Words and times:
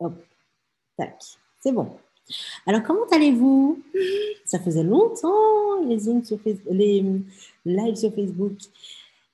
Hop, 0.00 0.14
tac, 0.96 1.22
c'est 1.60 1.72
bon. 1.72 1.88
Alors, 2.66 2.82
comment 2.82 3.06
allez-vous? 3.10 3.82
Ça 4.44 4.58
faisait 4.58 4.82
longtemps, 4.82 5.82
les, 5.84 5.98
les 6.70 7.04
lives 7.64 7.96
sur 7.96 8.14
Facebook. 8.14 8.56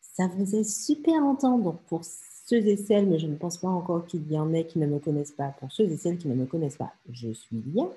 Ça 0.00 0.28
faisait 0.28 0.64
super 0.64 1.20
longtemps. 1.20 1.58
Donc, 1.58 1.80
pour 1.82 2.02
ceux 2.04 2.66
et 2.66 2.76
celles, 2.76 3.06
mais 3.06 3.18
je 3.18 3.26
ne 3.26 3.36
pense 3.36 3.58
pas 3.58 3.68
encore 3.68 4.06
qu'il 4.06 4.30
y 4.30 4.38
en 4.38 4.52
ait 4.54 4.66
qui 4.66 4.78
ne 4.78 4.86
me 4.86 4.98
connaissent 4.98 5.32
pas, 5.32 5.54
pour 5.60 5.70
ceux 5.72 5.84
et 5.84 5.96
celles 5.96 6.18
qui 6.18 6.28
ne 6.28 6.34
me 6.34 6.46
connaissent 6.46 6.76
pas, 6.76 6.92
je 7.10 7.32
suis 7.32 7.56
Lia, 7.56 7.88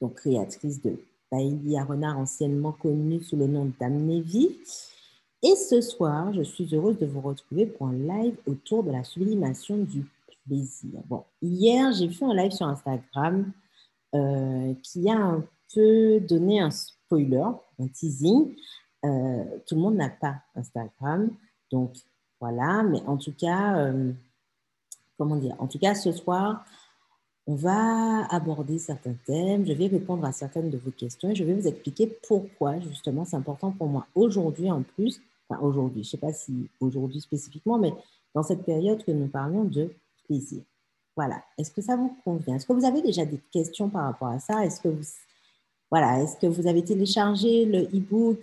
donc 0.00 0.14
créatrice 0.14 0.80
de 0.82 0.96
Paella 1.28 1.84
Renard, 1.84 2.18
anciennement 2.18 2.72
connue 2.72 3.22
sous 3.22 3.36
le 3.36 3.46
nom 3.46 3.70
d'Amnévie. 3.78 4.56
Et 5.42 5.56
ce 5.56 5.80
soir, 5.80 6.32
je 6.32 6.42
suis 6.42 6.74
heureuse 6.74 6.98
de 6.98 7.06
vous 7.06 7.20
retrouver 7.20 7.66
pour 7.66 7.88
un 7.88 7.92
live 7.92 8.36
autour 8.46 8.82
de 8.82 8.92
la 8.92 9.04
sublimation 9.04 9.78
du 9.78 10.04
Bon, 11.06 11.24
hier, 11.42 11.92
j'ai 11.92 12.08
fait 12.08 12.24
un 12.24 12.34
live 12.34 12.52
sur 12.52 12.66
Instagram 12.66 13.52
euh, 14.14 14.74
qui 14.82 15.08
a 15.10 15.16
un 15.16 15.44
peu 15.74 16.20
donné 16.20 16.60
un 16.60 16.70
spoiler, 16.70 17.44
un 17.78 17.88
teasing. 17.88 18.54
Euh, 19.04 19.44
tout 19.66 19.74
le 19.74 19.80
monde 19.80 19.96
n'a 19.96 20.08
pas 20.08 20.36
Instagram, 20.54 21.30
donc 21.70 21.92
voilà. 22.40 22.82
Mais 22.82 23.00
en 23.06 23.16
tout 23.16 23.32
cas, 23.32 23.78
euh, 23.78 24.12
comment 25.18 25.36
dire 25.36 25.54
En 25.58 25.66
tout 25.66 25.78
cas, 25.78 25.94
ce 25.94 26.12
soir, 26.12 26.64
on 27.46 27.54
va 27.54 28.26
aborder 28.30 28.78
certains 28.78 29.14
thèmes. 29.26 29.66
Je 29.66 29.72
vais 29.72 29.86
répondre 29.86 30.24
à 30.24 30.32
certaines 30.32 30.70
de 30.70 30.78
vos 30.78 30.90
questions 30.90 31.30
et 31.30 31.34
je 31.34 31.44
vais 31.44 31.54
vous 31.54 31.66
expliquer 31.66 32.18
pourquoi 32.26 32.80
justement 32.80 33.24
c'est 33.24 33.36
important 33.36 33.70
pour 33.72 33.88
moi 33.88 34.06
aujourd'hui 34.14 34.70
en 34.70 34.82
plus 34.82 35.20
aujourd'hui, 35.62 36.02
je 36.02 36.08
ne 36.08 36.10
sais 36.10 36.18
pas 36.18 36.32
si 36.32 36.68
aujourd'hui 36.80 37.20
spécifiquement, 37.20 37.78
mais 37.78 37.92
dans 38.34 38.42
cette 38.42 38.64
période 38.64 39.02
que 39.04 39.10
nous 39.12 39.28
parlons 39.28 39.64
de 39.64 39.90
Voilà. 41.16 41.42
Est-ce 41.58 41.70
que 41.70 41.82
ça 41.82 41.96
vous 41.96 42.16
convient? 42.24 42.56
Est-ce 42.56 42.66
que 42.66 42.72
vous 42.72 42.84
avez 42.84 43.02
déjà 43.02 43.24
des 43.24 43.40
questions 43.50 43.88
par 43.88 44.04
rapport 44.04 44.28
à 44.28 44.38
ça? 44.38 44.64
Est-ce 44.64 44.80
que 44.80 44.88
vous, 44.88 45.04
voilà, 45.90 46.22
est-ce 46.22 46.36
que 46.36 46.46
vous 46.46 46.66
avez 46.66 46.84
téléchargé 46.84 47.64
le 47.64 47.82
e-book? 47.96 48.40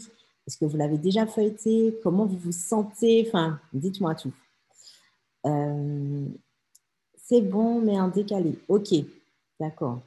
Est-ce 0.47 0.57
que 0.57 0.65
vous 0.65 0.77
l'avez 0.77 0.97
déjà 0.97 1.25
feuilleté? 1.25 1.97
Comment 2.03 2.25
vous 2.25 2.37
vous 2.37 2.51
sentez? 2.51 3.25
Enfin, 3.27 3.59
dites-moi 3.73 4.15
tout. 4.15 4.33
Euh, 5.45 6.27
c'est 7.17 7.41
bon, 7.41 7.81
mais 7.81 7.99
en 7.99 8.09
décalé. 8.09 8.59
Ok, 8.67 8.93
d'accord. 9.59 10.01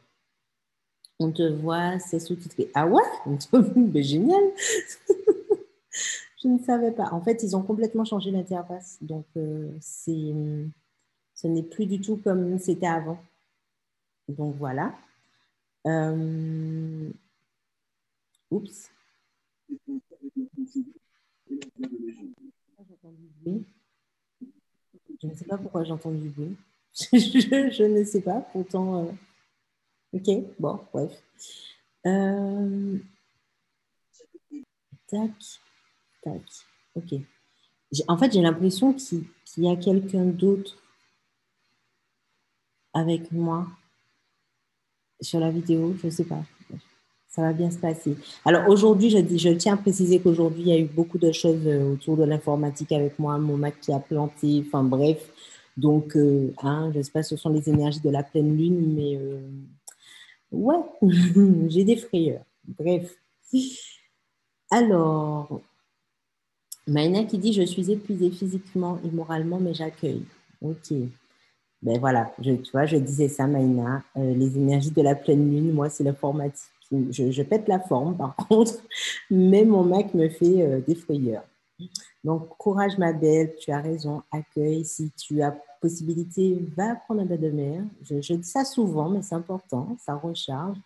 On 1.21 1.33
te 1.33 1.43
voit, 1.43 1.99
c'est 1.99 2.21
sous-titré. 2.21 2.71
Ah 2.75 2.87
ouais? 2.87 3.03
Mais 3.77 4.03
génial 4.03 4.43
Je 6.43 6.47
ne 6.47 6.59
savais 6.61 6.93
pas. 6.93 7.09
En 7.11 7.21
fait, 7.21 7.43
ils 7.43 7.57
ont 7.57 7.63
complètement 7.63 8.05
changé 8.05 8.31
l'interface. 8.31 8.99
Donc, 9.01 9.27
euh, 9.37 9.69
c'est, 9.81 10.33
ce 11.39 11.47
n'est 11.47 11.63
plus 11.63 11.87
du 11.87 12.01
tout 12.01 12.17
comme 12.17 12.59
c'était 12.59 12.89
avant. 12.89 13.23
Donc, 14.27 14.57
voilà. 14.57 14.93
Euh, 15.87 17.09
oups. 18.51 18.91
Je 25.21 25.27
ne 25.29 25.35
sais 25.35 25.45
pas 25.45 25.59
pourquoi 25.59 25.85
j'entends 25.85 26.11
du 26.11 26.29
bruit. 26.29 26.57
je, 26.93 27.85
ne 27.85 28.03
sais 28.03 28.21
pas. 28.21 28.41
Pourtant, 28.53 29.07
euh, 29.07 29.13
ok, 30.15 30.29
bon, 30.59 30.81
bref. 30.93 31.23
Tac. 35.07 35.31
Tac. 36.21 36.43
Ok. 36.97 37.15
En 38.09 38.19
fait, 38.19 38.33
j'ai 38.33 38.43
l'impression 38.43 38.93
qu'il 38.93 39.25
y 39.59 39.71
a 39.71 39.77
quelqu'un 39.77 40.25
d'autre 40.25 40.77
avec 42.99 43.33
moi 43.33 43.67
sur 45.21 45.41
la 45.41 45.51
vidéo. 45.51 45.95
Je 46.01 46.07
ne 46.07 46.11
sais 46.11 46.25
pas. 46.25 46.43
Ça 47.29 47.43
va 47.43 47.53
bien 47.53 47.71
se 47.71 47.79
passer. 47.79 48.17
Alors 48.45 48.69
aujourd'hui, 48.69 49.11
je, 49.11 49.19
je 49.37 49.51
tiens 49.51 49.75
à 49.75 49.77
préciser 49.77 50.19
qu'aujourd'hui, 50.19 50.63
il 50.63 50.69
y 50.69 50.73
a 50.73 50.79
eu 50.79 50.87
beaucoup 50.87 51.19
de 51.19 51.31
choses 51.31 51.67
euh, 51.67 51.93
autour 51.93 52.17
de 52.17 52.25
l'informatique 52.25 52.91
avec 52.93 53.19
moi. 53.19 53.39
Mon 53.39 53.57
Mac 53.57 53.81
qui 53.81 53.93
a 53.93 54.01
planté. 54.01 54.65
Enfin 54.67 54.83
bref. 54.83 55.31
Donc, 55.77 56.17
euh, 56.17 56.53
hein, 56.63 56.91
je 56.93 56.99
ne 56.99 57.03
sais 57.05 57.13
pas, 57.13 57.23
ce 57.23 57.37
sont 57.37 57.51
les 57.51 57.69
énergies 57.69 58.01
de 58.01 58.11
la 58.11 58.25
pleine 58.25 58.57
lune, 58.57 58.95
mais 58.97 59.17
euh, 59.17 59.41
ouais, 60.51 60.75
j'ai 61.69 61.85
des 61.85 61.97
frayeurs. 61.97 62.43
Bref. 62.67 63.15
Alors, 64.71 65.61
Maïna 66.89 67.25
qui 67.25 67.39
dit 67.39 67.53
Je 67.53 67.63
suis 67.63 67.93
épuisée 67.93 68.31
physiquement 68.31 68.99
et 69.05 69.11
moralement, 69.11 69.61
mais 69.61 69.75
j'accueille. 69.75 70.25
Ok. 70.61 70.93
Ben 71.81 71.99
voilà, 71.99 72.33
je, 72.41 72.53
tu 72.53 72.73
vois, 72.73 72.87
je 72.87 72.97
disais 72.97 73.29
ça, 73.29 73.47
Maïna. 73.47 74.03
Euh, 74.17 74.35
les 74.35 74.57
énergies 74.57 74.91
de 74.91 75.03
la 75.03 75.15
pleine 75.15 75.49
lune, 75.51 75.73
moi, 75.73 75.89
c'est 75.89 76.03
l'informatique. 76.05 76.71
Je, 76.91 77.31
je, 77.31 77.43
pète 77.43 77.69
la 77.69 77.79
forme, 77.79 78.17
par 78.17 78.35
contre, 78.49 78.73
mais 79.31 79.65
mon 79.65 79.85
mec 79.85 80.15
me 80.15 80.29
fait 80.29 80.63
euh, 80.63 80.81
des 80.81 80.95
frayeurs. 80.95 81.45
Donc, 82.25 82.49
courage, 82.59 82.99
ma 82.99 83.13
belle, 83.13 83.55
tu 83.61 83.71
as 83.71 83.81
raison, 83.81 84.23
accueille. 84.33 84.85
Si 84.85 85.11
tu 85.13 85.41
as 85.43 85.57
possibilité, 85.81 86.59
va 86.77 86.97
prendre 86.97 87.21
un 87.21 87.25
bain 87.25 87.37
de 87.37 87.51
mer. 87.51 87.85
Je, 88.03 88.35
dis 88.35 88.49
ça 88.49 88.65
souvent, 88.65 89.09
mais 89.09 89.23
c'est 89.23 89.37
important, 89.37 89.97
ça 90.05 90.15
recharge. 90.15 90.77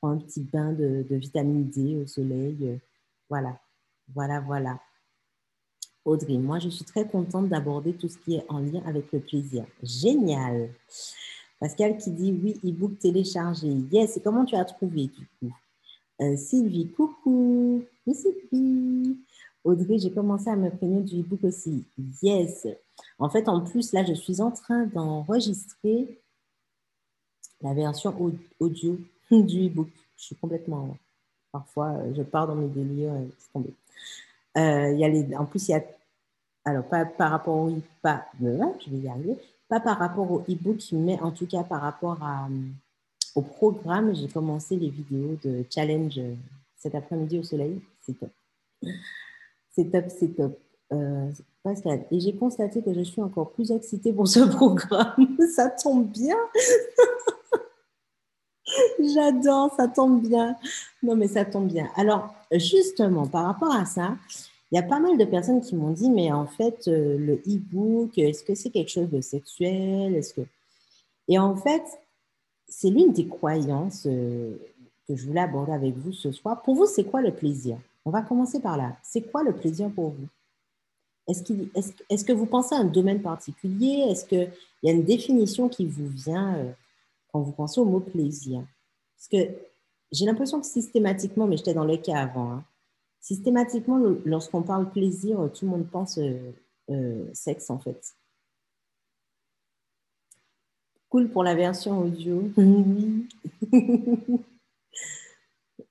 Prends 0.00 0.10
un 0.10 0.18
petit 0.18 0.40
bain 0.40 0.72
de, 0.72 1.04
vitamine 1.10 1.68
D 1.68 2.00
au 2.02 2.06
soleil. 2.06 2.80
Voilà, 3.28 3.58
voilà, 4.14 4.40
voilà. 4.40 4.78
Audrey, 6.04 6.38
moi, 6.38 6.58
je 6.58 6.68
suis 6.68 6.84
très 6.84 7.06
contente 7.06 7.48
d'aborder 7.48 7.92
tout 7.92 8.08
ce 8.08 8.18
qui 8.18 8.36
est 8.36 8.44
en 8.48 8.60
lien 8.60 8.82
avec 8.86 9.12
le 9.12 9.20
plaisir. 9.20 9.64
Génial. 9.82 10.70
Pascal 11.60 11.98
qui 11.98 12.10
dit 12.12 12.32
oui, 12.32 12.58
e-book 12.64 12.98
téléchargé. 12.98 13.68
Yes, 13.90 14.16
et 14.16 14.20
comment 14.20 14.44
tu 14.44 14.54
as 14.54 14.64
trouvé 14.64 15.08
du 15.08 15.26
coup? 15.38 15.52
Euh, 16.20 16.36
Sylvie, 16.36 16.88
coucou. 16.88 17.84
Oui, 18.06 18.14
Sylvie. 18.14 19.18
Audrey, 19.64 19.98
j'ai 19.98 20.10
commencé 20.10 20.48
à 20.48 20.56
me 20.56 20.70
prévenir 20.70 21.02
du 21.02 21.20
e-book 21.20 21.44
aussi. 21.44 21.84
Yes. 22.22 22.66
En 23.18 23.28
fait, 23.28 23.48
en 23.48 23.60
plus, 23.60 23.92
là, 23.92 24.04
je 24.04 24.14
suis 24.14 24.40
en 24.40 24.50
train 24.50 24.86
d'enregistrer 24.86 26.20
la 27.60 27.74
version 27.74 28.14
audio 28.60 28.98
du 29.30 29.66
e-book. 29.66 29.88
Je 30.16 30.24
suis 30.24 30.36
complètement. 30.36 30.96
Parfois, 31.52 31.96
je 32.14 32.22
pars 32.22 32.46
dans 32.46 32.54
mes 32.54 32.68
délires. 32.68 33.14
Euh, 34.58 34.92
y 34.92 35.04
a 35.04 35.08
les, 35.08 35.34
en 35.36 35.46
plus, 35.46 35.68
il 35.68 35.72
y 35.72 35.74
a 35.74 35.82
alors 36.64 36.84
pas 36.84 37.06
par 37.06 37.30
rapport 37.30 37.56
au 37.56 37.72
pas, 38.02 38.26
je 38.40 38.90
vais 38.90 38.98
y 38.98 39.36
pas 39.68 39.80
par 39.80 39.98
rapport 39.98 40.30
au 40.30 40.40
e-book, 40.40 40.80
mais 40.92 41.18
en 41.20 41.30
tout 41.30 41.46
cas 41.46 41.62
par 41.62 41.80
rapport 41.80 42.18
au 43.34 43.42
programme, 43.42 44.14
j'ai 44.14 44.28
commencé 44.28 44.76
les 44.76 44.90
vidéos 44.90 45.38
de 45.42 45.64
challenge 45.70 46.20
cet 46.76 46.94
après-midi 46.94 47.38
au 47.38 47.42
soleil. 47.42 47.80
C'est 48.00 48.18
top. 48.18 48.30
C'est 49.74 49.90
top, 49.90 50.04
c'est 50.08 50.36
top. 50.36 50.58
Euh, 50.92 51.30
Pascal. 51.62 52.04
Et 52.10 52.20
j'ai 52.20 52.34
constaté 52.34 52.82
que 52.82 52.94
je 52.94 53.02
suis 53.02 53.20
encore 53.20 53.50
plus 53.50 53.70
excitée 53.70 54.12
pour 54.12 54.28
ce 54.28 54.40
programme. 54.56 55.36
ça 55.54 55.70
tombe 55.70 56.06
bien. 56.06 56.36
J'adore, 59.00 59.74
ça 59.76 59.88
tombe 59.88 60.22
bien. 60.22 60.56
Non, 61.02 61.16
mais 61.16 61.28
ça 61.28 61.44
tombe 61.44 61.68
bien. 61.68 61.88
Alors, 61.96 62.34
justement, 62.52 63.26
par 63.26 63.44
rapport 63.44 63.74
à 63.74 63.84
ça, 63.84 64.16
il 64.70 64.76
y 64.76 64.78
a 64.78 64.82
pas 64.82 65.00
mal 65.00 65.16
de 65.16 65.24
personnes 65.24 65.60
qui 65.60 65.74
m'ont 65.74 65.90
dit, 65.90 66.10
mais 66.10 66.30
en 66.30 66.46
fait, 66.46 66.88
euh, 66.88 67.16
le 67.16 67.34
e-book, 67.46 68.18
est-ce 68.18 68.42
que 68.42 68.54
c'est 68.54 68.70
quelque 68.70 68.90
chose 68.90 69.08
de 69.08 69.20
sexuel? 69.20 70.14
Est-ce 70.14 70.34
que... 70.34 70.42
Et 71.26 71.38
en 71.38 71.56
fait, 71.56 71.82
c'est 72.68 72.90
l'une 72.90 73.12
des 73.12 73.26
croyances 73.26 74.06
euh, 74.06 74.56
que 75.06 75.16
je 75.16 75.26
voulais 75.26 75.40
aborder 75.40 75.72
avec 75.72 75.96
vous 75.96 76.12
ce 76.12 76.32
soir. 76.32 76.62
Pour 76.62 76.74
vous, 76.74 76.86
c'est 76.86 77.04
quoi 77.04 77.22
le 77.22 77.32
plaisir? 77.32 77.78
On 78.04 78.10
va 78.10 78.22
commencer 78.22 78.60
par 78.60 78.76
là. 78.76 78.96
C'est 79.02 79.22
quoi 79.22 79.42
le 79.42 79.54
plaisir 79.54 79.90
pour 79.90 80.10
vous? 80.10 80.26
Est-ce, 81.28 81.92
est-ce 82.08 82.24
que 82.24 82.32
vous 82.32 82.46
pensez 82.46 82.74
à 82.74 82.78
un 82.78 82.84
domaine 82.84 83.20
particulier? 83.20 84.06
Est-ce 84.08 84.24
qu'il 84.24 84.50
y 84.82 84.88
a 84.88 84.92
une 84.92 85.04
définition 85.04 85.68
qui 85.68 85.86
vous 85.86 86.08
vient 86.08 86.54
euh, 86.56 86.70
quand 87.32 87.40
vous 87.40 87.52
pensez 87.52 87.80
au 87.80 87.84
mot 87.84 88.00
plaisir? 88.00 88.62
Parce 89.16 89.28
que 89.28 89.52
j'ai 90.12 90.24
l'impression 90.24 90.60
que 90.60 90.66
systématiquement, 90.66 91.46
mais 91.46 91.56
j'étais 91.56 91.74
dans 91.74 91.84
le 91.84 91.96
cas 91.98 92.18
avant, 92.18 92.52
hein, 92.52 92.64
Systématiquement, 93.28 93.98
lorsqu'on 94.24 94.62
parle 94.62 94.90
plaisir, 94.90 95.50
tout 95.52 95.66
le 95.66 95.70
monde 95.70 95.90
pense 95.90 96.16
euh, 96.16 96.50
euh, 96.88 97.28
sexe 97.34 97.68
en 97.68 97.78
fait. 97.78 98.16
Cool 101.10 101.28
pour 101.28 101.44
la 101.44 101.54
version 101.54 102.00
audio. 102.00 102.50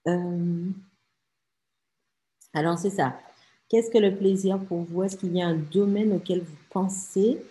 Euh, 0.07 0.69
alors 2.53 2.79
c'est 2.79 2.91
ça. 2.91 3.19
Qu'est-ce 3.67 3.91
que 3.91 3.97
le 3.97 4.15
plaisir 4.15 4.57
pour 4.57 4.83
vous? 4.83 5.03
Est-ce 5.03 5.17
qu'il 5.17 5.35
y 5.35 5.41
a 5.41 5.47
un 5.47 5.57
domaine 5.57 6.13
auquel 6.13 6.39
vous 6.39 6.55
pensez 6.69 7.41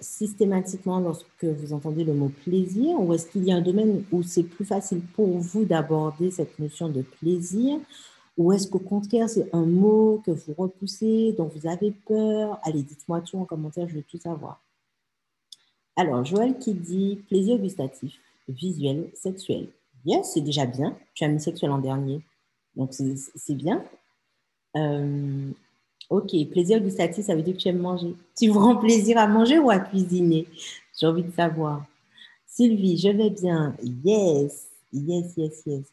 systématiquement 0.00 1.00
lorsque 1.00 1.44
vous 1.44 1.72
entendez 1.72 2.04
le 2.04 2.12
mot 2.12 2.30
plaisir? 2.44 3.00
Ou 3.00 3.14
est-ce 3.14 3.26
qu'il 3.26 3.44
y 3.44 3.52
a 3.52 3.56
un 3.56 3.62
domaine 3.62 4.04
où 4.12 4.22
c'est 4.22 4.42
plus 4.42 4.66
facile 4.66 5.00
pour 5.14 5.38
vous 5.38 5.64
d'aborder 5.64 6.30
cette 6.30 6.58
notion 6.58 6.90
de 6.90 7.00
plaisir? 7.00 7.80
Ou 8.38 8.52
est-ce 8.52 8.66
qu'au 8.66 8.78
contraire, 8.78 9.28
c'est 9.28 9.54
un 9.54 9.66
mot 9.66 10.22
que 10.24 10.30
vous 10.30 10.54
repoussez, 10.56 11.34
dont 11.36 11.50
vous 11.54 11.68
avez 11.68 11.90
peur? 11.90 12.58
Allez, 12.62 12.82
dites-moi 12.82 13.20
tout 13.20 13.38
en 13.38 13.44
commentaire, 13.44 13.88
je 13.88 13.96
veux 13.96 14.02
tout 14.02 14.18
savoir. 14.18 14.62
Alors, 15.96 16.24
Joël 16.24 16.58
qui 16.58 16.72
dit 16.72 17.16
plaisir 17.28 17.58
gustatif, 17.58 18.18
visuel, 18.48 19.10
sexuel. 19.14 19.68
Yes, 20.06 20.32
c'est 20.32 20.40
déjà 20.40 20.64
bien. 20.64 20.96
Tu 21.14 21.24
as 21.24 21.28
mis 21.28 21.40
sexuel 21.40 21.70
en 21.70 21.78
dernier. 21.78 22.22
Donc, 22.74 22.94
c'est 22.94 23.54
bien. 23.54 23.84
Euh, 24.76 25.50
ok, 26.08 26.30
plaisir 26.50 26.80
gustatif, 26.80 27.26
ça 27.26 27.34
veut 27.34 27.42
dire 27.42 27.54
que 27.54 27.60
tu 27.60 27.68
aimes 27.68 27.78
manger. 27.78 28.14
Tu 28.36 28.48
prends 28.48 28.76
plaisir 28.76 29.18
à 29.18 29.26
manger 29.26 29.58
ou 29.58 29.70
à 29.70 29.78
cuisiner? 29.78 30.46
J'ai 30.98 31.06
envie 31.06 31.22
de 31.22 31.32
savoir. 31.32 31.84
Sylvie, 32.46 32.96
je 32.96 33.08
vais 33.08 33.30
bien. 33.30 33.76
Yes, 34.04 34.68
yes, 34.92 35.34
yes, 35.36 35.62
yes. 35.66 35.84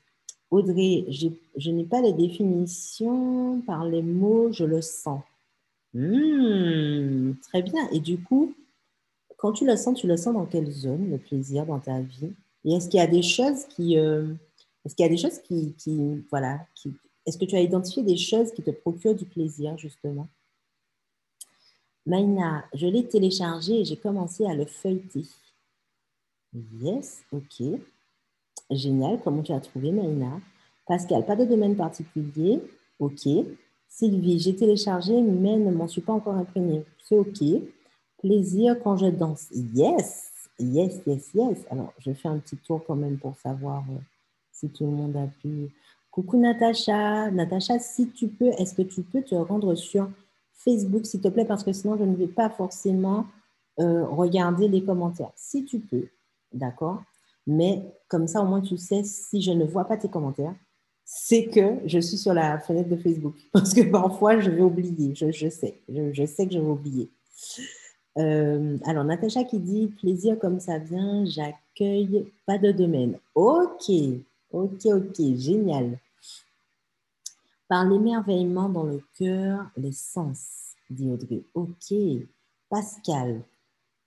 Audrey, 0.52 1.06
je 1.10 1.72
n'ai 1.72 1.84
pas 1.84 2.02
les 2.02 2.14
définitions 2.14 3.62
par 3.62 3.86
les 3.86 4.02
mots, 4.02 4.52
je 4.52 4.66
le 4.66 4.82
sens. 4.82 5.22
Hmm, 5.94 7.34
très 7.42 7.62
bien. 7.62 7.90
Et 7.92 8.00
du 8.00 8.22
coup, 8.22 8.54
quand 9.38 9.54
tu 9.54 9.66
le 9.66 9.76
sens, 9.76 10.00
tu 10.00 10.08
le 10.08 10.18
sens 10.18 10.34
dans 10.34 10.46
quelle 10.46 10.70
zone, 10.70 11.10
le 11.10 11.18
plaisir 11.18 11.66
dans 11.66 11.80
ta 11.80 12.02
vie? 12.02 12.32
Et 12.66 12.74
est-ce 12.74 12.90
qu'il 12.90 13.00
y 13.00 13.04
a 13.04 13.08
des 13.08 13.22
choses 13.22 13.66
qui... 13.66 13.98
Euh, 13.98 14.34
est-ce 14.86 14.96
qu'il 14.96 15.04
y 15.04 15.08
a 15.08 15.12
des 15.12 15.18
choses 15.18 15.40
qui... 15.40 15.74
qui 15.78 16.24
voilà, 16.30 16.60
qui, 16.76 16.94
est-ce 17.26 17.38
que 17.38 17.46
tu 17.46 17.56
as 17.56 17.62
identifié 17.62 18.04
des 18.04 18.18
choses 18.18 18.52
qui 18.52 18.64
te 18.64 18.72
procurent 18.72 19.16
du 19.16 19.26
plaisir, 19.26 19.78
justement? 19.78 20.28
Maïna, 22.06 22.66
je 22.74 22.88
l'ai 22.88 23.08
téléchargé 23.08 23.82
et 23.82 23.86
j'ai 23.86 23.98
commencé 23.98 24.46
à 24.46 24.56
le 24.56 24.66
feuilleter. 24.66 25.26
Yes, 26.82 27.22
ok. 27.32 27.80
Génial. 28.70 29.20
Comment 29.24 29.42
tu 29.42 29.52
as 29.52 29.60
trouvé, 29.60 29.92
Maïna 29.92 30.40
Pascal, 30.88 31.26
pas 31.26 31.36
de 31.36 31.46
domaine 31.46 31.76
particulier. 31.76 32.62
Ok. 33.00 33.28
Sylvie, 33.88 34.40
j'ai 34.40 34.56
téléchargé, 34.56 35.22
mais 35.22 35.58
ne 35.58 35.72
m'en 35.72 35.88
suis 35.88 36.02
pas 36.02 36.14
encore 36.14 36.36
imprégnée. 36.36 36.86
C'est 37.04 37.18
ok. 37.18 37.44
Plaisir 38.22 38.76
quand 38.84 38.98
je 38.98 39.08
danse. 39.08 39.48
Yes, 39.52 40.32
yes, 40.60 41.02
yes, 41.06 41.30
yes. 41.34 41.58
Alors, 41.70 41.94
je 42.00 42.12
fais 42.12 42.28
un 42.28 42.38
petit 42.38 42.58
tour 42.58 42.82
quand 42.86 42.96
même 42.96 43.18
pour 43.18 43.36
savoir 43.38 43.84
euh, 43.90 44.00
si 44.52 44.70
tout 44.70 44.86
le 44.86 44.92
monde 44.92 45.16
a 45.16 45.28
pu. 45.42 45.70
Coucou 46.12 46.38
Natacha. 46.38 47.32
Natacha, 47.32 47.80
si 47.80 48.10
tu 48.10 48.28
peux, 48.28 48.50
est-ce 48.58 48.74
que 48.76 48.82
tu 48.82 49.02
peux 49.02 49.22
te 49.22 49.36
rendre 49.36 49.76
sur 49.76 50.10
Facebook, 50.54 51.06
s'il 51.06 51.22
te 51.22 51.30
plaît, 51.30 51.46
parce 51.46 51.64
que 51.64 51.72
sinon, 51.72 51.98
je 51.98 52.04
ne 52.04 52.16
vais 52.16 52.28
pas 52.28 52.50
forcément 52.50 53.26
euh, 53.80 54.06
regarder 54.06 54.68
les 54.68 54.84
commentaires. 54.84 55.32
Si 55.36 55.64
tu 55.66 55.80
peux, 55.80 56.08
d'accord? 56.54 57.02
Mais 57.50 57.82
comme 58.08 58.28
ça, 58.28 58.42
au 58.42 58.46
moins, 58.46 58.62
tu 58.62 58.78
sais, 58.78 59.04
si 59.04 59.42
je 59.42 59.52
ne 59.52 59.66
vois 59.66 59.86
pas 59.86 59.98
tes 59.98 60.08
commentaires, 60.08 60.54
c'est 61.04 61.48
que 61.48 61.80
je 61.86 61.98
suis 61.98 62.18
sur 62.18 62.32
la 62.36 62.60
fenêtre 62.60 62.90
de 62.90 62.96
Facebook. 62.96 63.34
Parce 63.52 63.74
que 63.74 63.82
parfois, 63.82 64.40
je 64.40 64.52
vais 64.52 64.62
oublier. 64.62 65.16
Je, 65.16 65.50
sais. 65.50 65.82
Je, 65.90 66.26
sais 66.28 66.46
que 66.46 66.54
je 66.54 66.60
vais 66.60 66.68
oublier. 66.68 67.10
Euh, 68.20 68.78
alors, 68.86 69.04
Natacha 69.04 69.44
qui 69.44 69.58
dit 69.58 69.88
plaisir 70.00 70.38
comme 70.38 70.60
ça 70.60 70.78
vient, 70.78 71.26
j'accueille 71.26 72.32
pas 72.46 72.60
de 72.60 72.72
domaine. 72.72 73.18
Ok, 73.34 73.90
ok, 74.52 74.86
ok, 74.86 75.36
génial. 75.36 75.98
Par 77.68 77.84
l'émerveillement 77.86 78.70
dans 78.70 78.84
le 78.84 79.02
cœur, 79.18 79.66
les 79.76 79.92
sens, 79.92 80.76
dit 80.92 81.10
Audrey. 81.10 81.42
Ok. 81.56 81.96
Pascal, 82.70 83.42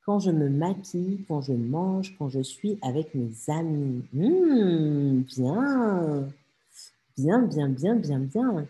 quand 0.04 0.19
je 0.19 0.31
me 0.31 0.49
maquille, 0.49 1.25
quand 1.28 1.40
je 1.40 1.52
mange, 1.52 2.16
quand 2.19 2.28
je 2.28 2.40
suis 2.40 2.78
avec 2.82 3.14
mes 3.14 3.31
amis. 3.49 4.02
Hmm, 4.12 5.20
bien. 5.20 6.28
Bien, 7.16 7.43
bien, 7.43 7.69
bien, 7.69 7.94
bien, 7.96 8.19
bien. 8.19 8.66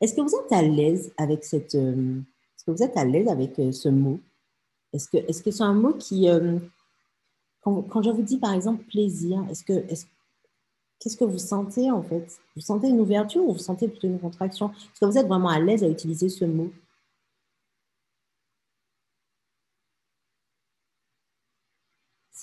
Est-ce 0.00 0.14
que 0.14 0.20
vous 0.20 0.34
êtes 0.34 0.52
à 0.52 0.62
l'aise 0.62 1.12
avec 1.16 1.44
cette. 1.44 1.74
Euh, 1.74 2.18
est-ce 2.56 2.64
que 2.64 2.70
vous 2.70 2.82
êtes 2.82 2.96
à 2.96 3.04
l'aise 3.04 3.28
avec 3.28 3.58
euh, 3.58 3.72
ce 3.72 3.88
mot? 3.88 4.20
Est-ce 4.92 5.08
que 5.08 5.18
c'est 5.32 5.48
-ce 5.48 5.52
c'est 5.52 5.62
un 5.62 5.74
mot 5.74 5.94
qui. 5.94 6.28
Euh, 6.28 6.58
quand, 7.62 8.02
je 8.02 8.10
vous 8.10 8.22
dis 8.22 8.38
par 8.38 8.52
exemple 8.52 8.84
plaisir, 8.84 9.44
est-ce 9.50 9.64
que. 9.64 9.72
Est 9.72 10.06
Qu'est-ce 11.00 11.18
que 11.18 11.24
vous 11.24 11.38
sentez 11.38 11.90
en 11.90 12.02
fait? 12.02 12.38
Vous 12.56 12.62
sentez 12.62 12.88
une 12.88 13.00
ouverture 13.00 13.44
ou 13.46 13.52
vous 13.52 13.58
sentez 13.58 13.88
plutôt 13.88 14.06
une 14.06 14.18
contraction? 14.18 14.70
Est-ce 14.70 15.00
que 15.00 15.04
vous 15.04 15.18
êtes 15.18 15.26
vraiment 15.26 15.50
à 15.50 15.60
l'aise 15.60 15.84
à 15.84 15.88
utiliser 15.88 16.30
ce 16.30 16.46
mot? 16.46 16.70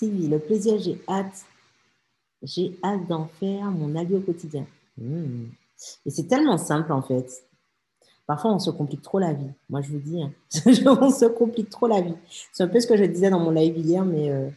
Le 0.01 0.37
plaisir, 0.37 0.79
j'ai 0.79 1.01
hâte. 1.07 1.45
J'ai 2.41 2.77
hâte 2.83 3.07
d'en 3.07 3.27
faire 3.39 3.65
mon 3.71 3.95
allié 3.95 4.15
au 4.15 4.21
quotidien. 4.21 4.65
Hmm. 4.97 5.45
Et 6.05 6.09
c'est 6.09 6.27
tellement 6.27 6.57
simple 6.57 6.91
en 6.91 7.01
fait. 7.01 7.43
Parfois, 8.27 8.53
on 8.53 8.59
se 8.59 8.71
complique 8.71 9.01
trop 9.01 9.19
la 9.19 9.33
vie. 9.33 9.49
Moi, 9.69 9.81
je 9.81 9.89
vous 9.89 9.99
dis, 9.99 10.21
hein. 10.21 10.31
on 11.01 11.09
se 11.11 11.25
complique 11.25 11.69
trop 11.69 11.87
la 11.87 12.01
vie. 12.01 12.15
C'est 12.53 12.63
un 12.63 12.67
peu 12.67 12.79
ce 12.79 12.87
que 12.87 12.95
je 12.95 13.03
disais 13.03 13.29
dans 13.29 13.39
mon 13.39 13.51
live 13.51 13.77
hier, 13.77 14.05
mais 14.05 14.31
euh, 14.31 14.47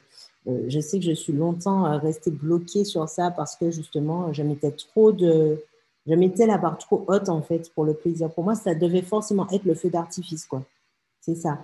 euh, 0.46 0.64
je 0.68 0.80
sais 0.80 0.98
que 0.98 1.04
je 1.04 1.12
suis 1.12 1.32
longtemps 1.32 1.86
euh, 1.86 1.98
restée 1.98 2.30
bloquée 2.30 2.84
sur 2.84 3.08
ça 3.08 3.30
parce 3.30 3.56
que 3.56 3.70
justement, 3.70 4.32
je 4.32 4.42
mettais 4.42 4.70
trop 4.70 5.12
de. 5.12 5.62
Je 6.06 6.14
mettais 6.14 6.46
la 6.46 6.58
barre 6.58 6.76
trop 6.76 7.04
haute 7.08 7.30
en 7.30 7.40
fait 7.40 7.72
pour 7.74 7.84
le 7.84 7.94
plaisir. 7.94 8.30
Pour 8.30 8.44
moi, 8.44 8.54
ça 8.54 8.74
devait 8.74 9.02
forcément 9.02 9.48
être 9.50 9.64
le 9.64 9.74
feu 9.74 9.88
d'artifice, 9.88 10.44
quoi. 10.44 10.62
C'est 11.20 11.34
ça. 11.34 11.58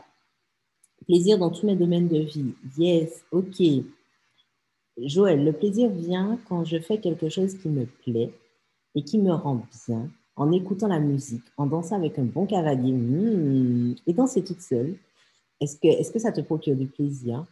Plaisir 1.11 1.39
dans 1.39 1.51
tous 1.51 1.67
mes 1.67 1.75
domaines 1.75 2.07
de 2.07 2.21
vie. 2.21 2.55
Yes, 2.79 3.25
ok. 3.33 3.61
Joël, 4.97 5.45
le 5.45 5.53
plaisir 5.53 5.91
vient 5.91 6.39
quand 6.49 6.65
je 6.65 6.79
fais 6.79 6.99
quelque 6.99 7.29
chose 7.29 7.59
qui 7.59 7.69
me 7.69 7.85
plaît 7.85 8.31
et 8.95 9.03
qui 9.03 9.19
me 9.19 9.33
rend 9.33 9.67
bien, 9.89 10.09
en 10.37 10.53
écoutant 10.53 10.87
la 10.87 11.01
musique, 11.01 11.43
en 11.57 11.67
dansant 11.67 11.97
avec 11.97 12.17
un 12.21 12.23
bon 12.23 12.47
cavalier 12.47 12.93
hmm, 12.93 13.97
et 14.07 14.13
danser 14.13 14.45
toute 14.45 14.61
seule. 14.61 14.95
Est-ce 15.61 15.79
que, 15.79 15.89
est 15.89 16.13
que 16.13 16.21
ça 16.21 16.31
te 16.31 16.43
procure 16.43 16.77
du 16.77 16.87
plaisir? 16.87 17.45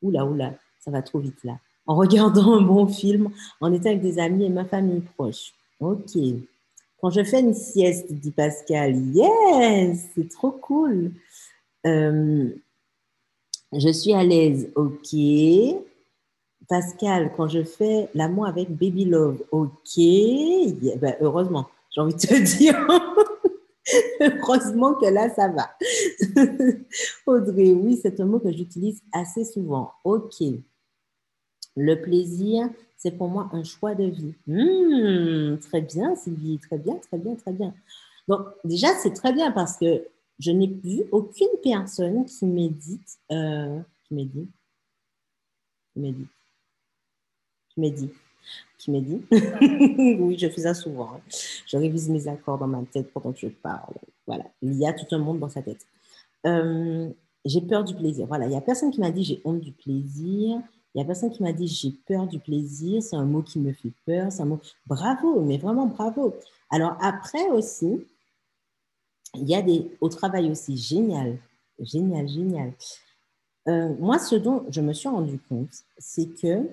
Oula, 0.00 0.24
oula, 0.24 0.54
ça 0.78 0.92
va 0.92 1.02
trop 1.02 1.18
vite 1.18 1.42
là. 1.42 1.58
En 1.86 1.96
regardant 1.96 2.52
un 2.52 2.62
bon 2.62 2.86
film, 2.86 3.30
en 3.60 3.72
étant 3.72 3.88
avec 3.88 4.02
des 4.02 4.20
amis 4.20 4.44
et 4.44 4.48
ma 4.48 4.64
famille 4.64 5.02
proche. 5.16 5.54
Ok. 5.80 6.12
Quand 7.00 7.10
je 7.10 7.24
fais 7.24 7.40
une 7.40 7.52
sieste, 7.52 8.12
dit 8.12 8.30
Pascal, 8.30 8.94
yes, 9.12 10.06
c'est 10.14 10.28
trop 10.28 10.52
cool. 10.52 11.10
Euh, 11.84 12.54
je 13.72 13.88
suis 13.90 14.12
à 14.12 14.22
l'aise, 14.22 14.70
ok. 14.74 15.16
Pascal, 16.68 17.32
quand 17.36 17.48
je 17.48 17.64
fais 17.64 18.08
l'amour 18.14 18.46
avec 18.46 18.70
Baby 18.70 19.04
Love, 19.04 19.42
ok. 19.50 19.96
Ben, 20.98 21.16
heureusement, 21.20 21.68
j'ai 21.90 22.00
envie 22.00 22.14
de 22.14 22.18
te 22.18 22.56
dire. 22.58 22.76
Heureusement 24.20 24.94
que 24.94 25.06
là, 25.06 25.28
ça 25.34 25.48
va. 25.48 25.70
Audrey, 27.26 27.72
oui, 27.72 27.98
c'est 28.00 28.20
un 28.20 28.26
mot 28.26 28.38
que 28.38 28.52
j'utilise 28.52 29.02
assez 29.12 29.44
souvent. 29.44 29.92
OK. 30.04 30.42
Le 31.76 31.94
plaisir, 31.96 32.68
c'est 32.96 33.12
pour 33.12 33.28
moi 33.28 33.48
un 33.52 33.64
choix 33.64 33.94
de 33.94 34.04
vie. 34.04 34.34
Hmm, 34.46 35.58
très 35.58 35.80
bien, 35.80 36.14
Sylvie, 36.14 36.58
très 36.58 36.78
bien, 36.78 36.96
très 36.96 37.18
bien, 37.18 37.34
très 37.34 37.52
bien. 37.52 37.74
Donc, 38.28 38.46
déjà, 38.64 38.88
c'est 39.02 39.12
très 39.12 39.32
bien 39.32 39.50
parce 39.50 39.76
que 39.76 40.06
je 40.38 40.50
n'ai 40.50 40.66
vu 40.66 41.04
aucune 41.12 41.56
personne 41.62 42.24
qui 42.24 42.46
médite, 42.46 43.18
euh, 43.30 43.80
qui 44.04 44.14
médite, 44.14 44.50
qui 45.92 46.00
médite, 46.00 46.28
qui 47.76 47.80
médite, 47.80 48.14
qui 48.78 48.90
oui, 50.20 50.38
je 50.38 50.48
fais 50.48 50.62
ça 50.62 50.74
souvent. 50.74 51.10
Hein. 51.14 51.20
Je 51.66 51.76
révise 51.76 52.08
mes 52.08 52.26
accords 52.28 52.58
dans 52.58 52.66
ma 52.66 52.82
tête 52.84 53.12
pendant 53.12 53.32
que 53.32 53.38
je 53.38 53.48
parle. 53.48 53.94
Voilà, 54.26 54.44
il 54.62 54.74
y 54.74 54.86
a 54.86 54.92
tout 54.92 55.06
un 55.14 55.18
monde 55.18 55.38
dans 55.38 55.48
sa 55.48 55.62
tête. 55.62 55.86
Euh, 56.46 57.08
j'ai 57.44 57.60
peur 57.60 57.84
du 57.84 57.94
plaisir. 57.94 58.26
Voilà, 58.26 58.46
il 58.46 58.50
n'y 58.50 58.56
a 58.56 58.60
personne 58.60 58.90
qui 58.90 59.00
m'a 59.00 59.10
dit 59.10 59.24
j'ai 59.24 59.40
honte 59.44 59.60
du 59.60 59.72
plaisir. 59.72 60.60
Il 60.94 60.98
n'y 60.98 61.02
a 61.02 61.06
personne 61.06 61.30
qui 61.30 61.42
m'a 61.42 61.52
dit 61.52 61.66
j'ai 61.66 61.92
peur 62.06 62.26
du 62.26 62.38
plaisir. 62.38 63.02
C'est 63.02 63.16
un 63.16 63.24
mot 63.24 63.42
qui 63.42 63.58
me 63.58 63.72
fait 63.72 63.92
peur. 64.06 64.30
C'est 64.30 64.42
un 64.42 64.46
mot. 64.46 64.60
Bravo, 64.86 65.40
mais 65.42 65.58
vraiment 65.58 65.86
bravo. 65.86 66.34
Alors 66.70 66.96
après 67.00 67.48
aussi, 67.50 68.00
il 69.34 69.48
y 69.48 69.54
a 69.54 69.62
des. 69.62 69.90
Au 70.00 70.08
travail 70.08 70.50
aussi, 70.50 70.76
génial. 70.76 71.38
Génial, 71.78 72.28
génial. 72.28 72.72
Euh, 73.68 73.94
moi, 73.98 74.18
ce 74.18 74.34
dont 74.34 74.64
je 74.70 74.80
me 74.80 74.92
suis 74.92 75.08
rendu 75.08 75.38
compte, 75.48 75.72
c'est 75.98 76.28
que 76.28 76.68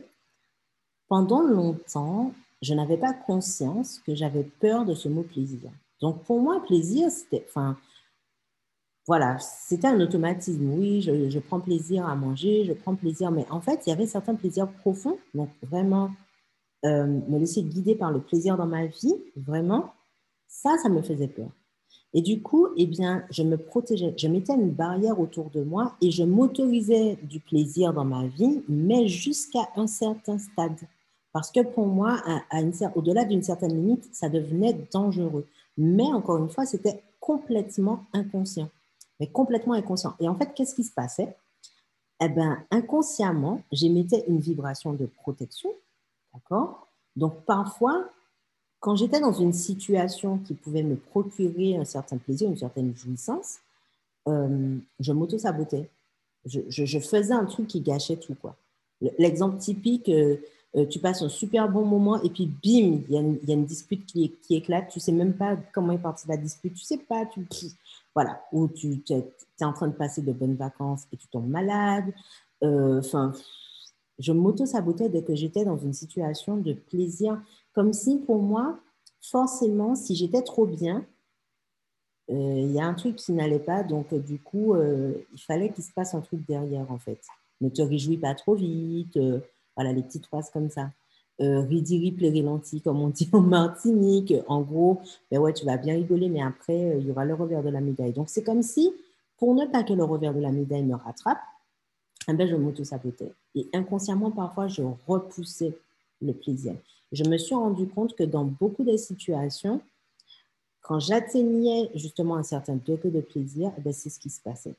pendant 1.07 1.41
longtemps, 1.41 2.33
je 2.61 2.73
n'avais 2.73 2.97
pas 2.97 3.13
conscience 3.13 3.99
que 3.99 4.15
j'avais 4.15 4.43
peur 4.43 4.85
de 4.85 4.93
ce 4.93 5.07
mot 5.07 5.23
plaisir. 5.23 5.71
Donc 6.01 6.23
pour 6.23 6.41
moi, 6.41 6.63
plaisir, 6.65 7.09
c'était, 7.11 7.45
enfin, 7.47 7.77
voilà, 9.07 9.37
c'était 9.39 9.87
un 9.87 9.99
automatisme. 9.99 10.73
Oui, 10.73 11.01
je, 11.01 11.39
prends 11.39 11.59
plaisir 11.59 12.07
à 12.07 12.15
manger, 12.15 12.65
je 12.65 12.73
prends 12.73 12.95
plaisir, 12.95 13.31
mais 13.31 13.45
en 13.49 13.61
fait, 13.61 13.81
il 13.85 13.89
y 13.89 13.93
avait 13.93 14.07
certains 14.07 14.35
plaisirs 14.35 14.71
profonds. 14.71 15.17
Donc 15.33 15.49
vraiment, 15.63 16.11
euh, 16.85 17.05
me 17.05 17.39
laisser 17.39 17.63
guider 17.63 17.95
par 17.95 18.11
le 18.11 18.21
plaisir 18.21 18.57
dans 18.57 18.67
ma 18.67 18.85
vie, 18.85 19.15
vraiment, 19.35 19.93
ça, 20.47 20.77
ça 20.81 20.89
me 20.89 21.01
faisait 21.01 21.27
peur. 21.27 21.49
Et 22.13 22.21
du 22.21 22.41
coup, 22.41 22.67
eh 22.75 22.87
bien, 22.87 23.23
je 23.29 23.43
me 23.43 23.55
protégeais, 23.55 24.15
je 24.17 24.27
mettais 24.27 24.55
une 24.55 24.71
barrière 24.71 25.19
autour 25.19 25.49
de 25.51 25.61
moi 25.61 25.95
et 26.01 26.09
je 26.09 26.23
m'autorisais 26.23 27.17
du 27.21 27.39
plaisir 27.39 27.93
dans 27.93 28.05
ma 28.05 28.25
vie, 28.25 28.63
mais 28.67 29.07
jusqu'à 29.07 29.69
un 29.75 29.85
certain 29.85 30.39
stade. 30.39 30.79
Parce 31.31 31.51
que 31.51 31.59
pour 31.61 31.85
moi, 31.85 32.21
au-delà 32.95 33.25
d'une 33.25 33.43
certaine 33.43 33.75
limite, 33.75 34.09
ça 34.11 34.29
devenait 34.29 34.73
dangereux. 34.91 35.45
Mais 35.77 36.07
encore 36.07 36.37
une 36.37 36.49
fois, 36.49 36.65
c'était 36.65 37.03
complètement 37.19 38.05
inconscient. 38.13 38.69
Mais 39.19 39.27
complètement 39.27 39.73
inconscient. 39.73 40.15
Et 40.19 40.27
en 40.27 40.35
fait, 40.35 40.51
qu'est-ce 40.55 40.73
qui 40.73 40.83
se 40.83 40.93
passait? 40.93 41.35
Eh 42.21 42.29
ben, 42.29 42.57
inconsciemment, 42.71 43.61
j'émettais 43.71 44.25
une 44.27 44.39
vibration 44.39 44.93
de 44.93 45.05
protection. 45.05 45.69
D'accord? 46.33 46.87
Donc, 47.15 47.45
parfois, 47.45 48.09
quand 48.79 48.95
j'étais 48.95 49.19
dans 49.19 49.33
une 49.33 49.53
situation 49.53 50.37
qui 50.37 50.53
pouvait 50.53 50.83
me 50.83 50.95
procurer 50.95 51.75
un 51.77 51.85
certain 51.85 52.17
plaisir, 52.17 52.49
une 52.49 52.57
certaine 52.57 52.95
jouissance, 52.95 53.57
euh, 54.27 54.77
je 54.99 55.11
m'auto-sabotais. 55.11 55.89
Je, 56.45 56.99
faisais 56.99 57.33
un 57.33 57.45
truc 57.45 57.67
qui 57.67 57.81
gâchait 57.81 58.15
tout. 58.15 58.35
L'exemple 59.17 59.57
typique, 59.57 60.07
euh, 60.07 60.37
euh, 60.75 60.85
tu 60.85 60.99
passes 60.99 61.21
un 61.21 61.29
super 61.29 61.69
bon 61.69 61.83
moment 61.83 62.21
et 62.21 62.29
puis 62.29 62.45
bim, 62.45 63.01
il 63.09 63.11
y, 63.11 63.51
a 63.51 63.53
une 63.53 63.65
dispute 63.65 64.05
qui, 64.05 64.33
éclate. 64.49 64.89
Tu 64.89 64.99
sais 64.99 65.11
même 65.11 65.33
pas 65.33 65.57
comment 65.73 65.91
est 65.91 65.97
partie 65.97 66.27
la 66.27 66.37
dispute. 66.37 66.73
Tu 66.73 66.85
sais 66.85 66.97
pas, 66.97 67.25
tu, 67.25 67.45
voilà, 68.15 68.41
ou 68.53 68.69
tu 68.69 69.03
es, 69.09 69.25
en 69.61 69.73
train 69.73 69.87
de 69.87 69.93
passer 69.93 70.21
de 70.21 70.31
bonnes 70.31 70.55
vacances 70.55 71.03
et 71.11 71.17
tu 71.17 71.27
tombes 71.27 71.49
malade. 71.49 72.13
Enfin, 72.61 73.33
je 74.19 74.31
m'auto-sabotais 74.31 75.09
dès 75.09 75.23
que 75.23 75.35
j'étais 75.35 75.65
dans 75.65 75.77
une 75.77 75.93
situation 75.93 76.57
de 76.57 76.73
plaisir, 76.73 77.41
comme 77.79 77.93
si 77.93 78.17
pour 78.17 78.41
moi, 78.41 78.77
forcément, 79.21 79.95
si 79.95 80.13
j'étais 80.13 80.41
trop 80.41 80.65
bien, 80.65 81.05
euh, 82.29 82.33
il 82.33 82.73
y 82.73 82.79
a 82.81 82.85
un 82.85 82.93
truc 82.93 83.15
qui 83.15 83.31
n'allait 83.31 83.57
pas, 83.57 83.83
donc 83.83 84.11
euh, 84.11 84.19
du 84.19 84.37
coup, 84.37 84.73
euh, 84.73 85.13
il 85.33 85.39
fallait 85.39 85.69
qu'il 85.71 85.85
se 85.85 85.93
passe 85.93 86.13
un 86.13 86.19
truc 86.19 86.45
derrière, 86.45 86.91
en 86.91 86.97
fait. 86.97 87.21
Ne 87.61 87.69
te 87.69 87.81
réjouis 87.81 88.17
pas 88.17 88.35
trop 88.35 88.53
vite, 88.53 89.17
voilà, 89.77 89.93
les 89.93 90.03
petites 90.03 90.25
phrases 90.25 90.49
comme 90.49 90.69
ça. 90.69 90.91
ridiri 91.39 92.11
plérilanti, 92.11 92.81
comme 92.81 93.01
on 93.01 93.07
dit 93.07 93.29
en 93.31 93.39
Martinique. 93.39 94.33
En 94.49 94.59
gros, 94.59 94.99
ben 95.31 95.39
ouais, 95.39 95.53
tu 95.53 95.63
vas 95.65 95.77
bien 95.77 95.93
rigoler, 95.93 96.27
mais 96.27 96.41
après, 96.41 96.97
il 96.99 97.07
y 97.07 97.11
aura 97.11 97.23
le 97.23 97.33
revers 97.33 97.63
de 97.63 97.69
la 97.69 97.79
médaille. 97.79 98.11
Donc, 98.11 98.27
c'est 98.29 98.43
comme 98.43 98.61
si, 98.61 98.93
pour 99.37 99.55
ne 99.55 99.65
pas 99.65 99.83
que 99.83 99.93
le 99.93 100.03
revers 100.03 100.33
de 100.33 100.41
la 100.41 100.51
médaille 100.51 100.83
me 100.83 100.95
rattrape, 100.95 101.39
eh 102.27 102.33
ben, 102.33 102.45
je 102.45 102.57
m'auto-sabotais. 102.57 103.31
Et 103.55 103.69
inconsciemment, 103.71 104.31
parfois, 104.31 104.67
je 104.67 104.83
repoussais 105.07 105.77
le 106.21 106.33
plaisir. 106.33 106.75
Je 107.11 107.23
me 107.23 107.37
suis 107.37 107.55
rendu 107.55 107.87
compte 107.87 108.15
que 108.15 108.23
dans 108.23 108.45
beaucoup 108.45 108.83
de 108.83 108.95
situations, 108.97 109.81
quand 110.81 110.99
j'atteignais 110.99 111.89
justement 111.95 112.35
un 112.35 112.43
certain 112.43 112.75
degré 112.75 113.09
de 113.09 113.21
plaisir, 113.21 113.71
eh 113.77 113.81
ben, 113.81 113.93
c'est 113.93 114.09
ce 114.09 114.19
qui 114.19 114.29
se 114.29 114.41
passait. 114.41 114.75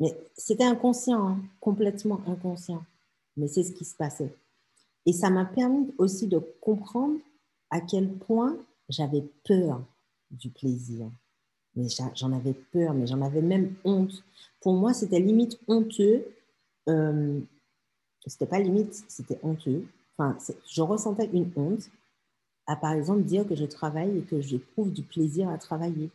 Mais 0.00 0.16
c'était 0.36 0.64
inconscient, 0.64 1.28
hein, 1.28 1.38
complètement 1.60 2.20
inconscient. 2.26 2.82
Mais 3.36 3.48
c'est 3.48 3.62
ce 3.62 3.72
qui 3.72 3.84
se 3.84 3.94
passait. 3.94 4.34
Et 5.06 5.12
ça 5.12 5.30
m'a 5.30 5.44
permis 5.44 5.92
aussi 5.98 6.26
de 6.26 6.38
comprendre 6.60 7.18
à 7.70 7.80
quel 7.80 8.08
point 8.12 8.56
j'avais 8.88 9.24
peur 9.46 9.82
du 10.30 10.50
plaisir. 10.50 11.06
Mais 11.76 11.86
j'en 12.14 12.32
avais 12.32 12.54
peur, 12.54 12.94
mais 12.94 13.06
j'en 13.06 13.20
avais 13.20 13.42
même 13.42 13.74
honte. 13.84 14.22
Pour 14.60 14.74
moi, 14.74 14.94
c'était 14.94 15.18
limite 15.18 15.58
honteux. 15.66 16.24
Euh, 16.88 17.40
c'était 18.26 18.46
pas 18.46 18.60
limite, 18.60 19.04
c'était 19.08 19.38
honteux. 19.42 19.86
Je 20.18 20.82
ressentais 20.82 21.28
une 21.32 21.50
honte 21.56 21.90
à 22.66 22.76
par 22.76 22.92
exemple 22.92 23.22
dire 23.22 23.46
que 23.46 23.54
je 23.54 23.64
travaille 23.64 24.18
et 24.18 24.22
que 24.22 24.40
j'éprouve 24.40 24.92
du 24.92 25.02
plaisir 25.02 25.48
à 25.48 25.58
travailler 25.58 26.10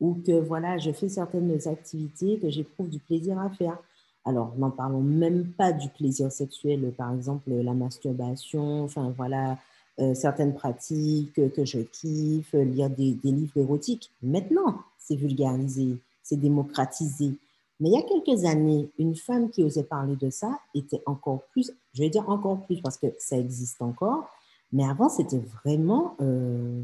ou 0.00 0.20
que 0.26 0.32
voilà, 0.32 0.76
je 0.78 0.90
fais 0.90 1.08
certaines 1.08 1.56
activités 1.66 2.38
que 2.38 2.50
j'éprouve 2.50 2.88
du 2.88 2.98
plaisir 2.98 3.38
à 3.38 3.48
faire. 3.48 3.78
Alors, 4.24 4.54
n'en 4.56 4.70
parlons 4.70 5.00
même 5.00 5.46
pas 5.46 5.72
du 5.72 5.88
plaisir 5.88 6.32
sexuel, 6.32 6.92
par 6.96 7.12
exemple 7.12 7.50
la 7.50 7.74
masturbation, 7.74 8.84
enfin 8.84 9.14
voilà, 9.16 9.58
euh, 10.00 10.14
certaines 10.14 10.54
pratiques 10.54 11.34
que 11.34 11.64
je 11.64 11.80
kiffe, 11.80 12.52
lire 12.54 12.90
des 12.90 13.18
livres 13.22 13.56
érotiques. 13.56 14.10
Maintenant, 14.22 14.80
c'est 14.98 15.16
vulgarisé, 15.16 15.96
c'est 16.22 16.40
démocratisé. 16.40 17.34
Mais 17.80 17.90
il 17.90 17.92
y 17.92 17.98
a 17.98 18.02
quelques 18.02 18.44
années, 18.44 18.90
une 18.98 19.14
femme 19.14 19.50
qui 19.50 19.62
osait 19.62 19.84
parler 19.84 20.16
de 20.16 20.30
ça 20.30 20.58
était 20.74 21.02
encore 21.06 21.42
plus, 21.52 21.72
je 21.94 22.02
vais 22.02 22.10
dire 22.10 22.28
encore 22.28 22.64
plus 22.66 22.80
parce 22.80 22.98
que 22.98 23.06
ça 23.18 23.38
existe 23.38 23.80
encore, 23.80 24.28
mais 24.72 24.84
avant, 24.84 25.08
c'était 25.08 25.38
vraiment 25.38 26.16
euh, 26.20 26.82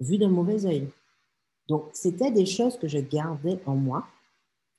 vu 0.00 0.18
d'un 0.18 0.28
mauvais 0.28 0.64
œil. 0.64 0.88
Donc, 1.68 1.90
c'était 1.92 2.30
des 2.30 2.46
choses 2.46 2.78
que 2.78 2.88
je 2.88 2.98
gardais 2.98 3.60
en 3.66 3.74
moi. 3.74 4.06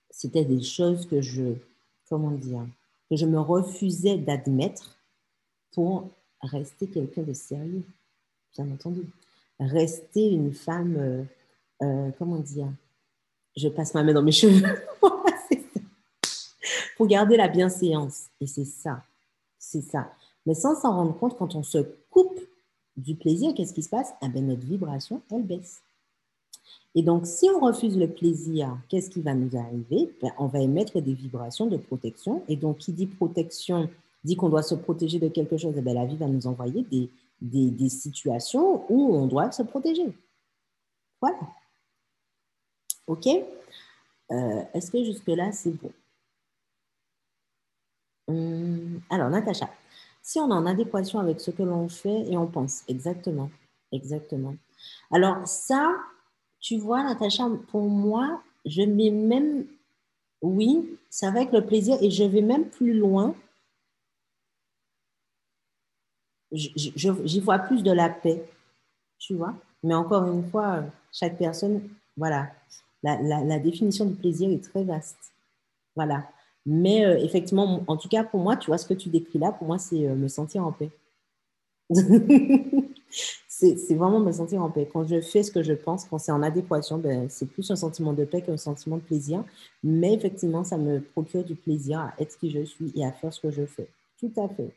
C'était 0.09 0.45
des 0.45 0.61
choses 0.61 1.05
que 1.07 1.21
je, 1.21 1.53
comment 2.09 2.31
dire, 2.31 2.65
que 3.09 3.15
je 3.15 3.25
me 3.25 3.39
refusais 3.39 4.17
d'admettre 4.17 4.97
pour 5.73 6.09
rester 6.41 6.87
quelqu'un 6.87 7.23
de 7.23 7.33
sérieux, 7.33 7.83
bien 8.55 8.69
entendu. 8.71 9.05
Rester 9.59 10.31
une 10.31 10.53
femme, 10.53 10.95
euh, 10.97 11.23
euh, 11.83 12.11
comment 12.17 12.39
dire, 12.39 12.67
je 13.55 13.67
passe 13.69 13.93
ma 13.93 14.03
main 14.03 14.13
dans 14.13 14.23
mes 14.23 14.31
cheveux. 14.31 14.63
pour 16.97 17.07
garder 17.07 17.37
la 17.37 17.47
bienséance. 17.47 18.27
Et 18.39 18.47
c'est 18.47 18.65
ça, 18.65 19.03
c'est 19.69 19.81
ça. 19.81 20.11
Mais 20.45 20.53
sans 20.53 20.75
s'en 20.75 20.95
rendre 20.95 21.17
compte, 21.17 21.37
quand 21.37 21.55
on 21.55 21.63
se 21.63 21.79
coupe 22.09 22.39
du 22.97 23.15
plaisir, 23.15 23.53
qu'est-ce 23.53 23.73
qui 23.73 23.83
se 23.83 23.89
passe? 23.89 24.13
Eh 24.21 24.29
ben, 24.29 24.45
Notre 24.45 24.65
vibration, 24.65 25.21
elle 25.31 25.43
baisse. 25.43 25.81
Et 26.93 27.01
donc, 27.01 27.25
si 27.25 27.49
on 27.49 27.59
refuse 27.59 27.97
le 27.97 28.07
plaisir, 28.07 28.77
qu'est-ce 28.87 29.09
qui 29.09 29.21
va 29.21 29.33
nous 29.33 29.57
arriver? 29.57 30.13
Ben, 30.21 30.31
On 30.37 30.47
va 30.47 30.59
émettre 30.59 31.01
des 31.01 31.13
vibrations 31.13 31.65
de 31.65 31.77
protection. 31.77 32.43
Et 32.47 32.55
donc, 32.55 32.77
qui 32.77 32.93
dit 32.93 33.07
protection 33.07 33.89
dit 34.23 34.35
qu'on 34.35 34.49
doit 34.49 34.63
se 34.63 34.75
protéger 34.75 35.19
de 35.19 35.27
quelque 35.27 35.57
chose. 35.57 35.73
Eh 35.77 35.81
ben, 35.81 35.93
la 35.93 36.05
vie 36.05 36.15
va 36.15 36.27
nous 36.27 36.47
envoyer 36.47 36.83
des, 36.83 37.09
des, 37.41 37.89
situations 37.89 38.85
où 38.89 39.15
on 39.15 39.27
doit 39.27 39.51
se 39.51 39.63
protéger. 39.63 40.07
Voilà. 41.21 41.39
OK? 43.07 43.27
Euh, 43.27 44.63
Est-ce 44.73 44.89
que 44.89 45.03
jusque-là, 45.03 45.51
c'est 45.51 45.71
bon? 45.71 45.91
Hum, 48.27 49.01
Alors, 49.09 49.29
Natacha, 49.29 49.69
si 50.21 50.39
on 50.39 50.49
est 50.49 50.53
en 50.53 50.65
adéquation 50.65 51.19
avec 51.19 51.39
ce 51.41 51.51
que 51.51 51.63
l'on 51.63 51.87
fait 51.89 52.29
et 52.31 52.37
on 52.37 52.47
pense. 52.47 52.83
Exactement, 52.87 53.49
exactement. 53.91 54.55
Alors 55.11 55.47
ça, 55.47 55.95
tu 56.59 56.77
vois, 56.77 57.03
Natacha, 57.03 57.49
pour 57.69 57.83
moi, 57.89 58.41
je 58.65 58.81
mets 58.83 59.11
même, 59.11 59.65
oui, 60.41 60.97
ça 61.09 61.31
va 61.31 61.41
avec 61.41 61.53
le 61.53 61.65
plaisir 61.65 61.97
et 62.01 62.11
je 62.11 62.23
vais 62.25 62.41
même 62.41 62.65
plus 62.69 62.93
loin. 62.93 63.35
J'y 66.51 67.39
vois 67.39 67.59
plus 67.59 67.83
de 67.83 67.91
la 67.91 68.09
paix, 68.09 68.47
tu 69.19 69.35
vois. 69.35 69.55
Mais 69.83 69.95
encore 69.95 70.25
une 70.31 70.49
fois, 70.49 70.83
chaque 71.13 71.37
personne, 71.37 71.89
voilà, 72.17 72.51
la, 73.03 73.21
la 73.21 73.59
définition 73.59 74.05
du 74.05 74.15
plaisir 74.15 74.49
est 74.51 74.63
très 74.63 74.83
vaste. 74.83 75.33
Voilà. 75.95 76.29
Mais 76.65 77.05
euh, 77.05 77.17
effectivement, 77.19 77.83
en 77.87 77.97
tout 77.97 78.09
cas, 78.09 78.23
pour 78.23 78.39
moi, 78.39 78.57
tu 78.57 78.67
vois, 78.67 78.77
ce 78.77 78.87
que 78.87 78.93
tu 78.93 79.09
décris 79.09 79.39
là, 79.39 79.51
pour 79.51 79.67
moi, 79.67 79.77
c'est 79.77 80.07
euh, 80.07 80.15
me 80.15 80.27
sentir 80.27 80.65
en 80.65 80.71
paix. 80.71 80.89
c'est 83.47 83.93
vraiment 83.93 84.19
me 84.19 84.31
sentir 84.31 84.63
en 84.63 84.71
paix. 84.71 84.89
Quand 84.91 85.05
je 85.05 85.21
fais 85.21 85.43
ce 85.43 85.51
que 85.51 85.61
je 85.61 85.73
pense, 85.73 86.05
quand 86.05 86.17
c'est 86.17 86.31
en 86.31 86.41
adéquation, 86.41 86.97
ben, 86.97 87.29
c'est 87.29 87.45
plus 87.45 87.69
un 87.69 87.75
sentiment 87.75 88.13
de 88.13 88.25
paix 88.25 88.41
qu'un 88.41 88.57
sentiment 88.57 88.97
de 88.97 89.03
plaisir. 89.03 89.43
Mais 89.83 90.13
effectivement, 90.13 90.63
ça 90.63 90.77
me 90.77 91.01
procure 91.01 91.43
du 91.43 91.55
plaisir 91.55 91.99
à 91.99 92.13
être 92.19 92.37
qui 92.39 92.49
je 92.49 92.63
suis 92.63 92.91
et 92.95 93.05
à 93.05 93.11
faire 93.11 93.31
ce 93.31 93.39
que 93.39 93.51
je 93.51 93.65
fais. 93.65 93.87
Tout 94.19 94.31
à 94.37 94.49
fait. 94.49 94.73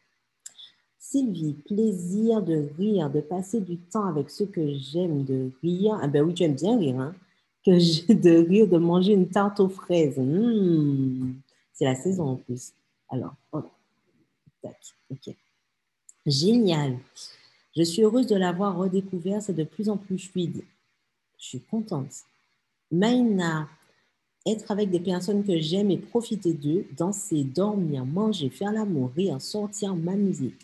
Sylvie, 0.99 1.55
plaisir 1.55 2.43
de 2.43 2.69
rire, 2.77 3.09
de 3.09 3.21
passer 3.21 3.61
du 3.61 3.79
temps 3.79 4.05
avec 4.05 4.29
ceux 4.29 4.47
que 4.47 4.75
j'aime, 4.75 5.25
de 5.25 5.51
rire. 5.63 5.99
Ah 6.03 6.09
ben 6.09 6.23
oui, 6.23 6.35
tu 6.35 6.43
aimes 6.43 6.55
bien 6.55 6.77
rire, 6.79 7.01
hein? 7.01 7.15
Que 7.65 8.13
de 8.13 8.47
rire, 8.47 8.69
de 8.69 8.77
manger 8.77 9.15
une 9.15 9.29
tarte 9.29 9.59
aux 9.59 9.71
fraises. 9.71 10.19
Mmh. 10.19 11.33
C'est 11.79 11.85
la 11.85 11.95
saison 11.95 12.25
en 12.25 12.37
plus. 12.37 12.73
Alors, 13.09 13.37
tac, 14.61 14.77
ok. 15.11 15.33
Génial. 16.27 16.99
Je 17.77 17.85
suis 17.85 18.03
heureuse 18.03 18.27
de 18.27 18.35
l'avoir 18.35 18.77
redécouvert. 18.77 19.41
C'est 19.41 19.55
de 19.55 19.63
plus 19.63 19.89
en 19.89 19.97
plus 19.97 20.19
fluide. 20.19 20.65
Je 21.39 21.47
suis 21.47 21.61
contente. 21.61 22.11
Maïna, 22.91 23.69
être 24.45 24.73
avec 24.73 24.91
des 24.91 24.99
personnes 24.99 25.45
que 25.45 25.57
j'aime 25.61 25.93
et 25.93 25.99
profiter 25.99 26.53
d'eux, 26.53 26.85
danser, 26.97 27.45
dormir, 27.45 28.05
manger, 28.05 28.51
faire 28.51 28.73
l'amour, 28.73 29.13
rire, 29.15 29.41
sortir, 29.41 29.95
m'amuser. 29.95 30.55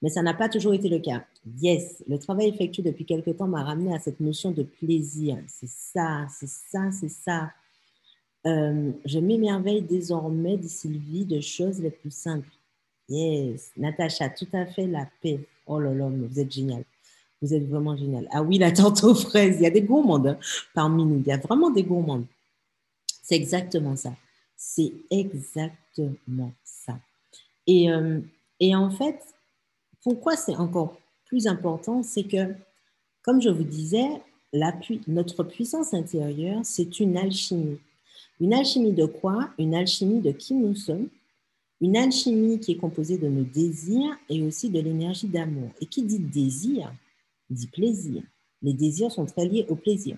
Mais 0.00 0.10
ça 0.10 0.22
n'a 0.22 0.34
pas 0.34 0.48
toujours 0.48 0.74
été 0.74 0.88
le 0.88 1.00
cas. 1.00 1.24
Yes, 1.60 2.04
le 2.06 2.20
travail 2.20 2.50
effectué 2.50 2.84
depuis 2.84 3.04
quelque 3.04 3.30
temps 3.30 3.48
m'a 3.48 3.64
ramené 3.64 3.92
à 3.92 3.98
cette 3.98 4.20
notion 4.20 4.52
de 4.52 4.62
plaisir. 4.62 5.38
C'est 5.48 5.68
ça, 5.68 6.28
c'est 6.30 6.48
ça, 6.48 6.92
c'est 6.92 7.08
ça. 7.08 7.50
Euh, 8.46 8.92
je 9.04 9.18
m'émerveille 9.18 9.82
désormais, 9.82 10.56
dit 10.56 10.68
Sylvie, 10.68 11.24
de 11.24 11.40
choses 11.40 11.80
les 11.80 11.90
plus 11.90 12.12
simples. 12.12 12.48
Yes, 13.08 13.70
Natacha, 13.76 14.28
tout 14.28 14.48
à 14.52 14.66
fait 14.66 14.86
la 14.86 15.08
paix. 15.22 15.40
Oh 15.66 15.78
là 15.78 15.94
là, 15.94 16.08
vous 16.08 16.40
êtes 16.40 16.52
génial. 16.52 16.84
Vous 17.40 17.52
êtes 17.54 17.68
vraiment 17.68 17.96
génial. 17.96 18.28
Ah 18.30 18.42
oui, 18.42 18.58
la 18.58 18.72
tante 18.72 19.04
aux 19.04 19.14
fraises. 19.14 19.56
Il 19.58 19.62
y 19.62 19.66
a 19.66 19.70
des 19.70 19.82
gourmandes 19.82 20.26
hein, 20.26 20.38
parmi 20.74 21.04
nous. 21.04 21.18
Il 21.18 21.26
y 21.26 21.32
a 21.32 21.36
vraiment 21.36 21.70
des 21.70 21.82
gourmandes. 21.82 22.26
C'est 23.22 23.34
exactement 23.34 23.96
ça. 23.96 24.14
C'est 24.56 24.92
exactement 25.10 26.52
ça. 26.64 26.98
Et, 27.66 27.90
euh, 27.90 28.20
et 28.60 28.74
en 28.74 28.90
fait, 28.90 29.20
pourquoi 30.02 30.36
c'est 30.36 30.56
encore 30.56 30.96
plus 31.26 31.46
important, 31.46 32.02
c'est 32.02 32.24
que, 32.24 32.54
comme 33.22 33.40
je 33.40 33.48
vous 33.48 33.64
disais, 33.64 34.08
notre 35.08 35.42
puissance 35.42 35.94
intérieure, 35.94 36.60
c'est 36.62 37.00
une 37.00 37.16
alchimie. 37.16 37.78
Une 38.40 38.54
alchimie 38.54 38.92
de 38.92 39.06
quoi? 39.06 39.50
Une 39.58 39.74
alchimie 39.74 40.20
de 40.20 40.32
qui 40.32 40.54
nous 40.54 40.74
sommes 40.74 41.08
une 41.80 41.96
alchimie 41.96 42.60
qui 42.60 42.72
est 42.72 42.76
composée 42.76 43.18
de 43.18 43.28
nos 43.28 43.44
désirs 43.44 44.16
et 44.30 44.42
aussi 44.42 44.70
de 44.70 44.80
l'énergie 44.80 45.28
d'amour. 45.28 45.70
Et 45.80 45.86
qui 45.86 46.02
dit 46.02 46.18
désir, 46.18 46.92
dit 47.50 47.66
plaisir. 47.66 48.22
Les 48.62 48.72
désirs 48.72 49.12
sont 49.12 49.26
très 49.26 49.46
liés 49.46 49.66
au 49.68 49.74
plaisir. 49.74 50.16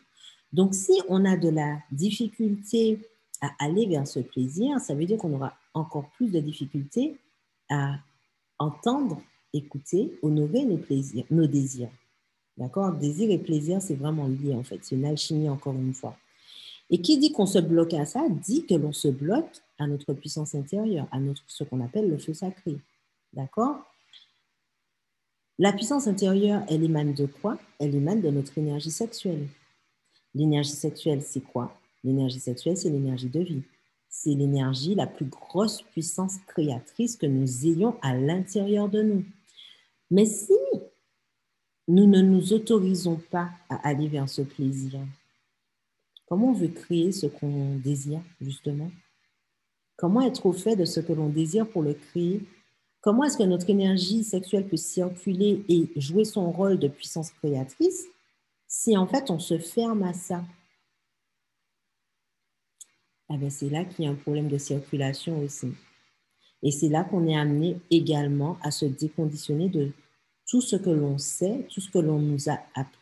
Donc, 0.53 0.75
si 0.75 0.93
on 1.09 1.25
a 1.25 1.37
de 1.37 1.49
la 1.49 1.79
difficulté 1.91 3.01
à 3.41 3.51
aller 3.59 3.87
vers 3.87 4.07
ce 4.07 4.21
plaisir, 4.21 4.79
ça 4.79 4.95
veut 4.95 5.07
dire 5.07 5.19
qu'on 5.19 5.33
aura 5.33 5.55
encore 5.75 6.09
plus 6.11 6.31
de 6.31 6.39
difficulté 6.39 7.17
à 7.69 7.97
entendre, 8.59 9.21
écouter, 9.53 10.13
honorer 10.23 10.65
nos 10.65 11.47
désirs. 11.47 11.91
D'accord? 12.57 12.93
Désir 12.93 13.31
et 13.31 13.39
plaisir, 13.39 13.83
c'est 13.83 13.97
vraiment 13.97 14.29
lié 14.29 14.55
en 14.55 14.63
fait. 14.63 14.79
C'est 14.83 14.95
une 14.95 15.05
alchimie 15.05 15.49
encore 15.49 15.75
une 15.75 15.93
fois. 15.93 16.17
Et 16.91 17.01
qui 17.01 17.19
dit 17.19 17.33
qu'on 17.33 17.47
se 17.47 17.59
bloque 17.59 17.95
à 17.95 18.05
ça, 18.05 18.29
dit 18.29 18.65
que 18.65 18.75
l'on 18.75 18.93
se 18.93 19.09
bloque 19.09 19.61
à 19.79 19.87
notre 19.87 20.15
puissance 20.15 20.55
intérieure, 20.55 21.09
à 21.11 21.19
notre, 21.19 21.43
ce 21.47 21.65
qu'on 21.65 21.81
appelle 21.85 22.09
le 22.09 22.19
feu 22.19 22.33
sacré. 22.33 22.79
D'accord? 23.33 23.85
La 25.59 25.73
puissance 25.73 26.07
intérieure, 26.07 26.63
elle 26.69 26.85
émane 26.85 27.15
de 27.15 27.27
quoi? 27.27 27.59
Elle 27.79 27.95
émane 27.95 28.21
de 28.21 28.31
notre 28.31 28.57
énergie 28.59 28.91
sexuelle. 28.91 29.49
L'énergie 30.35 30.71
sexuelle, 30.71 31.23
c'est 31.23 31.41
quoi? 31.41 31.75
L'énergie 32.05 32.41
sexuelle, 32.41 32.77
c'est 32.77 32.91
l'énergie 32.91 33.31
de 33.31 33.41
vie. 33.41 33.63
C'est 34.09 34.35
l'énergie, 34.35 34.95
la 34.95 35.07
plus 35.07 35.25
grosse 35.25 35.83
puissance 35.83 36.37
créatrice 36.47 37.17
que 37.17 37.27
nous 37.27 37.67
ayons 37.67 37.97
à 38.03 38.15
l'intérieur 38.15 38.89
de 38.89 39.03
nous. 39.03 39.25
Mais 40.11 40.27
si 40.27 40.53
nous 41.89 42.07
ne 42.07 42.21
nous 42.21 42.53
autorisons 42.53 43.17
pas 43.31 43.51
à 43.69 43.77
aller 43.89 44.09
vers 44.09 44.29
ce 44.29 44.43
plaisir, 44.43 45.01
comment 46.27 46.51
on 46.51 46.53
veut 46.53 46.69
créer 46.69 47.13
ce 47.13 47.27
qu'on 47.27 47.77
désire, 47.77 48.21
justement? 48.41 48.91
Comment 49.97 50.21
être 50.21 50.47
au 50.47 50.53
fait 50.53 50.77
de 50.77 50.85
ce 50.85 51.01
que 51.01 51.13
l'on 51.13 51.29
désire 51.29 51.67
pour 51.69 51.83
le 51.83 51.95
créer? 51.95 52.43
Comment 53.01 53.25
est-ce 53.25 53.39
que 53.39 53.45
notre 53.45 53.71
énergie 53.71 54.25
sexuelle 54.25 54.69
peut 54.69 54.77
circuler 54.77 55.65
et 55.69 55.89
jouer 55.97 56.25
son 56.25 56.51
rôle 56.51 56.79
de 56.79 56.89
puissance 56.89 57.31
créatrice 57.31 58.05
si 58.69 58.97
en 58.97 59.07
fait 59.07 59.31
on 59.31 59.39
se 59.39 59.59
ferme 59.59 60.03
à 60.03 60.13
ça? 60.13 60.45
Ah 63.29 63.37
ben 63.37 63.51
C'est 63.51 63.71
là 63.71 63.85
qu'il 63.85 64.05
y 64.05 64.09
a 64.09 64.11
un 64.11 64.17
problème 64.17 64.49
de 64.49 64.59
circulation 64.59 65.41
aussi. 65.41 65.73
Et 66.63 66.71
c'est 66.71 66.89
là 66.89 67.05
qu'on 67.05 67.27
est 67.27 67.37
amené 67.37 67.79
également 67.91 68.59
à 68.63 68.71
se 68.71 68.87
déconditionner 68.87 69.69
de 69.69 69.93
tout 70.49 70.61
ce 70.61 70.77
que 70.77 70.91
l'on 70.91 71.19
sait, 71.19 71.67
tout 71.73 71.81
ce 71.81 71.91
que 71.91 71.99
l'on 71.99 72.19
nous 72.19 72.49
a 72.49 72.59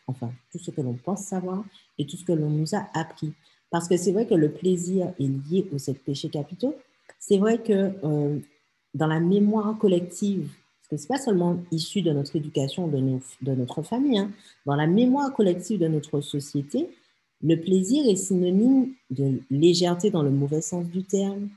enfin, 0.07 0.31
tout 0.51 0.59
ce 0.59 0.71
que 0.71 0.81
l'on 0.81 0.93
pense 0.93 1.25
savoir 1.25 1.63
et 1.97 2.05
tout 2.05 2.17
ce 2.17 2.25
que 2.25 2.33
l'on 2.33 2.49
nous 2.49 2.75
a 2.75 2.87
appris. 2.93 3.33
Parce 3.71 3.87
que 3.87 3.97
c'est 3.97 4.11
vrai 4.11 4.25
que 4.25 4.35
le 4.35 4.51
plaisir 4.51 5.13
est 5.19 5.27
lié 5.27 5.67
aux 5.73 5.77
sept 5.77 5.99
péchés 6.03 6.29
capitaux. 6.29 6.75
C'est 7.19 7.37
vrai 7.37 7.57
que 7.61 7.91
euh, 8.03 8.39
dans 8.93 9.07
la 9.07 9.19
mémoire 9.19 9.77
collective, 9.77 10.49
parce 10.81 10.89
que 10.89 10.97
ce 10.97 11.03
n'est 11.03 11.17
pas 11.17 11.23
seulement 11.23 11.57
issu 11.71 12.01
de 12.01 12.11
notre 12.11 12.35
éducation, 12.35 12.87
de, 12.87 12.99
de 13.41 13.55
notre 13.55 13.81
famille, 13.81 14.19
hein, 14.19 14.31
dans 14.65 14.75
la 14.75 14.87
mémoire 14.87 15.33
collective 15.33 15.79
de 15.79 15.87
notre 15.87 16.21
société, 16.21 16.89
le 17.43 17.55
plaisir 17.59 18.07
est 18.07 18.15
synonyme 18.15 18.93
de 19.09 19.41
légèreté 19.49 20.09
dans 20.09 20.23
le 20.23 20.31
mauvais 20.31 20.61
sens 20.61 20.87
du 20.87 21.03
terme, 21.03 21.49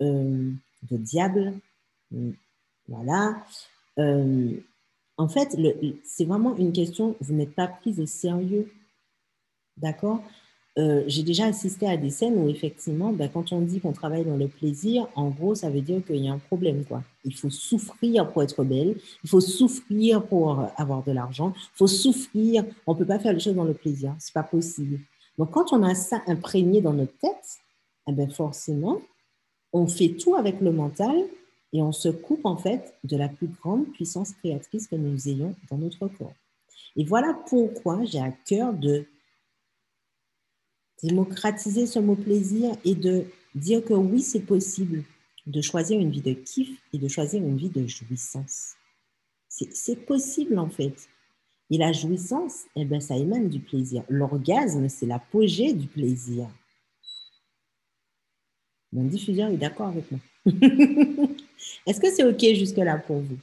euh, 0.00 0.50
de 0.90 0.96
diable, 0.96 1.54
voilà. 2.88 3.44
Euh, 3.98 4.52
en 5.16 5.28
fait, 5.28 5.56
c'est 6.04 6.24
vraiment 6.24 6.56
une 6.56 6.72
question, 6.72 7.16
vous 7.20 7.34
n'êtes 7.34 7.54
pas 7.54 7.68
prise 7.68 8.00
au 8.00 8.06
sérieux. 8.06 8.72
D'accord? 9.80 10.22
Euh, 10.78 11.02
J'ai 11.06 11.22
déjà 11.22 11.46
assisté 11.46 11.86
à 11.86 11.96
des 11.96 12.10
scènes 12.10 12.36
où, 12.36 12.48
effectivement, 12.48 13.12
ben, 13.12 13.28
quand 13.28 13.52
on 13.52 13.60
dit 13.60 13.80
qu'on 13.80 13.92
travaille 13.92 14.24
dans 14.24 14.36
le 14.36 14.48
plaisir, 14.48 15.08
en 15.16 15.28
gros, 15.28 15.54
ça 15.54 15.68
veut 15.68 15.80
dire 15.80 16.04
qu'il 16.04 16.24
y 16.24 16.28
a 16.28 16.32
un 16.32 16.38
problème. 16.38 16.84
Quoi. 16.84 17.02
Il 17.24 17.34
faut 17.34 17.50
souffrir 17.50 18.30
pour 18.30 18.42
être 18.42 18.62
belle, 18.62 18.96
il 19.24 19.30
faut 19.30 19.40
souffrir 19.40 20.24
pour 20.24 20.64
avoir 20.76 21.02
de 21.02 21.12
l'argent, 21.12 21.52
il 21.56 21.76
faut 21.76 21.86
souffrir. 21.88 22.64
On 22.86 22.94
ne 22.94 22.98
peut 22.98 23.06
pas 23.06 23.18
faire 23.18 23.32
les 23.32 23.40
choses 23.40 23.56
dans 23.56 23.64
le 23.64 23.74
plaisir, 23.74 24.14
ce 24.18 24.28
n'est 24.28 24.32
pas 24.32 24.44
possible. 24.44 25.00
Donc, 25.38 25.50
quand 25.50 25.72
on 25.72 25.82
a 25.82 25.94
ça 25.94 26.22
imprégné 26.26 26.80
dans 26.80 26.92
notre 26.92 27.16
tête, 27.18 27.58
eh 28.06 28.12
ben 28.12 28.30
forcément, 28.30 29.00
on 29.72 29.86
fait 29.86 30.10
tout 30.10 30.34
avec 30.34 30.60
le 30.60 30.72
mental 30.72 31.16
et 31.72 31.82
on 31.82 31.92
se 31.92 32.08
coupe 32.08 32.44
en 32.44 32.56
fait 32.56 32.94
de 33.04 33.16
la 33.16 33.28
plus 33.28 33.46
grande 33.46 33.86
puissance 33.92 34.32
créatrice 34.32 34.86
que 34.86 34.96
nous 34.96 35.28
ayons 35.28 35.54
dans 35.70 35.78
notre 35.78 36.08
corps. 36.08 36.34
Et 36.96 37.04
voilà 37.04 37.38
pourquoi 37.48 38.04
j'ai 38.04 38.18
à 38.18 38.30
cœur 38.30 38.72
de 38.72 39.06
démocratiser 41.02 41.86
ce 41.86 41.98
mot 41.98 42.14
plaisir 42.14 42.76
et 42.84 42.94
de 42.94 43.24
dire 43.54 43.84
que 43.84 43.94
oui, 43.94 44.20
c'est 44.20 44.40
possible 44.40 45.04
de 45.46 45.60
choisir 45.60 45.98
une 45.98 46.10
vie 46.10 46.20
de 46.20 46.32
kiff 46.32 46.68
et 46.92 46.98
de 46.98 47.08
choisir 47.08 47.42
une 47.42 47.56
vie 47.56 47.70
de 47.70 47.86
jouissance. 47.86 48.74
C'est 49.48 50.06
possible 50.06 50.58
en 50.58 50.68
fait. 50.68 51.08
Et 51.70 51.78
la 51.78 51.92
jouissance, 51.92 52.64
eh 52.74 52.84
ben, 52.84 53.00
ça 53.00 53.16
émane 53.16 53.48
du 53.48 53.60
plaisir. 53.60 54.02
L'orgasme, 54.08 54.88
c'est 54.88 55.06
l'apogée 55.06 55.72
du 55.72 55.86
plaisir. 55.86 56.48
Mon 58.92 59.04
diffuseur 59.04 59.50
est 59.50 59.56
d'accord 59.56 59.88
avec 59.88 60.04
moi. 60.10 60.20
Est-ce 61.86 62.00
que 62.00 62.10
c'est 62.10 62.24
OK 62.24 62.40
jusque-là 62.40 62.98
pour 62.98 63.20
vous? 63.20 63.38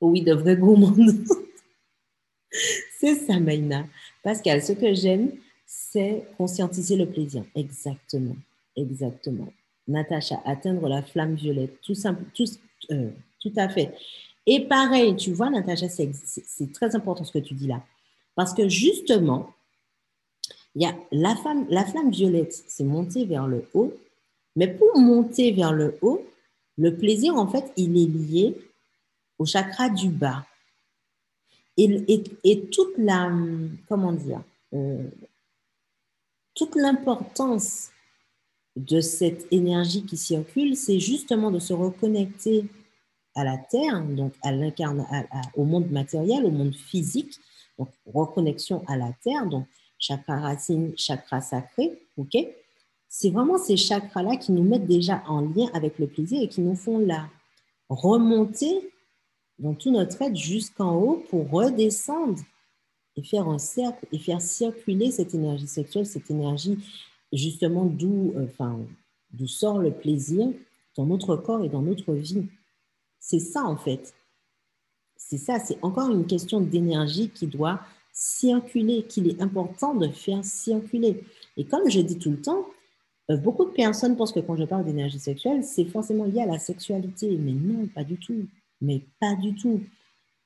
Oui, 0.00 0.22
de 0.22 0.32
vrais 0.32 0.56
gourmands. 0.56 0.94
c'est 3.00 3.16
ça, 3.16 3.40
Maïna. 3.40 3.86
Pascal, 4.22 4.62
ce 4.62 4.72
que 4.72 4.94
j'aime, 4.94 5.32
c'est 5.74 6.26
conscientiser 6.36 6.96
le 6.96 7.06
plaisir. 7.06 7.44
Exactement. 7.54 8.36
Exactement. 8.76 9.50
Natacha, 9.88 10.40
atteindre 10.44 10.86
la 10.86 11.02
flamme 11.02 11.34
violette. 11.34 11.80
Tout, 11.80 11.94
simple, 11.94 12.24
tout, 12.34 12.44
euh, 12.90 13.10
à 13.56 13.68
fait. 13.70 13.94
Et 14.46 14.60
pareil, 14.60 15.16
tu 15.16 15.32
vois, 15.32 15.48
Natacha, 15.48 15.88
c'est 15.88 16.72
très 16.74 16.94
important 16.94 17.24
ce 17.24 17.32
que 17.32 17.38
tu 17.38 17.54
dis 17.54 17.66
là. 17.68 17.82
Parce 18.34 18.52
que 18.52 18.68
justement, 18.68 19.50
la, 20.74 21.36
flamme 21.36 22.10
violette, 22.10 22.64
c'est 22.68 22.84
monter 22.84 23.24
vers 23.24 23.46
le 23.46 23.66
haut. 23.72 23.94
Mais 24.56 24.68
pour 24.68 24.98
monter 24.98 25.52
vers 25.52 25.72
le 25.72 25.96
haut, 26.02 26.22
le 26.76 26.94
plaisir, 26.96 27.34
en 27.36 27.48
fait, 27.48 27.72
il 27.78 27.96
est 27.96 28.08
lié 28.08 28.56
au 29.38 29.46
chakra 29.46 29.88
du 29.88 30.10
bas. 30.10 30.44
Et, 31.78 32.04
et, 32.44 32.60
toute 32.66 32.98
la, 32.98 33.32
comment 33.88 34.12
dire, 34.12 34.42
euh, 34.74 35.04
toute 36.54 36.74
l'importance 36.74 37.90
de 38.76 39.00
cette 39.00 39.46
énergie 39.50 40.04
qui 40.04 40.16
circule, 40.16 40.76
c'est 40.76 40.98
justement 40.98 41.50
de 41.50 41.58
se 41.58 41.72
reconnecter 41.72 42.64
à 43.34 43.44
la 43.44 43.56
Terre, 43.56 44.02
donc 44.02 44.32
à 44.42 44.50
au 45.56 45.64
monde 45.64 45.90
matériel, 45.90 46.44
au 46.44 46.50
monde 46.50 46.74
physique, 46.74 47.38
donc 47.78 47.88
reconnexion 48.06 48.82
à 48.86 48.96
la 48.96 49.12
Terre, 49.22 49.46
donc 49.46 49.66
chakra 49.98 50.40
racine, 50.40 50.92
chakra 50.96 51.40
sacré, 51.40 51.98
ok? 52.16 52.36
C'est 53.08 53.30
vraiment 53.30 53.58
ces 53.58 53.76
chakras-là 53.76 54.36
qui 54.36 54.52
nous 54.52 54.62
mettent 54.62 54.86
déjà 54.86 55.22
en 55.26 55.40
lien 55.42 55.68
avec 55.74 55.98
le 55.98 56.06
plaisir 56.06 56.42
et 56.42 56.48
qui 56.48 56.60
nous 56.60 56.76
font 56.76 56.98
la 56.98 57.28
remonter 57.88 58.90
dans 59.58 59.74
tout 59.74 59.90
notre 59.90 60.20
être 60.22 60.34
jusqu'en 60.34 60.96
haut 60.96 61.24
pour 61.28 61.50
redescendre 61.50 62.40
et 63.16 63.22
faire 63.22 63.48
un 63.48 63.58
cercle 63.58 64.06
et 64.12 64.18
faire 64.18 64.40
circuler 64.40 65.10
cette 65.10 65.34
énergie 65.34 65.66
sexuelle, 65.66 66.06
cette 66.06 66.30
énergie 66.30 66.78
justement 67.32 67.84
d'où 67.84 68.32
euh, 68.36 68.44
enfin, 68.44 68.78
sort 69.46 69.78
le 69.78 69.90
plaisir 69.90 70.48
dans 70.96 71.06
notre 71.06 71.36
corps 71.36 71.64
et 71.64 71.68
dans 71.68 71.82
notre 71.82 72.12
vie. 72.12 72.46
C'est 73.18 73.38
ça 73.38 73.64
en 73.64 73.76
fait. 73.76 74.14
C'est 75.16 75.38
ça, 75.38 75.58
c'est 75.58 75.78
encore 75.82 76.10
une 76.10 76.26
question 76.26 76.60
d'énergie 76.60 77.30
qui 77.30 77.46
doit 77.46 77.80
circuler, 78.12 79.04
qu'il 79.04 79.28
est 79.28 79.40
important 79.40 79.94
de 79.94 80.08
faire 80.08 80.44
circuler. 80.44 81.22
Et 81.56 81.64
comme 81.64 81.88
je 81.88 82.00
dis 82.00 82.18
tout 82.18 82.32
le 82.32 82.40
temps, 82.40 82.66
euh, 83.30 83.36
beaucoup 83.36 83.64
de 83.64 83.70
personnes 83.70 84.16
pensent 84.16 84.32
que 84.32 84.40
quand 84.40 84.56
je 84.56 84.64
parle 84.64 84.84
d'énergie 84.84 85.18
sexuelle, 85.18 85.64
c'est 85.64 85.84
forcément 85.86 86.24
lié 86.24 86.42
à 86.42 86.46
la 86.46 86.58
sexualité. 86.58 87.36
Mais 87.38 87.52
non, 87.52 87.86
pas 87.86 88.04
du 88.04 88.18
tout. 88.18 88.46
Mais 88.80 89.00
pas 89.20 89.34
du 89.36 89.54
tout. 89.54 89.80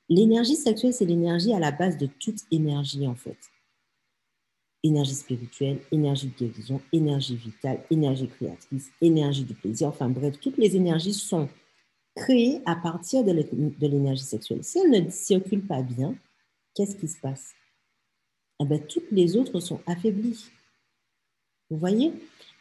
L'énergie 0.08 0.56
sexuelle, 0.56 0.94
c'est 0.94 1.04
l'énergie 1.04 1.52
à 1.52 1.58
la 1.58 1.72
base 1.72 1.96
de 1.96 2.06
toute 2.06 2.40
énergie, 2.50 3.06
en 3.06 3.14
fait. 3.14 3.36
Énergie 4.82 5.14
spirituelle, 5.14 5.80
énergie 5.90 6.28
de 6.28 6.46
guérison, 6.46 6.80
énergie 6.92 7.36
vitale, 7.36 7.80
énergie 7.90 8.28
créatrice, 8.28 8.90
énergie 9.00 9.44
du 9.44 9.54
plaisir. 9.54 9.88
Enfin 9.88 10.08
bref, 10.08 10.38
toutes 10.40 10.58
les 10.58 10.76
énergies 10.76 11.14
sont 11.14 11.48
créées 12.14 12.60
à 12.66 12.76
partir 12.76 13.24
de 13.24 13.32
l'énergie 13.86 14.22
sexuelle. 14.22 14.62
Si 14.62 14.78
elles 14.78 14.90
ne 14.90 15.10
circulent 15.10 15.66
pas 15.66 15.82
bien, 15.82 16.14
qu'est-ce 16.74 16.94
qui 16.96 17.08
se 17.08 17.18
passe? 17.20 17.52
Eh 18.60 18.64
bien, 18.64 18.78
Toutes 18.78 19.10
les 19.10 19.36
autres 19.36 19.60
sont 19.60 19.80
affaiblies. 19.86 20.46
Vous 21.68 21.78
voyez? 21.78 22.12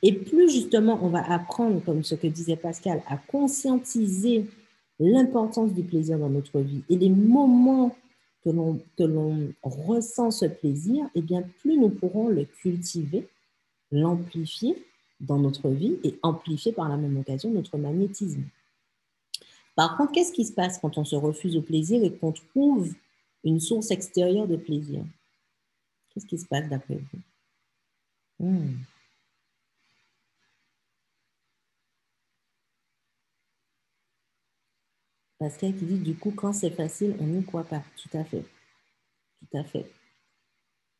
Et 0.01 0.13
plus 0.13 0.51
justement 0.51 0.99
on 1.01 1.10
va 1.10 1.23
apprendre, 1.31 1.84
comme 1.84 2.03
ce 2.03 2.15
que 2.15 2.27
disait 2.27 2.58
Pascal, 2.58 3.03
à 3.08 3.17
conscientiser 3.17 4.45
l'importance 4.99 5.73
du 5.73 5.84
plaisir 5.84 6.19
dans 6.19 6.29
notre 6.29 6.60
vie 6.60 6.84
et 6.89 6.97
les 6.97 7.10
moments 7.10 7.95
que 8.43 8.49
l'on, 9.03 9.53
ressent 9.63 10.29
ce 10.29 10.45
plaisir, 10.45 11.10
eh 11.15 11.21
bien 11.21 11.41
plus 11.62 11.77
nous 11.79 11.89
pourrons 11.89 12.27
le 12.27 12.45
cultiver, 12.45 13.27
l'amplifier 13.91 14.86
dans 15.19 15.39
notre 15.39 15.69
vie 15.69 15.97
et 16.03 16.19
amplifier 16.21 16.71
par 16.71 16.88
la 16.88 16.97
même 16.97 17.17
occasion 17.17 17.49
notre 17.49 17.77
magnétisme. 17.77 18.43
Par 19.75 19.97
contre, 19.97 20.12
qu'est-ce 20.13 20.31
qui 20.31 20.45
se 20.45 20.53
passe 20.53 20.77
quand 20.77 20.97
on 20.97 21.03
se 21.03 21.15
refuse 21.15 21.58
au 21.58 21.62
plaisir 21.62 22.03
et 22.03 22.13
qu'on 22.13 22.31
trouve 22.31 22.93
une 23.43 23.60
source 23.60 23.91
extérieure 23.91 24.47
de 24.47 24.55
plaisir? 24.55 25.03
Qu'est-ce 26.10 26.27
qui 26.27 26.38
se 26.38 26.45
passe 26.45 26.69
d'après 26.69 26.95
vous? 26.95 28.45
Hmm. 28.45 28.75
Pascal 35.45 35.75
qui 35.75 35.86
dit 35.86 35.99
du 35.99 36.15
coup, 36.15 36.31
quand 36.31 36.53
c'est 36.53 36.71
facile, 36.71 37.15
on 37.19 37.27
n'y 37.27 37.43
croit 37.43 37.65
pas. 37.65 37.84
Tout 37.97 38.17
à 38.17 38.23
fait. 38.23 38.41
Tout 38.41 39.58
à 39.60 39.63
fait. 39.63 39.86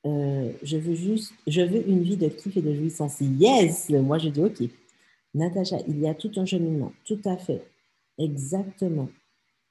Euh, 0.05 0.51
je 0.62 0.77
veux 0.77 0.93
juste, 0.93 1.34
je 1.47 1.62
veux 1.62 1.89
une 1.89 2.03
vie 2.03 2.15
de 2.15 2.27
kiff 2.27 2.55
et 2.55 2.62
de 2.62 2.75
jouissance. 2.75 3.17
Yes, 3.21 3.89
moi 3.89 4.19
je 4.19 4.29
dis 4.29 4.43
ok. 4.43 4.69
Natacha, 5.34 5.77
il 5.88 5.99
y 5.99 6.08
a 6.08 6.13
tout 6.13 6.31
un 6.36 6.45
cheminement. 6.45 6.93
Tout 7.05 7.19
à 7.25 7.38
fait. 7.38 7.63
Exactement. 8.19 9.10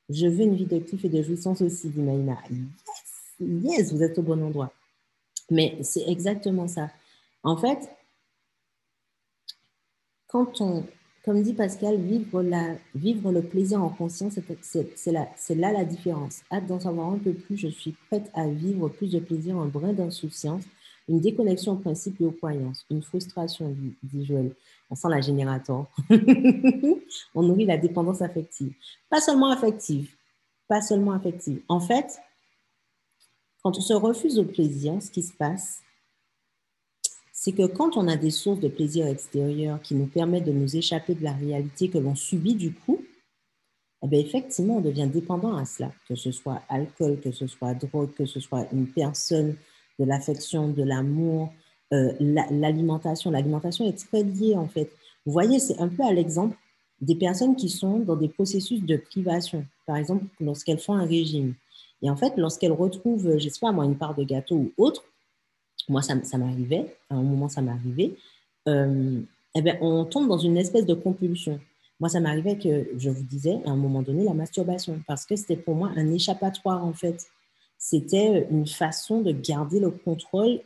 Je 0.08 0.26
veux 0.26 0.42
une 0.42 0.56
vie 0.56 0.66
de 0.66 0.80
kiff 0.80 1.04
et 1.04 1.08
de 1.08 1.22
jouissance 1.22 1.62
aussi, 1.62 1.88
dit 1.90 2.02
Maïna. 2.02 2.36
Yes, 2.50 3.62
yes, 3.78 3.92
vous 3.92 4.02
êtes 4.02 4.18
au 4.18 4.22
bon 4.22 4.42
endroit. 4.42 4.72
Mais 5.52 5.78
c'est 5.82 6.08
exactement 6.08 6.66
ça. 6.66 6.90
En 7.44 7.56
fait, 7.56 7.78
quand 10.26 10.60
on, 10.60 10.84
comme 11.24 11.42
dit 11.42 11.54
Pascal, 11.54 11.96
vivre, 11.96 12.42
la, 12.42 12.74
le 12.94 13.40
plaisir 13.40 13.82
en 13.82 13.88
conscience, 13.88 14.38
c'est 14.60 15.54
là, 15.54 15.72
la 15.72 15.84
différence. 15.84 16.42
Hâte 16.52 16.66
d'en 16.66 16.80
savoir 16.80 17.12
un 17.12 17.18
peu 17.18 17.32
plus, 17.32 17.56
je 17.56 17.68
suis 17.68 17.92
prête 18.08 18.30
à 18.34 18.46
vivre 18.46 18.88
plus 18.90 19.10
de 19.10 19.20
plaisir, 19.20 19.56
un 19.56 19.66
brin 19.66 19.94
d'insouciance, 19.94 20.64
une 21.08 21.20
déconnexion 21.20 21.72
au 21.72 21.76
principe 21.76 22.20
et 22.20 22.24
aux 22.24 22.32
croyances, 22.32 22.84
une 22.90 23.02
frustration, 23.02 23.74
dit, 24.02 24.26
Joël. 24.26 24.54
On 24.90 24.94
sent 24.94 25.08
la 25.08 25.22
générateur. 25.22 25.86
on 27.34 27.42
nourrit 27.42 27.64
la 27.64 27.78
dépendance 27.78 28.20
affective. 28.20 28.74
Pas 29.08 29.22
seulement 29.22 29.50
affective, 29.50 30.14
pas 30.68 30.82
seulement 30.82 31.12
affective. 31.12 31.62
En 31.68 31.80
fait, 31.80 32.18
quand 33.62 33.78
on 33.78 33.80
se 33.80 33.94
refuse 33.94 34.38
au 34.38 34.44
plaisir, 34.44 35.00
ce 35.00 35.10
qui 35.10 35.22
se 35.22 35.32
passe, 35.32 35.80
c'est 37.44 37.52
que 37.52 37.66
quand 37.66 37.98
on 37.98 38.08
a 38.08 38.16
des 38.16 38.30
sources 38.30 38.60
de 38.60 38.68
plaisir 38.68 39.06
extérieur 39.06 39.78
qui 39.82 39.94
nous 39.94 40.06
permettent 40.06 40.46
de 40.46 40.52
nous 40.52 40.76
échapper 40.78 41.14
de 41.14 41.22
la 41.22 41.34
réalité 41.34 41.90
que 41.90 41.98
l'on 41.98 42.14
subit 42.14 42.54
du 42.54 42.72
coup, 42.72 43.04
eh 44.02 44.08
bien 44.08 44.18
effectivement, 44.18 44.78
on 44.78 44.80
devient 44.80 45.06
dépendant 45.12 45.54
à 45.54 45.66
cela, 45.66 45.92
que 46.08 46.14
ce 46.14 46.32
soit 46.32 46.62
alcool, 46.70 47.20
que 47.20 47.32
ce 47.32 47.46
soit 47.46 47.74
drogue, 47.74 48.14
que 48.14 48.24
ce 48.24 48.40
soit 48.40 48.66
une 48.72 48.86
personne, 48.86 49.56
de 49.98 50.06
l'affection, 50.06 50.70
de 50.70 50.82
l'amour, 50.84 51.52
euh, 51.92 52.14
l'alimentation. 52.18 53.30
L'alimentation 53.30 53.86
est 53.86 54.06
très 54.08 54.22
liée 54.22 54.56
en 54.56 54.66
fait. 54.66 54.90
Vous 55.26 55.32
voyez, 55.32 55.58
c'est 55.58 55.78
un 55.80 55.88
peu 55.88 56.02
à 56.02 56.14
l'exemple 56.14 56.56
des 57.02 57.14
personnes 57.14 57.56
qui 57.56 57.68
sont 57.68 57.98
dans 57.98 58.16
des 58.16 58.30
processus 58.30 58.82
de 58.82 58.96
privation, 58.96 59.66
par 59.86 59.96
exemple 59.96 60.24
lorsqu'elles 60.40 60.78
font 60.80 60.94
un 60.94 61.04
régime. 61.04 61.52
Et 62.00 62.08
en 62.08 62.16
fait, 62.16 62.32
lorsqu'elles 62.38 62.72
retrouvent, 62.72 63.36
je 63.36 63.48
sais 63.50 63.60
pas 63.60 63.72
moi, 63.72 63.84
une 63.84 63.98
part 63.98 64.14
de 64.14 64.24
gâteau 64.24 64.56
ou 64.56 64.72
autre, 64.78 65.04
moi, 65.88 66.02
ça, 66.02 66.14
m'arrivait, 66.38 66.96
à 67.10 67.14
un 67.14 67.22
moment, 67.22 67.48
ça 67.48 67.62
m'arrivait, 67.62 68.16
euh, 68.68 69.20
eh 69.54 69.62
bien, 69.62 69.76
on 69.80 70.04
tombe 70.04 70.28
dans 70.28 70.38
une 70.38 70.56
espèce 70.56 70.86
de 70.86 70.94
compulsion. 70.94 71.60
Moi, 72.00 72.08
ça 72.08 72.20
m'arrivait 72.20 72.58
que, 72.58 72.88
je 72.96 73.10
vous 73.10 73.22
disais, 73.22 73.60
à 73.64 73.70
un 73.70 73.76
moment 73.76 74.02
donné, 74.02 74.24
la 74.24 74.34
masturbation, 74.34 75.00
parce 75.06 75.26
que 75.26 75.36
c'était 75.36 75.56
pour 75.56 75.74
moi 75.74 75.90
un 75.96 76.10
échappatoire, 76.12 76.84
en 76.84 76.92
fait. 76.92 77.26
C'était 77.78 78.46
une 78.50 78.66
façon 78.66 79.20
de 79.20 79.32
garder 79.32 79.78
le 79.78 79.90
contrôle 79.90 80.60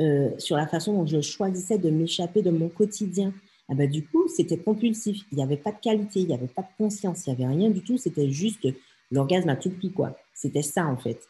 euh, 0.00 0.30
sur 0.38 0.56
la 0.56 0.66
façon 0.66 0.94
dont 0.94 1.06
je 1.06 1.20
choisissais 1.20 1.78
de 1.78 1.90
m'échapper 1.90 2.42
de 2.42 2.50
mon 2.50 2.68
quotidien. 2.68 3.32
Eh 3.70 3.74
ben, 3.74 3.88
du 3.88 4.06
coup, 4.06 4.26
c'était 4.28 4.58
compulsif. 4.58 5.22
Il 5.30 5.36
n'y 5.36 5.44
avait 5.44 5.56
pas 5.56 5.72
de 5.72 5.78
qualité, 5.80 6.20
il 6.20 6.26
n'y 6.26 6.34
avait 6.34 6.48
pas 6.48 6.62
de 6.62 6.68
conscience, 6.76 7.26
il 7.26 7.34
n'y 7.34 7.44
avait 7.44 7.54
rien 7.54 7.70
du 7.70 7.82
tout. 7.82 7.96
C'était 7.96 8.30
juste 8.30 8.66
l'orgasme 9.10 9.50
à 9.50 9.56
tout 9.56 9.70
prix. 9.70 9.92
C'était 10.34 10.62
ça, 10.62 10.86
en 10.86 10.96
fait. 10.96 11.20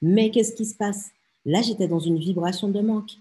Mais 0.00 0.30
qu'est-ce 0.30 0.54
qui 0.54 0.64
se 0.64 0.76
passe? 0.76 1.10
Là, 1.46 1.62
j'étais 1.62 1.86
dans 1.86 2.00
une 2.00 2.18
vibration 2.18 2.68
de 2.68 2.80
manque. 2.80 3.12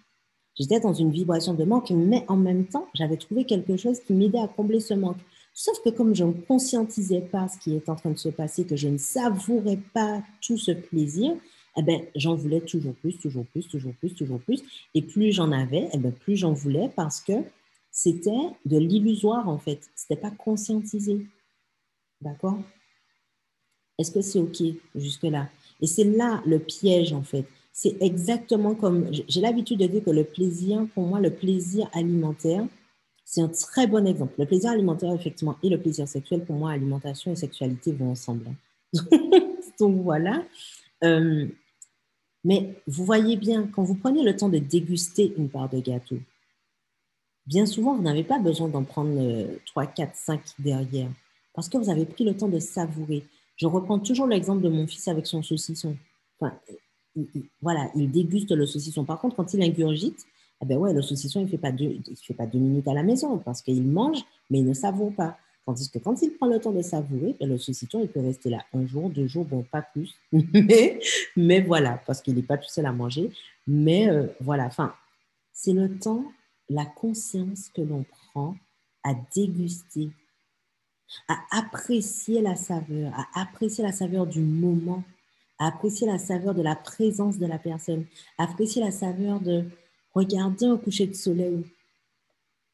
J'étais 0.58 0.80
dans 0.80 0.94
une 0.94 1.12
vibration 1.12 1.54
de 1.54 1.64
manque, 1.64 1.92
mais 1.92 2.26
en 2.28 2.36
même 2.36 2.66
temps, 2.66 2.88
j'avais 2.96 3.18
trouvé 3.18 3.46
quelque 3.46 3.78
chose 3.78 4.00
qui 4.00 4.14
m'aidait 4.14 4.40
à 4.40 4.48
combler 4.48 4.80
ce 4.80 4.96
manque. 4.96 5.20
Sauf 5.54 5.80
que 5.84 5.90
comme 5.90 6.16
je 6.16 6.24
ne 6.24 6.34
conscientisais 6.34 7.22
pas 7.22 7.48
ce 7.48 7.60
qui 7.60 7.76
est 7.76 7.88
en 7.88 7.96
train 7.96 8.10
de 8.10 8.18
se 8.18 8.30
passer, 8.30 8.66
que 8.66 8.76
je 8.76 8.88
ne 8.88 8.98
savourais 8.98 9.80
pas 9.94 10.24
tout 10.42 10.58
ce 10.58 10.72
plaisir, 10.72 11.36
eh 11.78 11.84
ben, 11.84 12.02
j'en 12.16 12.36
voulais 12.36 12.62
toujours 12.62 12.96
plus, 12.96 13.18
toujours 13.18 13.46
plus, 13.46 13.68
toujours 13.68 13.94
plus, 13.94 14.16
toujours 14.16 14.40
plus. 14.40 14.64
Et 14.96 15.04
plus 15.04 15.32
j'en 15.32 15.52
avais, 15.52 15.88
eh 15.94 15.98
ben, 15.98 16.12
plus 16.12 16.36
j'en 16.36 16.54
voulais 16.54 16.90
parce 16.96 17.22
que 17.22 17.34
c'était 17.92 18.50
de 18.66 18.78
l'illusoire 18.78 19.48
en 19.48 19.60
fait. 19.60 19.82
Ce 19.96 20.06
n'était 20.10 20.22
pas 20.22 20.32
conscientisé. 20.32 21.28
D'accord? 22.22 22.58
Est-ce 24.00 24.12
que 24.12 24.22
c'est 24.22 24.40
OK 24.40 24.64
jusque-là? 24.96 25.48
Et 25.80 25.88
c'est 25.88 26.06
là 26.06 26.42
le 26.46 26.58
piège 26.60 27.14
en 27.14 27.24
fait 27.24 27.46
c'est 27.78 27.98
exactement 28.02 28.74
comme, 28.74 29.12
j'ai 29.12 29.42
l'habitude 29.42 29.80
de 29.80 29.88
dire 29.88 30.02
que 30.02 30.10
le 30.10 30.24
plaisir, 30.24 30.88
pour 30.94 31.06
moi, 31.06 31.20
le 31.20 31.30
plaisir 31.30 31.90
alimentaire, 31.92 32.66
c'est 33.26 33.42
un 33.42 33.50
très 33.50 33.86
bon 33.86 34.08
exemple. 34.08 34.34
Le 34.40 34.46
plaisir 34.46 34.72
alimentaire, 34.72 35.14
effectivement, 35.14 35.58
et 35.62 35.68
le 35.68 35.78
plaisir 35.78 36.08
sexuel, 36.08 36.46
pour 36.46 36.56
moi, 36.56 36.72
alimentation 36.72 37.34
et 37.34 37.36
sexualité 37.36 37.92
vont 37.92 38.12
ensemble. 38.12 38.46
Hein. 38.48 39.04
Donc 39.80 40.02
voilà. 40.04 40.46
Euh, 41.04 41.48
mais 42.46 42.82
vous 42.88 43.04
voyez 43.04 43.36
bien, 43.36 43.68
quand 43.68 43.84
vous 43.84 43.96
prenez 43.96 44.24
le 44.24 44.38
temps 44.38 44.48
de 44.48 44.60
déguster 44.60 45.34
une 45.38 45.50
part 45.50 45.68
de 45.68 45.82
gâteau, 45.82 46.20
bien 47.46 47.66
souvent, 47.66 47.94
vous 47.94 48.04
n'avez 48.04 48.24
pas 48.24 48.40
besoin 48.40 48.70
d'en 48.70 48.86
prendre 48.86 49.50
3, 49.66 49.88
4, 49.88 50.16
5 50.16 50.42
derrière, 50.60 51.10
parce 51.54 51.68
que 51.68 51.78
vous 51.78 51.90
avez 51.90 52.06
pris 52.06 52.24
le 52.24 52.38
temps 52.38 52.48
de 52.48 52.60
savourer. 52.60 53.26
Je 53.58 53.68
reprends 53.68 54.00
toujours 54.00 54.28
l'exemple 54.28 54.62
de 54.62 54.70
mon 54.70 54.88
fils 54.88 55.10
avec 55.10 55.28
son 55.28 55.44
saucisson. 55.44 55.98
Voilà, 57.62 57.90
il 57.96 58.12
déguste 58.12 58.52
le 58.52 58.66
saucisson. 58.66 59.06
Par 59.06 59.20
contre, 59.20 59.36
quand 59.36 59.54
il 59.54 59.62
ingurgite, 59.62 60.26
eh 60.62 60.66
ben 60.66 60.78
ouais, 60.78 60.94
le 60.94 61.02
saucisson, 61.02 61.40
il 61.40 61.44
ne 61.44 61.50
fait, 61.50 61.58
pas 61.58 61.72
deux, 61.72 61.98
fait 62.22 62.34
pas 62.34 62.46
deux 62.46 62.60
minutes 62.60 62.88
à 62.88 62.94
la 62.94 63.04
maison 63.04 63.38
parce 63.38 63.62
qu'il 63.62 63.84
mange, 63.84 64.20
mais 64.50 64.60
il 64.60 64.66
ne 64.66 64.74
savoure 64.74 65.14
pas. 65.14 65.38
Tandis 65.66 65.90
que 65.90 65.98
quand 65.98 66.22
il 66.22 66.32
prend 66.32 66.48
le 66.48 66.60
temps 66.60 66.72
de 66.72 66.82
savourer, 66.82 67.36
ben 67.40 67.50
le 67.50 67.58
saucisson, 67.58 68.00
il 68.00 68.08
peut 68.08 68.20
rester 68.20 68.50
là 68.52 68.64
un 68.74 68.86
jour, 68.86 69.10
deux 69.10 69.28
jours, 69.28 69.46
bon, 69.46 69.64
pas 69.64 69.82
plus. 69.82 70.14
mais, 70.32 71.00
mais 71.36 71.62
voilà, 71.62 72.02
parce 72.06 72.22
qu'il 72.22 72.36
n'est 72.36 72.44
pas 72.44 72.58
tout 72.58 72.70
seul 72.70 72.86
à 72.86 72.92
manger. 72.92 73.32
Mais 73.66 74.08
euh, 74.10 74.28
voilà, 74.40 74.66
enfin, 74.66 74.94
c'est 75.52 75.74
le 75.74 75.98
temps, 75.98 76.24
la 76.70 76.86
conscience 76.86 77.70
que 77.70 77.82
l'on 77.82 78.04
prend 78.04 78.56
à 79.04 79.14
déguster, 79.36 80.10
à 81.28 81.38
apprécier 81.52 82.42
la 82.42 82.56
saveur, 82.56 83.12
à 83.16 83.42
apprécier 83.42 83.84
la 83.84 83.92
saveur 83.92 84.28
du 84.28 84.42
moment 84.42 85.04
apprécier 85.60 86.08
la 86.08 86.18
saveur 86.18 86.54
de 86.54 86.62
la 86.62 86.76
présence 86.76 87.38
de 87.38 87.46
la 87.46 87.58
personne, 87.58 88.06
apprécier 88.38 88.84
la 88.84 88.92
saveur 88.92 89.40
de 89.40 89.64
regarder 90.14 90.66
un 90.66 90.78
coucher 90.78 91.08
de 91.08 91.14
soleil. 91.14 91.64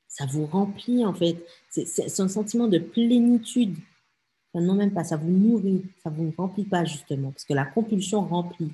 Ça 0.07 0.25
vous 0.25 0.45
remplit 0.45 1.05
en 1.05 1.13
fait. 1.13 1.37
C'est 1.69 2.19
un 2.19 2.27
sentiment 2.27 2.67
de 2.67 2.79
plénitude. 2.79 3.77
non, 4.53 4.75
même 4.75 4.91
pas, 4.91 5.03
ça 5.03 5.17
vous 5.17 5.31
nourrit, 5.31 5.83
ça 6.03 6.09
ne 6.09 6.15
vous 6.15 6.33
remplit 6.37 6.65
pas 6.65 6.83
justement, 6.83 7.31
parce 7.31 7.45
que 7.45 7.53
la 7.53 7.65
compulsion 7.65 8.21
remplit. 8.21 8.71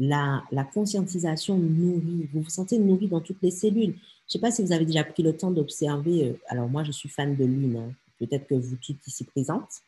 La, 0.00 0.44
conscientisation 0.72 1.58
nourrit. 1.58 2.28
Vous 2.32 2.42
vous 2.42 2.50
sentez 2.50 2.78
nourri 2.78 3.08
dans 3.08 3.20
toutes 3.20 3.42
les 3.42 3.50
cellules. 3.50 3.94
Je 3.94 3.96
ne 3.96 4.28
sais 4.28 4.38
pas 4.38 4.52
si 4.52 4.62
vous 4.62 4.70
avez 4.70 4.84
déjà 4.84 5.02
pris 5.02 5.24
le 5.24 5.36
temps 5.36 5.50
d'observer. 5.50 6.28
Euh, 6.28 6.32
alors, 6.46 6.68
moi, 6.68 6.84
je 6.84 6.92
suis 6.92 7.08
fan 7.08 7.34
de 7.34 7.44
lune. 7.44 7.76
Hein. 7.76 7.92
Peut-être 8.20 8.46
que 8.46 8.54
vous 8.54 8.76
toutes 8.76 9.04
ici 9.08 9.24
présentes. 9.24 9.80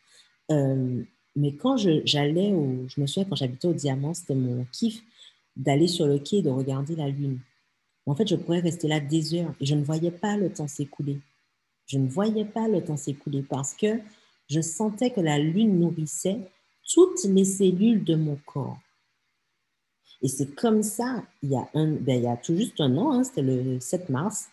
Euh, 0.50 1.04
mais 1.40 1.54
quand 1.54 1.78
j'allais, 1.78 2.50
je 2.50 3.00
me 3.00 3.06
souviens 3.06 3.24
quand 3.24 3.34
j'habitais 3.34 3.66
au 3.66 3.72
Diamant, 3.72 4.12
c'était 4.12 4.34
mon 4.34 4.66
kiff 4.72 5.02
d'aller 5.56 5.88
sur 5.88 6.06
le 6.06 6.18
quai 6.18 6.38
et 6.38 6.42
de 6.42 6.50
regarder 6.50 6.94
la 6.94 7.08
lune. 7.08 7.40
En 8.04 8.14
fait, 8.14 8.28
je 8.28 8.36
pourrais 8.36 8.60
rester 8.60 8.88
là 8.88 9.00
des 9.00 9.34
heures 9.34 9.54
et 9.58 9.64
je 9.64 9.74
ne 9.74 9.82
voyais 9.82 10.10
pas 10.10 10.36
le 10.36 10.52
temps 10.52 10.68
s'écouler. 10.68 11.18
Je 11.86 11.96
ne 11.96 12.06
voyais 12.06 12.44
pas 12.44 12.68
le 12.68 12.84
temps 12.84 12.98
s'écouler 12.98 13.42
parce 13.42 13.72
que 13.72 14.00
je 14.50 14.60
sentais 14.60 15.10
que 15.10 15.20
la 15.22 15.38
lune 15.38 15.80
nourrissait 15.80 16.40
toutes 16.92 17.24
les 17.24 17.46
cellules 17.46 18.04
de 18.04 18.16
mon 18.16 18.36
corps. 18.44 18.78
Et 20.20 20.28
c'est 20.28 20.54
comme 20.54 20.82
ça, 20.82 21.24
il 21.42 21.52
y 21.52 21.56
a, 21.56 21.66
un, 21.72 21.92
ben, 21.92 22.18
il 22.18 22.24
y 22.24 22.26
a 22.26 22.36
tout 22.36 22.54
juste 22.54 22.78
un 22.82 22.94
an, 22.98 23.12
hein, 23.12 23.24
c'était 23.24 23.40
le 23.40 23.80
7 23.80 24.10
mars, 24.10 24.50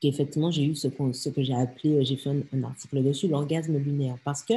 qu'effectivement 0.00 0.50
j'ai 0.50 0.64
eu 0.64 0.74
ce, 0.74 0.88
que 0.88 1.42
j'ai 1.44 1.54
appelé, 1.54 2.04
j'ai 2.04 2.16
fait 2.16 2.30
un, 2.30 2.40
un 2.52 2.64
article 2.64 3.00
dessus, 3.04 3.28
l'orgasme 3.28 3.78
lunaire. 3.78 4.16
Parce 4.24 4.42
que 4.42 4.54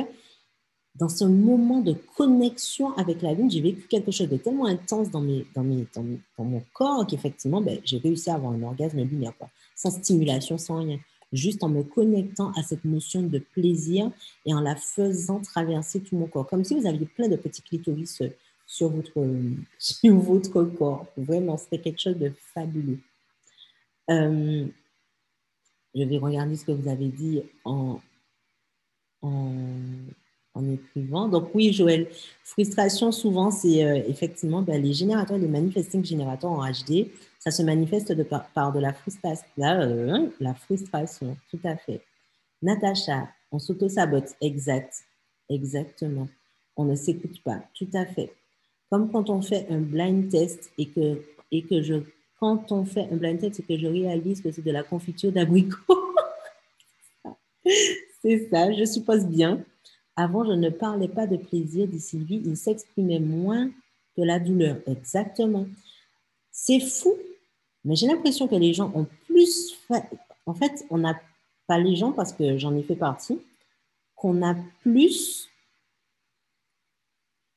dans 0.99 1.09
ce 1.09 1.25
moment 1.25 1.81
de 1.81 1.93
connexion 2.15 2.91
avec 2.93 3.21
la 3.21 3.33
Lune, 3.33 3.51
j'ai 3.51 3.61
vécu 3.61 3.87
quelque 3.87 4.11
chose 4.11 4.29
de 4.29 4.37
tellement 4.37 4.65
intense 4.65 5.11
dans, 5.11 5.21
mon 5.21 6.63
corps 6.73 7.05
qu'effectivement, 7.05 7.61
ben, 7.61 7.79
j'ai 7.83 7.97
réussi 7.97 8.29
à 8.29 8.35
avoir 8.35 8.53
un 8.53 8.63
orgasme 8.63 9.01
lunaire, 9.03 9.33
quoi. 9.37 9.49
sans 9.75 9.91
stimulation, 9.91 10.57
sans 10.57 10.77
rien. 10.79 10.99
Juste 11.33 11.63
en 11.63 11.69
me 11.69 11.83
connectant 11.83 12.51
à 12.55 12.63
cette 12.63 12.85
notion 12.85 13.21
de 13.21 13.39
plaisir 13.39 14.09
et 14.45 14.53
en 14.53 14.61
la 14.61 14.75
faisant 14.75 15.41
traverser 15.41 15.99
tout 15.99 16.15
mon 16.15 16.25
corps. 16.25 16.47
Comme 16.47 16.63
si 16.63 16.73
vous 16.73 16.87
aviez 16.87 17.05
plein 17.05 17.27
de 17.27 17.35
petits 17.35 17.61
clitoris 17.61 18.21
euh, 18.21 18.29
sur 18.65 18.89
votre, 18.89 19.27
sur 19.77 20.15
votre 20.15 20.63
corps. 20.63 21.05
Vraiment, 21.17 21.57
c'était 21.57 21.79
quelque 21.79 22.01
chose 22.01 22.17
de 22.17 22.31
fabuleux. 22.53 22.99
Euh, 24.09 24.65
je 25.93 26.03
vais 26.03 26.17
regarder 26.17 26.55
ce 26.55 26.65
que 26.65 26.71
vous 26.71 26.87
avez 26.87 27.09
dit 27.09 27.41
en, 27.65 27.99
en 29.21 29.51
en 30.57 30.71
écrivant. 30.71 31.27
Donc 31.27 31.49
oui, 31.53 31.71
Joël, 31.71 32.07
frustration, 32.43 33.11
souvent, 33.11 33.51
c'est 33.51 33.83
euh, 33.83 34.01
effectivement 34.07 34.61
ben, 34.61 34.81
les 34.81 34.93
générateurs, 34.93 35.37
les 35.37 35.47
manifesting 35.47 36.03
générateurs 36.03 36.51
en 36.51 36.63
HD, 36.65 37.07
ça 37.39 37.51
se 37.51 37.61
manifeste 37.61 38.11
de 38.11 38.23
par, 38.23 38.73
de 38.73 38.79
la 38.79 38.93
frustration, 38.93 39.45
euh, 39.59 40.27
la 40.39 40.53
frustration, 40.53 41.37
tout 41.49 41.59
à 41.63 41.77
fait. 41.77 42.01
Natacha, 42.61 43.29
on 43.51 43.59
s'auto-sabote, 43.59 44.35
exact, 44.41 44.93
exactement. 45.49 46.27
On 46.75 46.85
ne 46.85 46.95
s'écoute 46.95 47.41
pas, 47.43 47.61
tout 47.73 47.89
à 47.93 48.05
fait. 48.05 48.33
Comme 48.89 49.11
quand 49.11 49.29
on 49.29 49.41
fait 49.41 49.67
un 49.69 49.79
blind 49.79 50.29
test 50.29 50.71
et 50.77 50.87
que, 50.87 51.21
et 51.51 51.61
que 51.61 51.81
je, 51.81 51.95
quand 52.39 52.71
on 52.71 52.85
fait 52.85 53.07
un 53.11 53.15
blind 53.15 53.39
test 53.39 53.59
et 53.59 53.63
que 53.63 53.77
je 53.77 53.87
réalise 53.87 54.41
que 54.41 54.51
c'est 54.51 54.63
de 54.63 54.71
la 54.71 54.83
confiture 54.83 55.31
d'abricot. 55.31 55.77
c'est 58.21 58.49
ça, 58.49 58.71
je 58.73 58.85
suppose 58.85 59.25
bien. 59.25 59.63
Avant, 60.19 60.43
je 60.43 60.53
ne 60.53 60.69
parlais 60.69 61.07
pas 61.07 61.27
de 61.27 61.37
plaisir, 61.37 61.87
dit 61.87 61.99
Sylvie, 61.99 62.41
il 62.43 62.57
s'exprimait 62.57 63.19
moins 63.19 63.69
que 64.15 64.23
la 64.23 64.39
douleur. 64.39 64.77
Exactement. 64.87 65.67
C'est 66.51 66.79
fou, 66.79 67.13
mais 67.85 67.95
j'ai 67.95 68.07
l'impression 68.07 68.47
que 68.47 68.55
les 68.55 68.73
gens 68.73 68.91
ont 68.95 69.07
plus. 69.27 69.77
En 70.47 70.55
fait, 70.55 70.85
on 70.89 70.97
n'a 70.97 71.21
pas 71.67 71.77
les 71.77 71.95
gens, 71.95 72.11
parce 72.11 72.33
que 72.33 72.57
j'en 72.57 72.75
ai 72.75 72.81
fait 72.81 72.95
partie, 72.95 73.39
qu'on 74.15 74.41
a 74.41 74.55
plus 74.81 75.49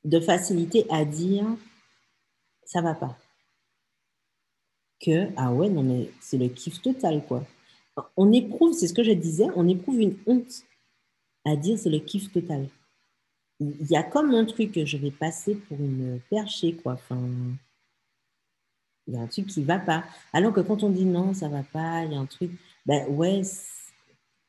de 0.03 0.19
facilité 0.19 0.85
à 0.91 1.03
dire 1.03 1.47
ça 2.63 2.81
va 2.81 2.93
pas. 2.93 3.17
Que, 5.03 5.29
ah 5.35 5.51
ouais, 5.51 5.67
non, 5.67 5.81
mais 5.81 6.11
c'est 6.19 6.37
le 6.37 6.47
kiff 6.47 6.79
total, 6.79 7.25
quoi. 7.25 7.43
On 8.15 8.31
éprouve, 8.31 8.73
c'est 8.73 8.87
ce 8.87 8.93
que 8.93 9.03
je 9.03 9.11
disais, 9.11 9.47
on 9.55 9.67
éprouve 9.67 9.99
une 9.99 10.15
honte 10.27 10.63
à 11.45 11.55
dire 11.55 11.77
c'est 11.77 11.89
le 11.89 11.99
kiff 11.99 12.31
total. 12.31 12.67
Il 13.59 13.89
y 13.89 13.95
a 13.95 14.03
comme 14.03 14.33
un 14.33 14.45
truc 14.45 14.71
que 14.71 14.85
je 14.85 14.97
vais 14.97 15.11
passer 15.11 15.55
pour 15.55 15.79
une 15.79 16.19
perchée, 16.29 16.73
quoi. 16.73 16.93
Enfin, 16.93 17.19
il 19.07 19.13
y 19.13 19.17
a 19.17 19.21
un 19.21 19.27
truc 19.27 19.47
qui 19.47 19.63
va 19.63 19.79
pas. 19.79 20.03
Alors 20.33 20.53
que 20.53 20.61
quand 20.61 20.83
on 20.83 20.89
dit 20.89 21.05
non, 21.05 21.33
ça 21.33 21.47
va 21.47 21.63
pas, 21.63 22.03
il 22.05 22.13
y 22.13 22.15
a 22.15 22.19
un 22.19 22.25
truc, 22.25 22.51
ben 22.85 23.07
ouais, 23.09 23.41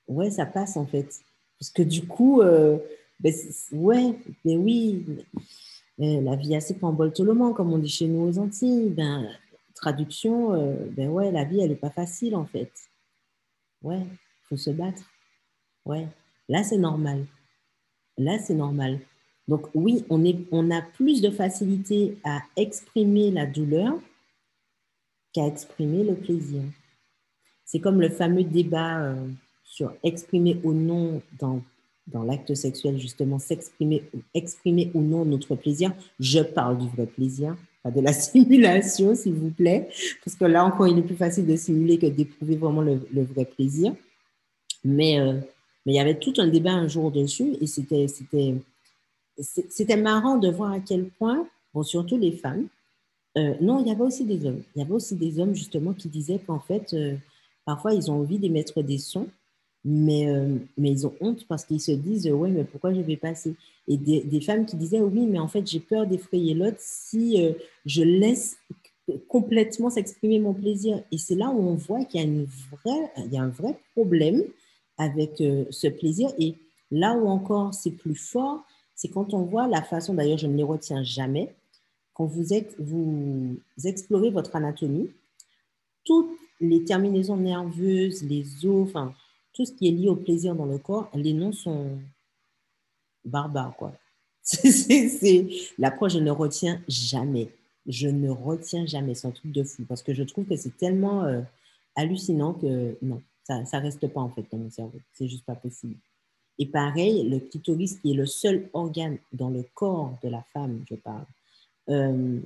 ouais, 0.09 0.31
ça 0.31 0.47
passe 0.47 0.77
en 0.77 0.87
fait. 0.87 1.21
Parce 1.59 1.71
que 1.71 1.83
du 1.83 2.07
coup, 2.07 2.41
euh, 2.41 2.79
ben, 3.21 3.33
ouais, 3.73 4.19
ben 4.45 4.59
oui, 4.59 5.05
la 5.99 6.37
vie 6.37 6.57
assez 6.57 6.75
panboltolement, 6.75 7.53
comme 7.53 7.73
on 7.73 7.79
dit 7.79 7.89
chez 7.89 8.07
nous 8.07 8.29
aux 8.29 8.39
Antilles. 8.39 8.91
Ben, 8.91 9.29
traduction, 9.75 10.55
euh, 10.55 10.77
ben 10.91 11.09
ouais, 11.09 11.31
la 11.33 11.45
vie, 11.45 11.61
elle 11.61 11.71
n'est 11.71 11.77
pas 11.77 11.91
facile 11.91 12.37
en 12.37 12.47
fait. 12.47 12.73
Ouais, 13.83 14.01
il 14.01 14.47
faut 14.49 14.57
se 14.57 14.71
battre. 14.71 15.03
Ouais. 15.85 16.09
Là, 16.53 16.63
c'est 16.63 16.77
normal. 16.77 17.25
Là, 18.19 18.39
c'est 18.39 18.55
normal. 18.55 19.01
Donc 19.49 19.69
oui, 19.75 20.05
on, 20.11 20.71
a 20.71 20.83
plus 20.83 21.23
de 21.23 21.31
facilité 21.31 22.19
à 22.25 22.43
exprimer 22.57 23.31
la 23.31 23.47
douleur 23.47 23.95
qu'à 25.33 25.47
exprimer 25.47 26.05
le 26.05 26.15
plaisir. 26.15 26.61
C'est 27.65 27.81
comme 27.81 28.03
le 28.03 28.11
fameux 28.11 28.45
débat 28.45 29.01
euh, 29.01 29.29
sur 29.65 29.95
exprimer 30.03 30.61
ou 30.63 30.75
non 30.75 31.23
dans, 31.41 31.63
dans 32.09 32.23
l'acte 32.23 32.55
sexuel, 32.55 32.99
justement, 32.99 33.39
s'exprimer 33.39 34.03
exprimer 34.35 34.91
ou 34.93 35.01
non 35.01 35.25
notre 35.25 35.57
plaisir. 35.57 35.95
Je 36.21 36.41
parle 36.41 36.77
du 36.77 36.89
vrai 36.89 37.07
plaisir, 37.07 37.57
pas 37.83 37.91
de 37.91 38.03
la 38.03 38.13
simulation, 38.31 39.15
s'il 39.15 39.33
vous 39.33 39.53
plaît, 39.53 39.89
parce 40.23 40.37
que 40.37 40.45
là 40.45 40.67
encore, 40.67 40.87
il 40.87 40.99
est 40.99 41.03
plus 41.03 41.17
facile 41.17 41.47
de 41.47 41.57
simuler 41.57 41.99
que 41.99 42.09
d'éprouver 42.09 42.57
vraiment 42.57 42.83
le, 42.83 43.23
vrai 43.23 43.47
plaisir. 43.47 43.95
Mais 44.85 45.19
euh, 45.19 45.41
mais 45.85 45.93
il 45.93 45.97
y 45.97 46.01
avait 46.01 46.19
tout 46.19 46.35
un 46.39 46.49
débat 46.49 46.73
un 46.73 46.89
jour 46.89 47.11
dessus 47.11 47.57
et 47.61 47.67
c'était, 47.67 48.09
c'était, 48.09 48.55
c'était 49.39 49.97
marrant 49.97 50.39
de 50.39 50.49
voir 50.49 50.73
à 50.73 50.81
quel 50.81 51.07
point, 51.07 51.47
bon, 51.75 51.83
surtout 51.83 52.17
les 52.17 52.33
femmes, 52.33 52.69
euh, 53.39 53.55
non, 53.61 53.81
il 53.81 53.89
y 53.89 53.91
avait 53.91 54.03
aussi 54.03 54.25
des 54.25 54.45
hommes. 54.47 54.63
Il 54.75 54.81
y 54.81 54.83
avait 54.83 54.93
aussi 54.93 55.17
des 55.17 55.41
hommes 55.41 55.55
justement 55.55 55.93
qui 55.93 56.09
disaient 56.09 56.39
qu'en 56.39 56.61
fait, 56.61 56.93
euh, 56.93 57.15
parfois 57.65 57.95
ils 57.95 58.11
ont 58.11 58.21
envie 58.21 58.39
d'émettre 58.39 58.83
des 58.83 58.99
sons, 58.99 59.29
mais, 59.85 60.29
euh, 60.29 60.57
mais 60.77 60.91
ils 60.91 61.07
ont 61.07 61.15
honte 61.21 61.47
parce 61.49 61.65
qu'ils 61.65 61.81
se 61.81 61.93
disent 61.93 62.29
ouais, 62.29 62.51
mais 62.51 62.65
pourquoi 62.65 62.93
je 62.93 63.01
vais 63.01 63.17
passer? 63.17 63.55
Et 63.89 63.97
des, 63.97 64.21
des, 64.21 64.41
femmes 64.41 64.67
qui 64.67 64.77
disaient 64.77 65.01
oui, 65.01 65.27
mais 65.27 65.39
en 65.39 65.49
fait, 65.49 65.67
j'ai 65.67 65.81
peur 65.81 66.07
d'effrayer 66.07 66.55
l'autre 66.55 66.77
si 66.79 67.37
je 67.85 68.03
laisse 68.03 68.59
complètement 69.29 69.91
s'exprimer 69.91 70.39
mon 70.39 70.55
plaisir. 70.55 71.03
Et 71.11 71.19
c'est 71.19 71.35
là 71.35 71.49
où 71.49 71.61
on 71.69 71.75
voit 71.75 72.05
qu'il 72.05 72.21
y 72.21 72.23
a, 72.23 72.27
une 72.27 72.45
vraie, 72.45 73.11
il 73.27 73.33
y 73.33 73.37
a 73.37 73.43
un 73.43 73.49
vrai 73.49 73.77
problème 73.95 74.45
avec 74.99 75.41
euh, 75.41 75.65
ce 75.71 75.89
plaisir. 75.89 76.31
Et 76.39 76.55
là 76.91 77.15
où 77.15 77.29
encore 77.29 77.75
c'est 77.75 77.91
plus 77.91 78.15
fort, 78.15 78.65
c'est 78.95 79.09
quand 79.09 79.35
on 79.35 79.43
voit 79.43 79.67
la 79.69 79.83
façon, 79.83 80.15
d'ailleurs 80.15 80.39
je 80.39 80.47
ne 80.47 80.57
les 80.57 80.63
retiens 80.63 81.03
jamais, 81.03 81.55
quand 82.15 82.27
vous, 82.27 82.53
explorez 83.85 84.31
votre 84.31 84.55
anatomie, 84.55 85.11
toutes 86.05 86.31
les 86.61 86.85
terminaisons 86.85 87.37
nerveuses, 87.37 88.23
les 88.23 88.67
os, 88.67 88.89
enfin, 88.89 89.15
tout 89.53 89.65
ce 89.65 89.73
qui 89.73 89.89
est 89.89 89.93
lié 89.93 90.09
au 90.09 90.17
plaisir 90.17 90.55
dans 90.55 90.67
le 90.67 90.79
corps, 90.79 91.11
les 91.15 91.33
noms 91.33 91.53
sont 91.53 91.99
barbares, 93.25 93.77
quoi. 93.77 93.93
C'est 94.43 95.49
l'approche, 95.79 96.15
je 96.15 96.19
ne 96.19 96.31
retiens 96.31 96.83
jamais. 96.89 97.49
Je 97.87 98.09
ne 98.09 98.29
retiens 98.29 98.87
jamais. 98.87 99.15
C'est 99.15 99.29
un 99.29 99.33
truc 99.33 99.53
de 99.53 99.63
fou 99.63 99.85
parce 99.89 100.03
que 100.03 100.15
je 100.15 100.23
trouve 100.25 100.45
que 100.47 100.57
c'est 100.57 100.77
tellement 100.77 101.25
euh, 101.25 101.43
hallucinant 101.95 102.55
que 102.55 102.97
non. 103.03 103.23
Ça 103.45 103.61
ne 103.61 103.83
reste 103.83 104.07
pas 104.09 104.21
en 104.21 104.29
fait 104.31 104.45
dans 104.51 104.59
mon 104.59 104.71
cerveau. 104.71 105.01
C'est 105.13 105.29
juste 105.29 105.45
pas 105.45 105.55
possible. 105.55 105.97
Et 106.59 106.67
pareil, 106.67 107.29
le 107.29 107.41
clitoris 107.41 107.99
qui 107.99 108.13
est 108.13 108.15
le 108.15 108.27
seul 108.27 108.69
organe 108.73 109.19
dans 109.33 109.51
le 109.51 109.65
corps 109.75 110.17
de 110.23 110.29
la 110.29 110.43
femme, 110.53 110.85
je 110.89 110.95
parle, 110.95 111.25
euh, 111.89 112.41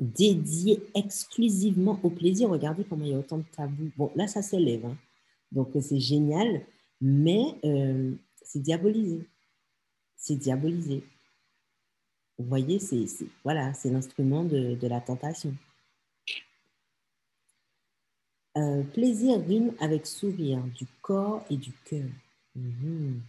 dédié 0.00 0.82
exclusivement 0.94 1.98
au 2.02 2.10
plaisir. 2.10 2.48
Regardez 2.48 2.84
comment 2.84 3.04
il 3.04 3.10
y 3.10 3.14
a 3.14 3.18
autant 3.18 3.38
de 3.38 3.44
tabous. 3.54 3.90
Bon, 3.96 4.10
là, 4.14 4.28
ça 4.28 4.42
s'élève. 4.42 4.86
Hein. 4.86 4.96
Donc, 5.52 5.70
c'est 5.80 5.98
génial, 5.98 6.62
mais 7.00 7.42
euh, 7.64 8.12
c'est 8.42 8.60
diabolisé. 8.60 9.26
C'est 10.16 10.36
diabolisé. 10.36 11.02
Vous 12.38 12.46
voyez, 12.46 12.78
c'est 12.78 13.04
voilà, 13.42 13.72
l'instrument 13.84 14.44
de 14.44 14.86
la 14.86 15.00
tentation. 15.00 15.52
Plaisir 18.92 19.40
rime 19.46 19.72
avec 19.78 20.06
sourire 20.06 20.60
du 20.74 20.86
corps 21.00 21.44
et 21.48 21.56
du 21.56 21.72
cœur. 21.84 22.08
Mhm. 22.56 23.20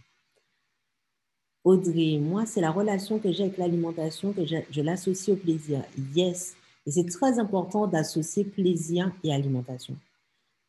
Audrey, 1.62 2.18
moi, 2.18 2.46
c'est 2.46 2.60
la 2.60 2.70
relation 2.70 3.18
que 3.18 3.30
j'ai 3.30 3.44
avec 3.44 3.58
l'alimentation 3.58 4.32
que 4.32 4.46
je, 4.46 4.80
l'associe 4.80 5.36
au 5.36 5.38
plaisir. 5.38 5.84
Yes. 6.14 6.56
Et 6.86 6.90
c'est 6.90 7.04
très 7.04 7.38
important 7.38 7.86
d'associer 7.86 8.44
plaisir 8.44 9.12
et 9.22 9.32
alimentation. 9.32 9.96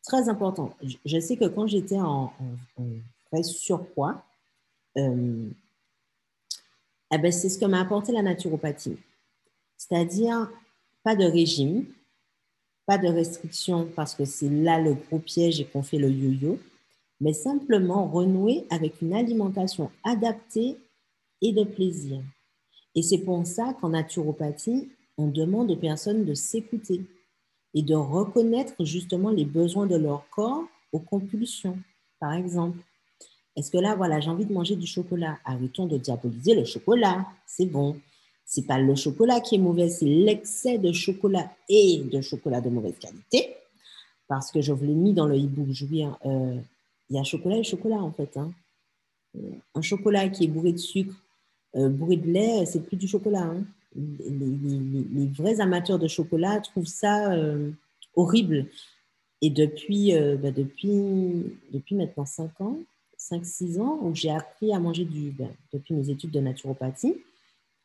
Très 0.04 0.28
important. 0.28 0.76
Je, 1.04 1.18
sais 1.18 1.36
que 1.36 1.46
quand 1.46 1.66
j'étais 1.66 1.98
en, 1.98 2.32
en, 2.76 3.42
surpoids, 3.42 4.22
euh, 4.98 5.48
eh 7.10 7.18
ben, 7.18 7.32
c'est 7.32 7.48
ce 7.48 7.58
que 7.58 7.64
m'a 7.64 7.80
apporté 7.80 8.12
la 8.12 8.22
naturopathie. 8.22 8.98
C'est-à-dire, 9.78 10.50
pas 11.02 11.16
de 11.16 11.24
régime, 11.24 11.86
pas 12.86 12.98
de 12.98 13.08
restriction 13.08 13.88
parce 13.94 14.14
que 14.14 14.24
c'est 14.24 14.48
là 14.48 14.80
le 14.80 14.94
gros 14.94 15.18
piège 15.18 15.60
et 15.60 15.64
qu'on 15.64 15.82
fait 15.82 15.98
le 15.98 16.10
yo-yo, 16.10 16.58
mais 17.20 17.32
simplement 17.32 18.06
renouer 18.08 18.64
avec 18.70 19.00
une 19.00 19.14
alimentation 19.14 19.90
adaptée 20.04 20.76
et 21.40 21.52
de 21.52 21.64
plaisir. 21.64 22.20
Et 22.94 23.02
c'est 23.02 23.18
pour 23.18 23.46
ça 23.46 23.74
qu'en 23.80 23.90
naturopathie, 23.90 24.90
on 25.16 25.28
demande 25.28 25.70
aux 25.70 25.76
personnes 25.76 26.24
de 26.24 26.34
s'écouter 26.34 27.02
et 27.74 27.82
de 27.82 27.94
reconnaître 27.94 28.84
justement 28.84 29.30
les 29.30 29.44
besoins 29.44 29.86
de 29.86 29.96
leur 29.96 30.28
corps 30.30 30.64
aux 30.92 30.98
compulsions, 30.98 31.78
par 32.20 32.32
exemple. 32.34 32.78
Est-ce 33.56 33.70
que 33.70 33.78
là, 33.78 33.94
voilà, 33.94 34.20
j'ai 34.20 34.30
envie 34.30 34.44
de 34.44 34.52
manger 34.52 34.76
du 34.76 34.86
chocolat. 34.86 35.38
Arrêtons 35.44 35.86
de 35.86 35.98
diaboliser 35.98 36.54
le 36.54 36.64
chocolat, 36.64 37.26
c'est 37.46 37.66
bon. 37.66 37.98
C'est 38.44 38.66
pas 38.66 38.78
le 38.78 38.94
chocolat 38.94 39.40
qui 39.40 39.54
est 39.54 39.58
mauvais, 39.58 39.88
c'est 39.88 40.06
l'excès 40.06 40.78
de 40.78 40.92
chocolat 40.92 41.50
et 41.68 42.02
de 42.04 42.20
chocolat 42.20 42.60
de 42.60 42.68
mauvaise 42.68 42.98
qualité. 42.98 43.54
Parce 44.28 44.50
que 44.50 44.60
je 44.60 44.72
vous 44.72 44.84
l'ai 44.84 44.94
mis 44.94 45.12
dans 45.12 45.26
le 45.26 45.36
e-book 45.36 45.70
Jouir, 45.70 46.18
euh, 46.24 46.58
il 47.10 47.16
y 47.16 47.18
a 47.18 47.24
chocolat 47.24 47.58
et 47.58 47.64
chocolat 47.64 47.96
en 47.96 48.12
fait. 48.12 48.36
Hein. 48.36 48.52
Euh, 49.36 49.50
un 49.74 49.82
chocolat 49.82 50.28
qui 50.28 50.44
est 50.44 50.48
bourré 50.48 50.72
de 50.72 50.78
sucre, 50.78 51.14
euh, 51.76 51.88
bourré 51.88 52.16
de 52.16 52.30
lait, 52.30 52.66
c'est 52.66 52.80
plus 52.80 52.96
du 52.96 53.08
chocolat. 53.08 53.42
Hein. 53.42 53.64
Les, 53.94 55.26
vrais 55.26 55.60
amateurs 55.60 55.98
de 55.98 56.08
chocolat 56.08 56.60
trouvent 56.60 56.86
ça 56.86 57.36
horrible. 58.16 58.66
Et 59.42 59.50
depuis, 59.50 60.12
bah, 60.42 60.50
depuis, 60.50 61.58
depuis 61.72 61.94
maintenant 61.94 62.24
5 62.24 62.58
ans, 62.62 62.78
5-6 63.18 63.80
ans, 63.80 63.98
où 64.02 64.14
j'ai 64.14 64.30
appris 64.30 64.72
à 64.72 64.80
manger 64.80 65.04
du, 65.04 65.30
bah, 65.30 65.44
depuis 65.72 65.94
mes 65.94 66.08
études 66.08 66.30
de 66.30 66.40
naturopathie, 66.40 67.16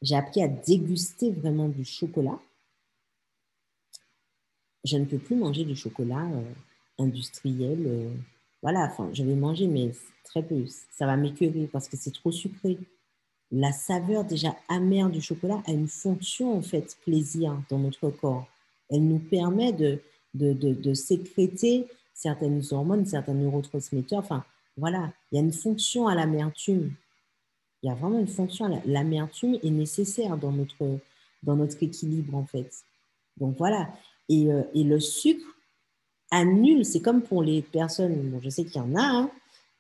j'ai 0.02 0.16
appris 0.16 0.42
à 0.42 0.48
déguster 0.48 1.32
vraiment 1.32 1.70
du 1.70 1.84
chocolat. 1.84 2.40
Je 4.84 4.98
ne 4.98 5.06
peux 5.06 5.18
plus 5.18 5.36
manger 5.36 5.66
du 5.66 5.76
chocolat 5.76 6.26
euh, 6.26 6.54
industriel. 7.00 7.84
Euh, 7.86 8.10
voilà, 8.62 8.86
enfin, 8.86 9.10
je 9.14 9.24
vais 9.24 9.36
manger, 9.36 9.68
mais 9.68 9.92
très 10.24 10.44
peu. 10.44 10.66
Ça 10.92 11.06
va 11.06 11.18
m'écœurer 11.18 11.68
parce 11.72 11.88
que 11.88 11.98
c'est 11.98 12.14
trop 12.14 12.32
sucré. 12.32 12.78
la 13.52 13.72
saveur 13.72 14.26
déjà 14.26 14.56
amère 14.68 15.10
du 15.10 15.22
chocolat 15.22 15.62
a 15.66 15.72
une 15.72 15.88
fonction, 15.88 16.58
en 16.58 16.62
fait, 16.62 16.98
plaisir 17.04 17.62
dans 17.70 17.80
notre 17.80 18.10
corps. 18.10 18.48
Elle 18.90 19.08
nous 19.08 19.20
permet 19.20 19.74
de, 19.74 20.00
de, 20.34 20.54
de, 20.54 20.94
sécréter 20.94 21.88
certaines 22.14 22.62
hormones, 22.72 23.06
certains 23.06 23.34
neurotransmetteurs. 23.34 24.20
Enfin, 24.20 24.44
voilà, 24.78 25.12
il 25.32 25.36
y 25.36 25.38
a 25.40 25.42
une 25.42 25.54
fonction 25.54 26.08
à 26.08 26.16
l'amertume. 26.16 26.92
Il 27.84 27.90
y 27.90 27.92
a 27.92 27.96
vraiment 27.96 28.20
une 28.20 28.28
fonction. 28.28 28.82
L'amertume 28.86 29.58
est 29.64 29.70
nécessaire 29.70 30.38
dans 30.38 30.52
notre, 30.52 31.00
dans 31.44 31.56
notre 31.56 31.82
équilibre, 31.82 32.36
en 32.36 32.46
fait. 32.46 32.70
Donc 33.38 33.58
voilà. 33.58 33.90
Et, 34.30 34.52
euh, 34.52 34.64
et 34.74 34.84
le 34.84 35.00
sucre 35.00 35.46
annule, 36.32 36.84
c'est 36.86 37.02
comme 37.02 37.22
pour 37.22 37.44
les 37.44 37.62
personnes, 37.62 38.30
bon, 38.30 38.40
je 38.42 38.50
sais 38.50 38.66
qu'il 38.66 38.78
y 38.78 38.84
en 38.84 38.96
a, 38.96 39.04
hein, 39.04 39.32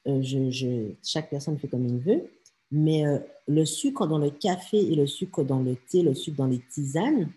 euh, 0.07 0.91
chaque 1.03 1.29
personne 1.29 1.57
fait 1.57 1.67
comme 1.67 1.86
il 1.86 1.97
veut, 1.97 2.29
mais 2.71 3.05
euh, 3.05 3.19
le 3.47 3.65
sucre 3.65 4.07
dans 4.07 4.19
le 4.19 4.29
café 4.29 4.77
et 4.77 4.95
le 4.95 5.07
sucre 5.07 5.43
dans 5.43 5.60
le 5.60 5.75
thé, 5.75 6.03
le 6.03 6.13
sucre 6.13 6.38
dans 6.38 6.45
les 6.45 6.60
tisanes, 6.60 7.29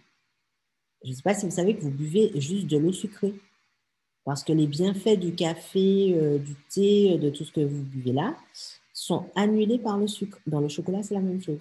je 1.03 1.11
ne 1.11 1.15
sais 1.15 1.23
pas 1.23 1.35
si 1.35 1.47
vous 1.47 1.53
savez 1.53 1.75
que 1.75 1.81
vous 1.81 1.91
buvez 1.91 2.39
juste 2.39 2.67
de 2.67 2.77
l'eau 2.77 2.93
sucrée. 2.93 3.35
Parce 4.23 4.45
que 4.45 4.53
les 4.53 4.67
bienfaits 4.67 5.19
du 5.19 5.35
café, 5.35 6.39
du 6.45 6.55
thé, 6.69 7.17
de 7.17 7.31
tout 7.31 7.43
ce 7.43 7.51
que 7.51 7.63
vous 7.63 7.83
buvez 7.83 8.13
là, 8.13 8.37
sont 9.01 9.31
annulés 9.35 9.79
par 9.79 9.97
le 9.97 10.07
sucre. 10.07 10.39
Dans 10.47 10.61
le 10.61 10.69
chocolat, 10.69 11.03
c'est 11.03 11.15
la 11.15 11.21
même 11.21 11.41
chose. 11.41 11.61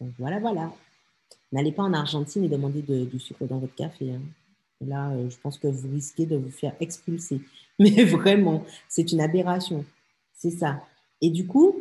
Donc 0.00 0.12
voilà, 0.18 0.38
voilà. 0.38 0.70
N'allez 1.50 1.72
pas 1.72 1.82
en 1.82 1.94
Argentine 1.94 2.44
et 2.44 2.48
demandez 2.48 2.82
du 2.82 3.18
sucre 3.18 3.46
dans 3.46 3.58
votre 3.58 3.74
café. 3.74 4.12
Hein. 4.12 4.20
Là, 4.82 5.10
euh, 5.12 5.30
je 5.30 5.36
pense 5.38 5.56
que 5.56 5.66
vous 5.66 5.90
risquez 5.90 6.26
de 6.26 6.36
vous 6.36 6.50
faire 6.50 6.76
expulser. 6.78 7.40
Mais 7.78 8.04
vraiment, 8.04 8.64
c'est 8.86 9.12
une 9.12 9.22
aberration. 9.22 9.84
C'est 10.34 10.50
ça. 10.50 10.82
Et 11.22 11.30
du 11.30 11.46
coup, 11.46 11.80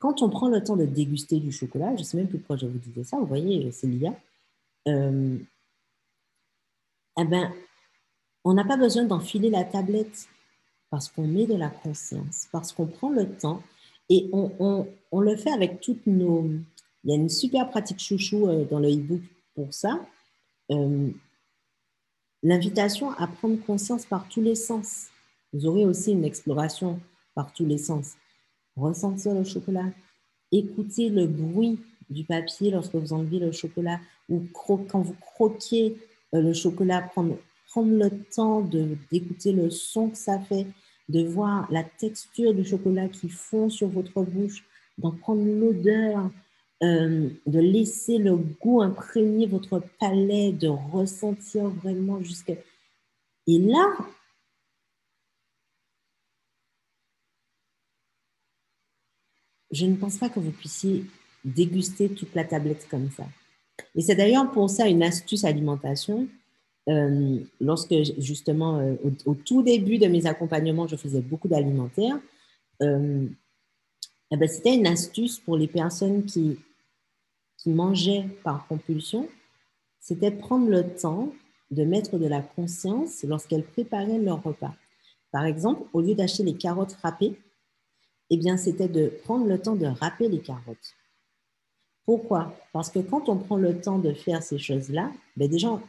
quand 0.00 0.20
on 0.22 0.30
prend 0.30 0.48
le 0.48 0.64
temps 0.64 0.76
de 0.76 0.86
déguster 0.86 1.38
du 1.38 1.52
chocolat, 1.52 1.94
je 1.94 2.00
ne 2.00 2.04
sais 2.04 2.16
même 2.16 2.28
plus 2.28 2.38
pourquoi 2.38 2.56
je 2.56 2.66
vous 2.66 2.78
disais 2.78 3.04
ça, 3.04 3.18
vous 3.18 3.26
voyez, 3.26 3.70
c'est 3.70 3.86
l'IA, 3.86 4.14
euh, 4.88 5.38
eh 7.18 7.24
ben, 7.24 7.52
on 8.42 8.54
n'a 8.54 8.64
pas 8.64 8.76
besoin 8.76 9.04
d'enfiler 9.04 9.50
la 9.50 9.62
tablette 9.62 10.28
parce 10.90 11.08
qu'on 11.08 11.26
met 11.26 11.46
de 11.46 11.54
la 11.54 11.70
conscience, 11.70 12.48
parce 12.52 12.72
qu'on 12.72 12.86
prend 12.86 13.10
le 13.10 13.28
temps 13.28 13.62
et 14.08 14.28
on, 14.32 14.86
le 15.20 15.36
fait 15.36 15.52
avec 15.52 15.80
toutes 15.80 16.06
nos... 16.06 16.48
Il 17.04 17.10
y 17.10 17.12
a 17.12 17.16
une 17.16 17.28
super 17.28 17.70
pratique 17.70 18.00
chouchou 18.00 18.48
euh, 18.48 18.64
dans 18.64 18.80
le 18.80 18.90
e-book 18.90 19.22
pour 19.54 19.72
ça. 19.72 20.04
Euh, 20.70 21.08
l'invitation 22.42 23.10
à 23.12 23.26
prendre 23.26 23.56
conscience 23.64 24.04
par 24.04 24.28
tous 24.28 24.42
les 24.42 24.56
sens. 24.56 25.06
Vous 25.52 25.66
aurez 25.66 25.86
aussi 25.86 26.12
une 26.12 26.24
exploration 26.24 27.00
par 27.34 27.52
tous 27.52 27.64
les 27.64 27.78
sens 27.78 28.16
ressentir 28.76 29.34
le 29.34 29.44
chocolat, 29.44 29.86
écouter 30.52 31.08
le 31.08 31.26
bruit 31.26 31.78
du 32.08 32.24
papier 32.24 32.70
lorsque 32.70 32.94
vous 32.94 33.12
enlevez 33.12 33.38
le 33.38 33.52
chocolat 33.52 34.00
ou 34.28 34.42
quand 34.52 35.00
vous 35.00 35.16
croquez 35.20 35.96
euh, 36.34 36.40
le 36.40 36.52
chocolat, 36.52 37.02
prendre, 37.02 37.36
prendre 37.68 37.92
le 37.92 38.10
temps 38.34 38.62
d'écouter 39.10 39.52
le 39.52 39.70
son 39.70 40.10
que 40.10 40.16
ça 40.16 40.38
fait, 40.40 40.66
de 41.10 41.24
voir 41.24 41.70
la 41.72 41.82
texture 41.82 42.54
du 42.54 42.64
chocolat 42.64 43.08
qui 43.08 43.28
fond 43.28 43.68
sur 43.68 43.88
votre 43.88 44.22
bouche, 44.22 44.64
d'en 44.96 45.10
prendre 45.10 45.44
l'odeur, 45.44 46.30
euh, 46.82 47.28
de 47.46 47.58
laisser 47.58 48.18
le 48.18 48.36
goût 48.36 48.80
imprégner 48.80 49.46
votre 49.46 49.82
palais, 49.98 50.52
de 50.52 50.68
ressentir 50.68 51.68
vraiment 51.68 52.22
jusqu'à... 52.22 52.54
Et 53.46 53.58
là, 53.58 53.96
je 59.72 59.86
ne 59.86 59.96
pense 59.96 60.18
pas 60.18 60.28
que 60.28 60.40
vous 60.40 60.52
puissiez 60.52 61.04
déguster 61.44 62.08
toute 62.08 62.34
la 62.34 62.44
tablette 62.44 62.86
comme 62.88 63.10
ça. 63.10 63.26
Et 63.96 64.02
c'est 64.02 64.14
d'ailleurs 64.14 64.50
pour 64.52 64.70
ça 64.70 64.86
une 64.86 65.02
astuce 65.02 65.44
alimentation. 65.44 66.28
Euh, 66.88 67.38
lorsque 67.60 67.94
justement, 68.18 68.78
euh, 68.78 68.94
au, 69.26 69.34
tout 69.34 69.62
début 69.62 69.98
de 69.98 70.06
mes 70.06 70.26
accompagnements, 70.26 70.86
je 70.86 70.96
faisais 70.96 71.20
beaucoup 71.20 71.48
d'alimentaire, 71.48 72.18
euh, 72.82 73.26
eh 74.30 74.36
ben, 74.36 74.48
c'était 74.48 74.74
une 74.74 74.86
astuce 74.86 75.38
pour 75.38 75.56
les 75.56 75.68
personnes 75.68 76.24
qui, 76.24 76.58
qui 77.58 77.70
mangeaient 77.70 78.26
par 78.42 78.66
compulsion, 78.66 79.28
c'était 80.00 80.30
prendre 80.30 80.68
le 80.68 80.82
temps 80.94 81.32
de 81.70 81.84
mettre 81.84 82.18
de 82.18 82.26
la 82.26 82.40
conscience 82.40 83.22
lorsqu'elles 83.24 83.64
préparaient 83.64 84.18
leur 84.18 84.42
repas. 84.42 84.74
Par 85.30 85.44
exemple, 85.44 85.82
au 85.92 86.00
lieu 86.00 86.14
d'acheter 86.14 86.42
les 86.42 86.56
carottes 86.56 86.94
râpées, 87.02 87.38
eh 88.30 88.36
bien, 88.36 88.56
c'était 88.56 88.88
de 88.88 89.08
prendre 89.24 89.46
le 89.46 89.60
temps 89.60 89.76
de 89.76 89.86
râper 89.86 90.28
les 90.28 90.40
carottes. 90.40 90.94
Pourquoi? 92.10 92.52
Parce 92.72 92.90
que 92.90 92.98
quand 92.98 93.28
on 93.28 93.36
prend 93.36 93.56
le 93.56 93.80
temps 93.80 94.00
de 94.00 94.12
faire 94.12 94.42
ces 94.42 94.58
choses-là, 94.58 95.12
ben 95.36 95.48
déjà, 95.48 95.80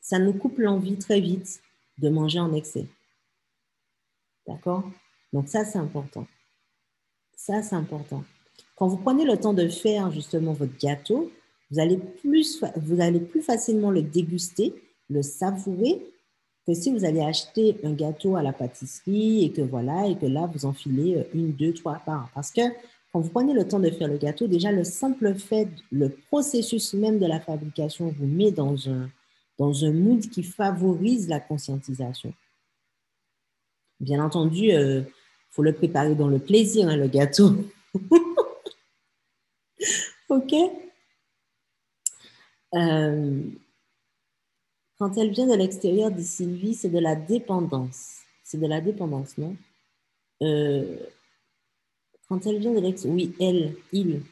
ça 0.00 0.18
nous 0.18 0.32
coupe 0.32 0.58
l'envie 0.58 0.96
très 0.96 1.20
vite 1.20 1.60
de 1.98 2.08
manger 2.08 2.40
en 2.40 2.52
excès. 2.52 2.86
D'accord? 4.44 4.82
Donc 5.32 5.46
ça, 5.46 5.64
c'est 5.64 5.78
important. 5.78 6.26
Ça, 7.36 7.62
c'est 7.62 7.76
important. 7.76 8.24
Quand 8.74 8.88
vous 8.88 8.96
prenez 8.96 9.24
le 9.24 9.36
temps 9.36 9.54
de 9.54 9.68
faire 9.68 10.10
justement 10.10 10.52
votre 10.52 10.76
gâteau, 10.78 11.30
vous 11.70 11.78
allez 11.78 11.98
plus, 11.98 12.64
vous 12.74 13.00
allez 13.00 13.20
plus 13.20 13.42
facilement 13.42 13.92
le 13.92 14.02
déguster, 14.02 14.74
le 15.08 15.22
savourer 15.22 16.02
que 16.66 16.74
si 16.74 16.90
vous 16.90 17.04
allez 17.04 17.20
acheter 17.20 17.76
un 17.84 17.92
gâteau 17.92 18.34
à 18.34 18.42
la 18.42 18.52
pâtisserie 18.52 19.44
et 19.44 19.52
que 19.52 19.62
voilà, 19.62 20.08
et 20.08 20.16
que 20.16 20.26
là, 20.26 20.50
vous 20.52 20.66
enfilez 20.66 21.18
euh, 21.18 21.24
une, 21.34 21.52
deux, 21.52 21.72
trois 21.72 22.00
parts. 22.04 22.28
Parce 22.34 22.50
que 22.50 22.62
vous 23.20 23.30
prenez 23.30 23.52
le 23.52 23.66
temps 23.66 23.80
de 23.80 23.90
faire 23.90 24.08
le 24.08 24.18
gâteau, 24.18 24.46
déjà, 24.46 24.72
le 24.72 24.84
simple 24.84 25.34
fait, 25.34 25.68
le 25.90 26.10
processus 26.10 26.94
même 26.94 27.18
de 27.18 27.26
la 27.26 27.40
fabrication 27.40 28.08
vous 28.08 28.26
met 28.26 28.50
dans 28.50 28.88
un, 28.88 29.10
dans 29.58 29.84
un 29.84 29.92
mood 29.92 30.20
qui 30.20 30.42
favorise 30.42 31.28
la 31.28 31.40
conscientisation. 31.40 32.32
Bien 34.00 34.22
entendu, 34.24 34.66
il 34.66 34.74
euh, 34.74 35.02
faut 35.50 35.62
le 35.62 35.72
préparer 35.72 36.14
dans 36.14 36.28
le 36.28 36.38
plaisir, 36.38 36.88
hein, 36.88 36.96
le 36.96 37.08
gâteau. 37.08 37.52
OK? 40.28 40.54
Euh, 42.74 43.40
quand 44.98 45.16
elle 45.16 45.30
vient 45.30 45.46
de 45.46 45.54
l'extérieur, 45.54 46.10
dit 46.10 46.24
Sylvie, 46.24 46.74
c'est 46.74 46.88
de 46.88 46.98
la 46.98 47.14
dépendance. 47.16 48.18
C'est 48.42 48.58
de 48.58 48.66
la 48.66 48.80
dépendance, 48.80 49.38
non? 49.38 49.56
Euh, 50.42 50.98
Quand 52.28 52.44
elle 52.46 52.58
vient 52.58 52.72
de 52.72 52.80
l'extérieur, 52.80 53.16
oui, 53.16 53.34
elle, 53.40 53.76
il. 53.92 54.22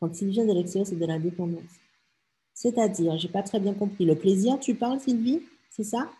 Quand 0.00 0.20
il 0.20 0.30
vient 0.30 0.44
de 0.44 0.52
l'extérieur, 0.52 0.86
c'est 0.86 0.98
de 0.98 1.06
la 1.06 1.18
dépendance. 1.18 1.62
C'est-à-dire, 2.52 3.18
je 3.18 3.26
n'ai 3.26 3.32
pas 3.32 3.42
très 3.42 3.60
bien 3.60 3.74
compris. 3.74 4.04
Le 4.04 4.16
plaisir, 4.16 4.58
tu 4.60 4.74
parles, 4.74 5.00
Sylvie? 5.00 5.42
C'est 5.70 5.84
ça? 5.84 6.10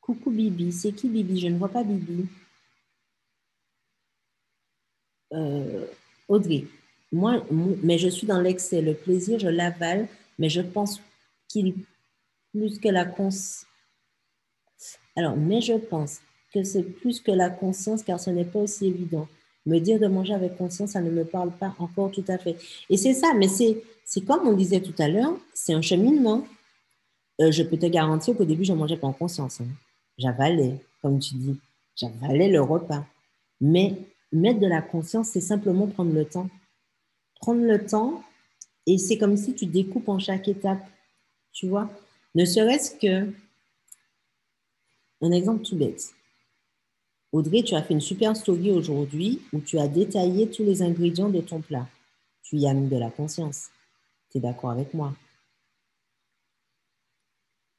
Coucou 0.00 0.30
Bibi. 0.30 0.72
C'est 0.72 0.92
qui 0.92 1.08
Bibi? 1.08 1.40
Je 1.40 1.48
ne 1.48 1.58
vois 1.58 1.68
pas 1.68 1.84
Bibi. 1.84 2.26
Euh, 5.32 5.86
Audrey 6.28 6.64
moi, 7.12 7.44
mais 7.50 7.98
je 7.98 8.08
suis 8.08 8.26
dans 8.26 8.40
l'excès. 8.40 8.82
Le 8.82 8.94
plaisir, 8.94 9.38
je 9.38 9.48
l'avale, 9.48 10.08
mais 10.38 10.48
je 10.48 10.60
pense 10.60 11.00
qu'il 11.48 11.74
plus 12.52 12.78
que 12.78 12.88
la 12.88 13.04
conscience. 13.04 13.66
Alors, 15.16 15.36
mais 15.36 15.60
je 15.60 15.74
pense 15.74 16.20
que 16.52 16.62
c'est 16.62 16.82
plus 16.82 17.20
que 17.20 17.30
la 17.30 17.50
conscience, 17.50 18.02
car 18.02 18.18
ce 18.20 18.30
n'est 18.30 18.44
pas 18.44 18.60
aussi 18.60 18.86
évident. 18.86 19.28
Me 19.66 19.78
dire 19.78 19.98
de 19.98 20.06
manger 20.06 20.34
avec 20.34 20.56
conscience, 20.56 20.90
ça 20.90 21.00
ne 21.00 21.10
me 21.10 21.24
parle 21.24 21.50
pas 21.50 21.74
encore 21.78 22.10
tout 22.10 22.24
à 22.28 22.38
fait. 22.38 22.56
Et 22.88 22.96
c'est 22.96 23.14
ça, 23.14 23.34
mais 23.34 23.48
c'est 23.48 24.20
comme 24.26 24.48
on 24.48 24.54
disait 24.54 24.80
tout 24.80 24.94
à 24.98 25.08
l'heure, 25.08 25.36
c'est 25.52 25.74
un 25.74 25.82
cheminement. 25.82 26.46
Euh, 27.40 27.50
je 27.52 27.62
peux 27.62 27.76
te 27.76 27.86
garantir 27.86 28.36
qu'au 28.36 28.44
début, 28.44 28.64
je 28.64 28.72
ne 28.72 28.78
mangeais 28.78 28.96
pas 28.96 29.06
en 29.06 29.12
conscience. 29.12 29.60
Hein. 29.60 29.66
J'avalais, 30.16 30.74
comme 31.02 31.18
tu 31.18 31.34
dis. 31.34 31.58
J'avalais 31.94 32.48
le 32.48 32.62
repas. 32.62 33.04
Mais 33.60 33.94
mettre 34.32 34.60
de 34.60 34.66
la 34.66 34.80
conscience, 34.80 35.28
c'est 35.28 35.40
simplement 35.40 35.86
prendre 35.86 36.12
le 36.12 36.24
temps 36.24 36.48
prendre 37.40 37.62
le 37.62 37.84
temps 37.84 38.22
et 38.86 38.98
c'est 38.98 39.18
comme 39.18 39.36
si 39.36 39.54
tu 39.54 39.66
découpes 39.66 40.08
en 40.08 40.18
chaque 40.18 40.48
étape, 40.48 40.84
tu 41.52 41.68
vois. 41.68 41.90
Ne 42.34 42.44
serait-ce 42.44 42.92
que 42.96 43.30
un 45.20 45.32
exemple 45.32 45.64
tout 45.64 45.76
bête. 45.76 46.14
Audrey, 47.30 47.62
tu 47.62 47.74
as 47.74 47.82
fait 47.82 47.92
une 47.92 48.00
super 48.00 48.34
story 48.34 48.70
aujourd'hui 48.70 49.42
où 49.52 49.60
tu 49.60 49.78
as 49.78 49.86
détaillé 49.86 50.48
tous 50.50 50.64
les 50.64 50.80
ingrédients 50.80 51.28
de 51.28 51.40
ton 51.40 51.60
plat. 51.60 51.86
Tu 52.42 52.56
y 52.56 52.66
as 52.66 52.72
mis 52.72 52.88
de 52.88 52.96
la 52.96 53.10
conscience. 53.10 53.66
Tu 54.30 54.38
es 54.38 54.40
d'accord 54.40 54.70
avec 54.70 54.94
moi? 54.94 55.14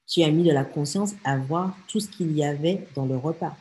Tu 0.06 0.22
as 0.22 0.30
mis 0.30 0.44
de 0.44 0.52
la 0.52 0.66
conscience 0.66 1.14
à 1.24 1.38
voir 1.38 1.76
tout 1.88 2.00
ce 2.00 2.08
qu'il 2.08 2.32
y 2.32 2.44
avait 2.44 2.88
dans 2.96 3.06
le 3.06 3.18
repas. 3.18 3.56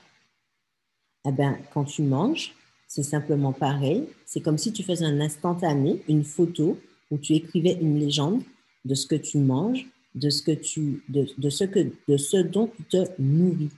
Eh 1.26 1.32
bien, 1.32 1.58
quand 1.72 1.84
tu 1.84 2.02
manges, 2.02 2.54
c'est 2.86 3.02
simplement 3.02 3.52
pareil. 3.52 4.08
C'est 4.26 4.40
comme 4.40 4.58
si 4.58 4.72
tu 4.72 4.82
faisais 4.82 5.06
un 5.06 5.20
instantané, 5.20 6.02
une 6.08 6.24
photo 6.24 6.78
où 7.10 7.18
tu 7.18 7.34
écrivais 7.34 7.78
une 7.80 7.98
légende 7.98 8.42
de 8.84 8.94
ce 8.94 9.06
que 9.06 9.14
tu 9.14 9.38
manges, 9.38 9.86
de 10.14 10.28
ce, 10.28 10.42
que 10.42 10.52
tu, 10.52 11.02
de, 11.08 11.50
ce, 11.50 11.64
que, 11.64 11.92
de 12.08 12.16
ce 12.16 12.38
dont 12.38 12.70
tu 12.76 12.82
te 12.84 13.04
nourris. 13.18 13.70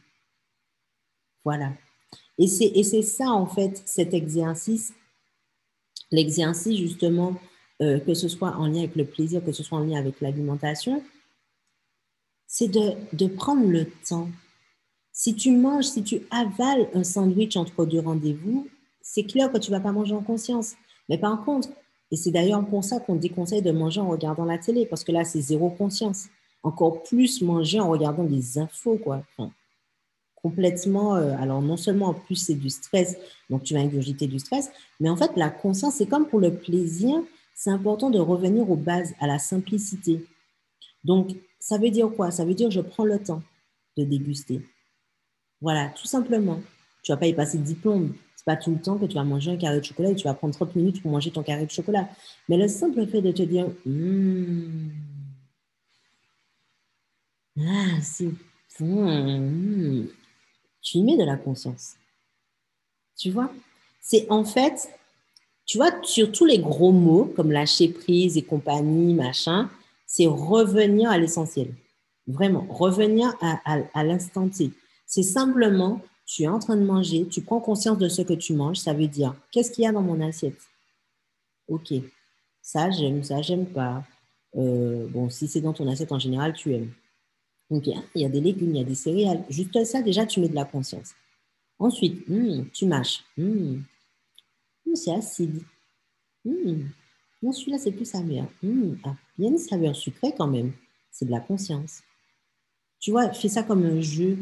Voilà. 1.44 1.72
Et 2.38 2.46
c'est 2.46 3.02
ça, 3.02 3.30
en 3.30 3.46
fait, 3.46 3.82
cet 3.84 4.14
exercice, 4.14 4.94
l'exercice 6.10 6.78
justement, 6.78 7.34
euh, 7.82 7.98
que 8.00 8.14
ce 8.14 8.28
soit 8.28 8.56
en 8.56 8.66
lien 8.66 8.80
avec 8.80 8.96
le 8.96 9.04
plaisir, 9.04 9.44
que 9.44 9.52
ce 9.52 9.62
soit 9.62 9.78
en 9.78 9.84
lien 9.84 9.98
avec 9.98 10.20
l'alimentation, 10.20 11.02
c'est 12.46 12.68
de, 12.68 12.94
de 13.12 13.26
prendre 13.26 13.66
le 13.66 13.86
temps. 14.08 14.28
Si 15.12 15.34
tu 15.34 15.52
manges, 15.52 15.84
si 15.84 16.02
tu 16.02 16.22
avales 16.30 16.88
un 16.94 17.04
sandwich 17.04 17.56
entre 17.56 17.84
deux 17.84 18.00
rendez-vous, 18.00 18.68
c'est 19.02 19.24
clair 19.24 19.52
que 19.52 19.58
tu 19.58 19.70
ne 19.70 19.76
vas 19.76 19.82
pas 19.82 19.92
manger 19.92 20.14
en 20.14 20.22
conscience. 20.22 20.74
Mais 21.08 21.18
par 21.18 21.44
contre, 21.44 21.68
et 22.10 22.16
c'est 22.16 22.30
d'ailleurs 22.30 22.64
pour 22.66 22.82
ça 22.84 23.00
qu'on 23.00 23.14
déconseille 23.14 23.62
de 23.62 23.70
manger 23.70 24.00
en 24.00 24.08
regardant 24.08 24.44
la 24.44 24.58
télé, 24.58 24.86
parce 24.86 25.04
que 25.04 25.12
là, 25.12 25.24
c'est 25.24 25.40
zéro 25.40 25.70
conscience. 25.70 26.26
Encore 26.62 27.02
plus 27.02 27.40
manger 27.40 27.80
en 27.80 27.88
regardant 27.88 28.24
des 28.24 28.58
infos, 28.58 28.98
quoi. 28.98 29.22
Complètement. 30.42 31.16
Euh, 31.16 31.36
alors, 31.38 31.62
non 31.62 31.76
seulement 31.76 32.08
en 32.08 32.14
plus, 32.14 32.36
c'est 32.36 32.54
du 32.54 32.70
stress, 32.70 33.16
donc 33.48 33.62
tu 33.62 33.74
vas 33.74 33.80
ingurgiter 33.80 34.26
du 34.26 34.38
stress, 34.38 34.70
mais 35.00 35.08
en 35.08 35.16
fait, 35.16 35.30
la 35.36 35.50
conscience, 35.50 35.94
c'est 35.94 36.06
comme 36.06 36.26
pour 36.26 36.40
le 36.40 36.54
plaisir, 36.54 37.20
c'est 37.54 37.70
important 37.70 38.10
de 38.10 38.18
revenir 38.18 38.70
aux 38.70 38.76
bases, 38.76 39.14
à 39.20 39.26
la 39.26 39.38
simplicité. 39.38 40.24
Donc, 41.04 41.30
ça 41.58 41.78
veut 41.78 41.90
dire 41.90 42.10
quoi? 42.14 42.30
Ça 42.30 42.44
veut 42.44 42.54
dire 42.54 42.70
je 42.70 42.80
prends 42.80 43.04
le 43.04 43.18
temps 43.18 43.42
de 43.96 44.04
déguster. 44.04 44.62
Voilà, 45.60 45.88
tout 45.90 46.06
simplement. 46.06 46.60
Tu 47.02 47.12
ne 47.12 47.16
vas 47.16 47.20
pas 47.20 47.26
y 47.26 47.34
passer 47.34 47.58
de 47.58 47.64
diplôme 47.64 48.14
pas 48.44 48.56
tout 48.56 48.70
le 48.70 48.80
temps 48.80 48.98
que 48.98 49.06
tu 49.06 49.14
vas 49.14 49.24
manger 49.24 49.52
un 49.52 49.56
carré 49.56 49.80
de 49.80 49.84
chocolat 49.84 50.10
et 50.10 50.14
tu 50.14 50.24
vas 50.24 50.34
prendre 50.34 50.54
30 50.54 50.76
minutes 50.76 51.02
pour 51.02 51.10
manger 51.10 51.30
ton 51.30 51.42
carré 51.42 51.66
de 51.66 51.70
chocolat. 51.70 52.08
Mais 52.48 52.56
le 52.56 52.68
simple 52.68 53.06
fait 53.06 53.22
de 53.22 53.32
te 53.32 53.42
dire, 53.42 53.66
hmm, 53.86 54.90
ah, 57.58 58.00
c'est 58.02 58.30
bon, 58.78 59.06
hmm, 59.06 60.08
tu 60.82 60.98
y 60.98 61.02
mets 61.02 61.16
de 61.16 61.24
la 61.24 61.36
conscience. 61.36 61.94
Tu 63.16 63.30
vois? 63.30 63.50
C'est 64.00 64.26
en 64.30 64.44
fait, 64.44 64.88
tu 65.66 65.78
vois, 65.78 65.92
sur 66.02 66.32
tous 66.32 66.46
les 66.46 66.58
gros 66.58 66.92
mots 66.92 67.32
comme 67.36 67.52
lâcher 67.52 67.88
prise 67.88 68.36
et 68.36 68.42
compagnie, 68.42 69.14
machin, 69.14 69.70
c'est 70.06 70.26
revenir 70.26 71.10
à 71.10 71.18
l'essentiel. 71.18 71.72
Vraiment, 72.26 72.66
revenir 72.68 73.32
à, 73.40 74.04
l'instant 74.04 74.48
T. 74.48 74.70
C'est 75.06 75.22
simplement 75.22 76.00
tu 76.26 76.44
es 76.44 76.48
en 76.48 76.60
train 76.60 76.76
de 76.76 76.84
manger, 76.84 77.26
tu 77.26 77.42
prends 77.42 77.58
conscience 77.58 77.98
de 77.98 78.08
ce 78.08 78.22
que 78.22 78.32
tu 78.32 78.54
manges, 78.54 78.76
ça 78.76 78.92
veut 78.92 79.08
dire 79.08 79.34
qu'est-ce 79.50 79.72
qu'il 79.72 79.82
y 79.82 79.86
a 79.86 79.92
dans 79.92 80.02
mon 80.02 80.20
assiette? 80.20 80.60
Ok, 81.66 81.92
ça 82.62 82.90
j'aime, 82.90 83.24
ça 83.24 83.42
j'aime 83.42 83.66
pas. 83.66 84.04
Euh, 84.56 85.08
bon, 85.08 85.28
si 85.28 85.48
c'est 85.48 85.60
dans 85.60 85.72
ton 85.72 85.88
assiette 85.88 86.12
en 86.12 86.20
général, 86.20 86.52
tu 86.52 86.72
aimes. 86.72 86.92
Ok, 87.70 87.86
il 87.86 88.22
y 88.22 88.24
a 88.24 88.28
des 88.28 88.40
légumes, 88.40 88.74
il 88.74 88.78
y 88.78 88.80
a 88.80 88.84
des 88.84 88.96
céréales. 88.96 89.44
Juste 89.48 89.84
ça, 89.84 90.02
déjà, 90.02 90.26
tu 90.26 90.40
mets 90.40 90.48
de 90.48 90.54
la 90.54 90.64
conscience. 90.64 91.14
Ensuite, 91.78 92.28
hmm, 92.28 92.64
tu 92.72 92.86
mâches. 92.86 93.24
Hmm. 93.38 93.78
Hmm, 94.84 94.94
c'est 94.94 95.12
acide. 95.12 95.62
Non, 96.44 97.52
celui-là, 97.52 97.78
c'est 97.78 97.92
plus 97.92 98.14
amer. 98.14 98.44
Ah, 99.04 99.14
il 99.38 99.44
y 99.44 99.46
a 99.46 99.50
une 99.50 99.58
saveur 99.58 99.94
sucrée 99.94 100.34
quand 100.36 100.48
même. 100.48 100.72
C'est 101.10 101.24
de 101.24 101.30
la 101.30 101.40
conscience. 101.40 102.02
Tu 102.98 103.12
vois, 103.12 103.32
fais 103.32 103.48
ça 103.48 103.62
comme 103.62 103.84
un 103.84 104.00
jeu. 104.00 104.38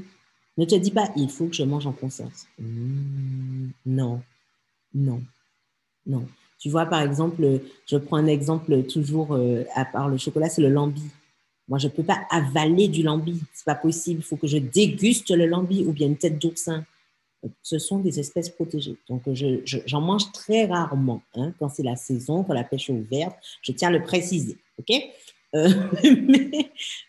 Ne 0.56 0.64
te 0.64 0.74
dis 0.74 0.90
pas, 0.90 1.10
il 1.16 1.30
faut 1.30 1.46
que 1.46 1.54
je 1.54 1.62
mange 1.62 1.86
en 1.86 1.92
conscience. 1.92 2.46
Non, 3.86 4.20
non, 4.94 5.22
non. 6.06 6.26
Tu 6.58 6.70
vois, 6.70 6.86
par 6.86 7.02
exemple, 7.02 7.60
je 7.86 7.96
prends 7.96 8.16
un 8.16 8.26
exemple 8.26 8.82
toujours 8.84 9.34
euh, 9.34 9.62
à 9.74 9.84
part 9.84 10.08
le 10.08 10.16
chocolat, 10.16 10.48
c'est 10.48 10.62
le 10.62 10.70
lambi. 10.70 11.04
Moi, 11.68 11.78
je 11.78 11.86
ne 11.86 11.92
peux 11.92 12.02
pas 12.02 12.26
avaler 12.30 12.88
du 12.88 13.02
lambi. 13.02 13.40
Ce 13.54 13.60
n'est 13.60 13.64
pas 13.66 13.74
possible. 13.74 14.20
Il 14.20 14.24
faut 14.24 14.36
que 14.36 14.46
je 14.46 14.58
déguste 14.58 15.30
le 15.30 15.46
lambi 15.46 15.84
ou 15.84 15.92
bien 15.92 16.06
une 16.06 16.16
tête 16.16 16.38
d'oursin. 16.38 16.84
Ce 17.62 17.78
sont 17.78 17.98
des 17.98 18.18
espèces 18.18 18.48
protégées. 18.48 18.96
Donc, 19.08 19.22
j'en 19.64 20.00
mange 20.00 20.32
très 20.32 20.66
rarement. 20.66 21.22
Hein, 21.34 21.52
quand 21.58 21.68
c'est 21.68 21.82
la 21.82 21.96
saison, 21.96 22.42
quand 22.42 22.54
la 22.54 22.64
pêche 22.64 22.90
est 22.90 22.92
ouverte, 22.92 23.36
je 23.62 23.72
tiens 23.72 23.88
à 23.88 23.92
le 23.92 24.02
préciser. 24.02 24.56
OK? 24.78 25.02
Euh, 25.54 25.68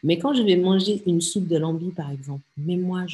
mais, 0.04 0.18
quand 0.18 0.34
je 0.34 0.44
vais 0.44 0.56
manger 0.56 1.02
une 1.06 1.22
soupe 1.22 1.48
de 1.48 1.58
lambi, 1.58 1.92
par 1.92 2.12
exemple, 2.12 2.44
mais 2.58 2.78
moi, 2.78 3.06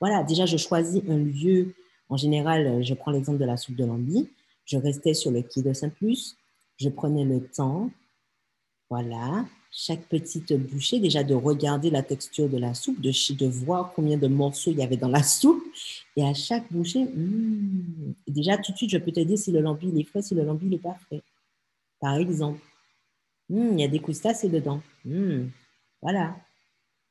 voilà, 0.00 0.22
déjà, 0.24 0.46
je 0.46 0.56
choisis 0.56 1.02
un 1.08 1.18
lieu. 1.18 1.74
En 2.08 2.16
général, 2.16 2.82
je 2.82 2.94
prends 2.94 3.10
l'exemple 3.10 3.38
de 3.38 3.44
la 3.44 3.56
soupe 3.56 3.76
de 3.76 3.84
lambi. 3.84 4.28
Je 4.64 4.78
restais 4.78 5.14
sur 5.14 5.30
le 5.30 5.42
quai 5.42 5.62
de 5.62 5.72
Saint-Plus. 5.72 6.36
Je 6.78 6.88
prenais 6.88 7.24
le 7.24 7.40
temps, 7.40 7.90
voilà, 8.90 9.46
chaque 9.78 10.06
petite 10.08 10.54
bouchée, 10.54 11.00
déjà 11.00 11.22
de 11.22 11.34
regarder 11.34 11.90
la 11.90 12.02
texture 12.02 12.48
de 12.48 12.56
la 12.56 12.72
soupe, 12.72 12.98
de, 12.98 13.10
de 13.34 13.46
voir 13.46 13.92
combien 13.94 14.16
de 14.16 14.26
morceaux 14.26 14.70
il 14.70 14.78
y 14.78 14.82
avait 14.82 14.96
dans 14.96 15.10
la 15.10 15.22
soupe. 15.22 15.62
Et 16.16 16.24
à 16.24 16.32
chaque 16.32 16.72
bouchée, 16.72 17.04
hmm, 17.04 18.14
déjà 18.26 18.56
tout 18.56 18.72
de 18.72 18.76
suite, 18.78 18.90
je 18.90 18.96
peux 18.96 19.12
te 19.12 19.20
dire 19.20 19.36
si 19.36 19.52
le 19.52 19.60
lambi 19.60 19.92
est 20.00 20.04
frais, 20.04 20.22
si 20.22 20.34
le 20.34 20.44
lambi 20.44 20.64
n'est 20.66 20.78
pas 20.78 20.96
frais. 21.06 21.20
Par 22.00 22.16
exemple. 22.16 22.58
Hmm, 23.50 23.72
il 23.72 23.80
y 23.80 23.84
a 23.84 23.88
des 23.88 23.98
crustacés 23.98 24.48
dedans. 24.48 24.80
Hmm, 25.04 25.48
voilà. 26.00 26.34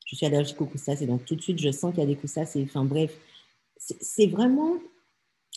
Je 0.07 0.15
suis 0.15 0.25
allergique 0.25 0.59
aux 0.59 0.65
crustacés, 0.65 1.05
donc 1.05 1.23
tout 1.23 1.35
de 1.35 1.41
suite, 1.41 1.59
je 1.59 1.71
sens 1.71 1.91
qu'il 1.93 2.01
y 2.01 2.03
a 2.03 2.07
des 2.07 2.15
crustacés. 2.15 2.63
Enfin 2.63 2.83
bref, 2.83 3.15
c'est 3.77 4.27
vraiment 4.27 4.77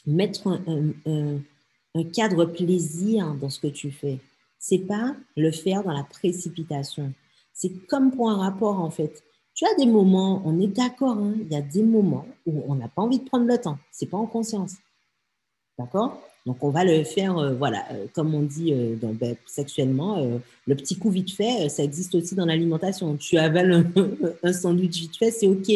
mettre 0.07 0.61
un, 0.67 2.05
cadre 2.13 2.45
plaisir 2.45 3.35
dans 3.35 3.49
ce 3.49 3.61
que 3.61 3.67
tu 3.67 3.91
fais. 3.91 4.19
C'est 4.59 4.79
pas 4.87 5.15
le 5.37 5.51
faire 5.51 5.83
dans 5.83 5.93
la 5.93 6.05
précipitation. 6.05 7.13
C'est 7.53 7.87
comme 7.87 8.11
pour 8.11 8.31
un 8.31 8.37
rapport, 8.37 8.81
en 8.81 8.91
fait. 8.91 9.23
Tu 9.55 9.65
as 9.65 9.75
des 9.75 9.87
moments, 9.87 10.43
on 10.45 10.61
est 10.61 10.69
d'accord, 10.69 11.19
hein, 11.19 11.35
il 11.41 11.53
y 11.53 11.57
a 11.57 11.63
des 11.63 11.83
moments 11.83 12.27
où 12.47 12.63
on 12.69 12.77
n'a 12.77 12.89
pas 12.89 13.03
envie 13.03 13.19
de 13.19 13.25
prendre 13.25 13.47
le 13.47 13.59
temps. 13.59 13.79
C'est 13.91 14.07
pas 14.07 14.17
en 14.17 14.27
conscience. 14.27 14.75
D'accord? 15.79 16.21
Donc, 16.49 16.65
on 16.65 16.71
va 16.71 16.83
le 16.83 17.05
faire, 17.05 17.37
euh, 17.37 17.55
voilà, 17.55 17.85
euh, 17.93 18.07
comme 18.15 18.35
on 18.35 18.43
dit 18.43 18.73
euh, 18.73 18.97
ben, 19.03 19.37
sexuellement, 19.47 20.41
le 20.67 20.75
petit 20.75 20.97
coup 20.97 21.11
vite 21.11 21.33
fait, 21.33 21.69
ça 21.69 21.83
existe 21.83 22.15
aussi 22.15 22.35
dans 22.35 22.47
l'alimentation. 22.47 23.17
Tu 23.17 23.37
avales 23.37 23.85
un, 24.43 24.53
sandwich 24.53 24.99
vite 24.99 25.17
fait, 25.17 25.31
c'est 25.31 25.47
OK. 25.47 25.71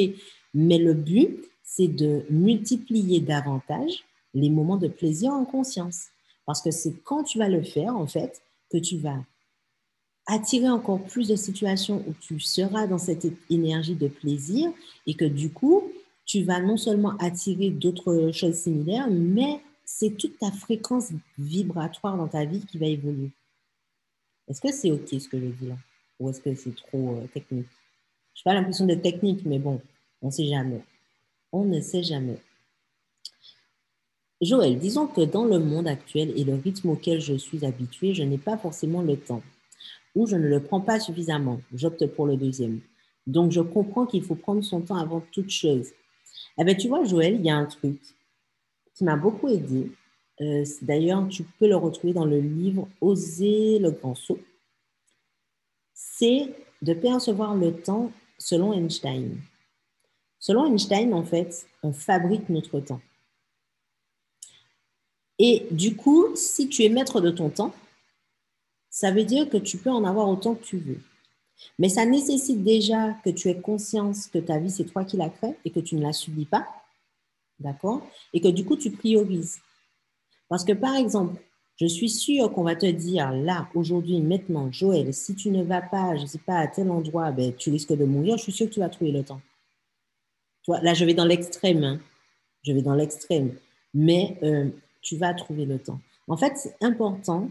Mais 0.54 0.78
le 0.78 0.94
but, 0.94 1.44
c'est 1.62 1.88
de 1.88 2.22
multiplier 2.30 3.20
davantage 3.20 4.04
les 4.32 4.48
moments 4.48 4.78
de 4.78 4.88
plaisir 4.88 5.32
en 5.32 5.44
conscience. 5.44 6.06
Parce 6.46 6.62
que 6.62 6.70
c'est 6.70 6.94
quand 7.04 7.22
tu 7.22 7.38
vas 7.38 7.48
le 7.48 7.62
faire, 7.62 7.94
en 7.96 8.06
fait, 8.06 8.40
que 8.72 8.78
tu 8.78 8.96
vas 8.96 9.18
attirer 10.26 10.68
encore 10.68 11.02
plus 11.02 11.28
de 11.28 11.36
situations 11.36 12.04
où 12.06 12.14
tu 12.20 12.40
seras 12.40 12.86
dans 12.86 12.98
cette 12.98 13.26
énergie 13.50 13.94
de 13.94 14.08
plaisir 14.08 14.70
et 15.06 15.14
que 15.14 15.24
du 15.24 15.50
coup, 15.50 15.92
tu 16.24 16.44
vas 16.44 16.60
non 16.60 16.76
seulement 16.76 17.16
attirer 17.18 17.70
d'autres 17.70 18.30
choses 18.32 18.54
similaires, 18.54 19.08
mais 19.10 19.60
c'est 19.84 20.16
toute 20.16 20.38
ta 20.38 20.50
fréquence 20.50 21.10
vibratoire 21.38 22.16
dans 22.16 22.28
ta 22.28 22.44
vie 22.44 22.64
qui 22.64 22.78
va 22.78 22.86
évoluer. 22.86 23.30
Est-ce 24.48 24.60
que 24.60 24.72
c'est 24.72 24.90
OK 24.90 25.08
ce 25.08 25.28
que 25.28 25.38
je 25.38 25.46
dis 25.46 25.66
là? 25.68 25.76
Ou 26.20 26.30
est-ce 26.30 26.40
que 26.40 26.54
c'est 26.54 26.74
trop 26.74 27.16
euh, 27.16 27.26
technique? 27.32 27.66
Je 28.34 28.40
n'ai 28.40 28.44
pas 28.44 28.54
l'impression 28.54 28.86
d'être 28.86 29.02
technique, 29.02 29.44
mais 29.44 29.58
bon, 29.58 29.80
on 30.20 30.26
ne 30.26 30.30
sait 30.30 30.46
jamais. 30.46 30.82
On 31.50 31.64
ne 31.64 31.80
sait 31.80 32.02
jamais. 32.02 32.38
Joël, 34.42 34.76
disons 34.76 35.06
que 35.06 35.20
dans 35.20 35.44
le 35.44 35.60
monde 35.60 35.86
actuel 35.86 36.32
et 36.36 36.42
le 36.42 36.54
rythme 36.54 36.90
auquel 36.90 37.20
je 37.20 37.34
suis 37.34 37.64
habituée, 37.64 38.12
je 38.12 38.24
n'ai 38.24 38.38
pas 38.38 38.58
forcément 38.58 39.00
le 39.00 39.16
temps 39.16 39.42
ou 40.16 40.26
je 40.26 40.34
ne 40.34 40.48
le 40.48 40.60
prends 40.60 40.80
pas 40.80 40.98
suffisamment. 40.98 41.60
J'opte 41.72 42.06
pour 42.08 42.26
le 42.26 42.36
deuxième. 42.36 42.80
Donc, 43.26 43.52
je 43.52 43.60
comprends 43.60 44.04
qu'il 44.04 44.22
faut 44.22 44.34
prendre 44.34 44.62
son 44.62 44.80
temps 44.80 44.96
avant 44.96 45.22
toute 45.30 45.50
chose. 45.50 45.90
Eh 46.58 46.64
bien, 46.64 46.74
tu 46.74 46.88
vois, 46.88 47.04
Joël, 47.04 47.36
il 47.36 47.46
y 47.46 47.50
a 47.50 47.56
un 47.56 47.66
truc 47.66 48.00
qui 48.94 49.04
m'a 49.04 49.16
beaucoup 49.16 49.48
aidé. 49.48 49.92
Euh, 50.40 50.64
d'ailleurs, 50.82 51.26
tu 51.28 51.44
peux 51.44 51.68
le 51.68 51.76
retrouver 51.76 52.12
dans 52.12 52.24
le 52.24 52.40
livre 52.40 52.88
Oser 53.00 53.78
le 53.78 53.92
grand 53.92 54.14
saut. 54.14 54.40
C'est 55.94 56.48
de 56.82 56.94
percevoir 56.94 57.54
le 57.54 57.72
temps 57.72 58.10
selon 58.38 58.72
Einstein. 58.72 59.38
Selon 60.40 60.66
Einstein, 60.66 61.14
en 61.14 61.22
fait, 61.22 61.64
on 61.84 61.92
fabrique 61.92 62.48
notre 62.48 62.80
temps. 62.80 63.00
Et 65.44 65.66
du 65.72 65.96
coup, 65.96 66.36
si 66.36 66.68
tu 66.68 66.84
es 66.84 66.88
maître 66.88 67.20
de 67.20 67.30
ton 67.30 67.50
temps, 67.50 67.74
ça 68.90 69.10
veut 69.10 69.24
dire 69.24 69.50
que 69.50 69.56
tu 69.56 69.76
peux 69.76 69.90
en 69.90 70.04
avoir 70.04 70.28
autant 70.28 70.54
que 70.54 70.62
tu 70.62 70.78
veux. 70.78 71.00
Mais 71.80 71.88
ça 71.88 72.06
nécessite 72.06 72.62
déjà 72.62 73.14
que 73.24 73.30
tu 73.30 73.48
aies 73.48 73.60
conscience 73.60 74.28
que 74.28 74.38
ta 74.38 74.58
vie, 74.58 74.70
c'est 74.70 74.84
toi 74.84 75.04
qui 75.04 75.16
la 75.16 75.30
crée 75.30 75.56
et 75.64 75.70
que 75.70 75.80
tu 75.80 75.96
ne 75.96 76.02
la 76.02 76.12
subis 76.12 76.44
pas 76.44 76.66
D'accord? 77.58 78.06
Et 78.32 78.40
que 78.40 78.48
du 78.48 78.64
coup, 78.64 78.76
tu 78.76 78.92
priorises. 78.92 79.58
Parce 80.48 80.64
que 80.64 80.72
par 80.72 80.94
exemple, 80.94 81.40
je 81.76 81.86
suis 81.86 82.08
sûre 82.08 82.52
qu'on 82.52 82.62
va 82.62 82.76
te 82.76 82.86
dire 82.86 83.32
là, 83.32 83.68
aujourd'hui, 83.74 84.20
maintenant, 84.20 84.70
Joël, 84.70 85.12
si 85.12 85.34
tu 85.34 85.50
ne 85.50 85.64
vas 85.64 85.82
pas, 85.82 86.16
je 86.16 86.22
ne 86.22 86.26
sais 86.26 86.38
pas, 86.38 86.58
à 86.58 86.68
tel 86.68 86.88
endroit, 86.88 87.32
ben, 87.32 87.52
tu 87.54 87.70
risques 87.70 87.96
de 87.96 88.04
mourir. 88.04 88.36
Je 88.36 88.44
suis 88.44 88.52
sûre 88.52 88.68
que 88.68 88.74
tu 88.74 88.80
vas 88.80 88.88
trouver 88.88 89.10
le 89.10 89.24
temps. 89.24 89.40
Toi, 90.64 90.80
là, 90.82 90.94
je 90.94 91.04
vais 91.04 91.14
dans 91.14 91.24
l'extrême. 91.24 91.82
Hein. 91.82 92.00
Je 92.62 92.72
vais 92.72 92.82
dans 92.82 92.94
l'extrême. 92.94 93.56
Mais 93.92 94.38
euh, 94.44 94.70
tu 95.02 95.16
vas 95.16 95.34
trouver 95.34 95.66
le 95.66 95.78
temps. 95.78 96.00
En 96.28 96.36
fait, 96.36 96.56
c'est 96.56 96.76
important 96.80 97.50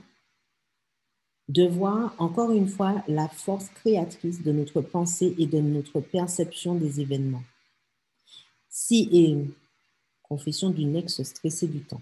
de 1.50 1.68
voir 1.68 2.16
encore 2.18 2.52
une 2.52 2.68
fois 2.68 3.04
la 3.08 3.28
force 3.28 3.68
créatrice 3.70 4.42
de 4.42 4.52
notre 4.52 4.82
pensée 4.82 5.36
et 5.38 5.46
de 5.46 5.60
notre 5.60 6.00
perception 6.00 6.76
des 6.76 7.02
événements. 7.02 7.44
Si, 8.70 9.10
et 9.12 9.38
confession 10.24 10.70
d'une 10.70 10.96
ex 10.96 11.22
stressée 11.24 11.68
du 11.68 11.82
temps. 11.82 12.02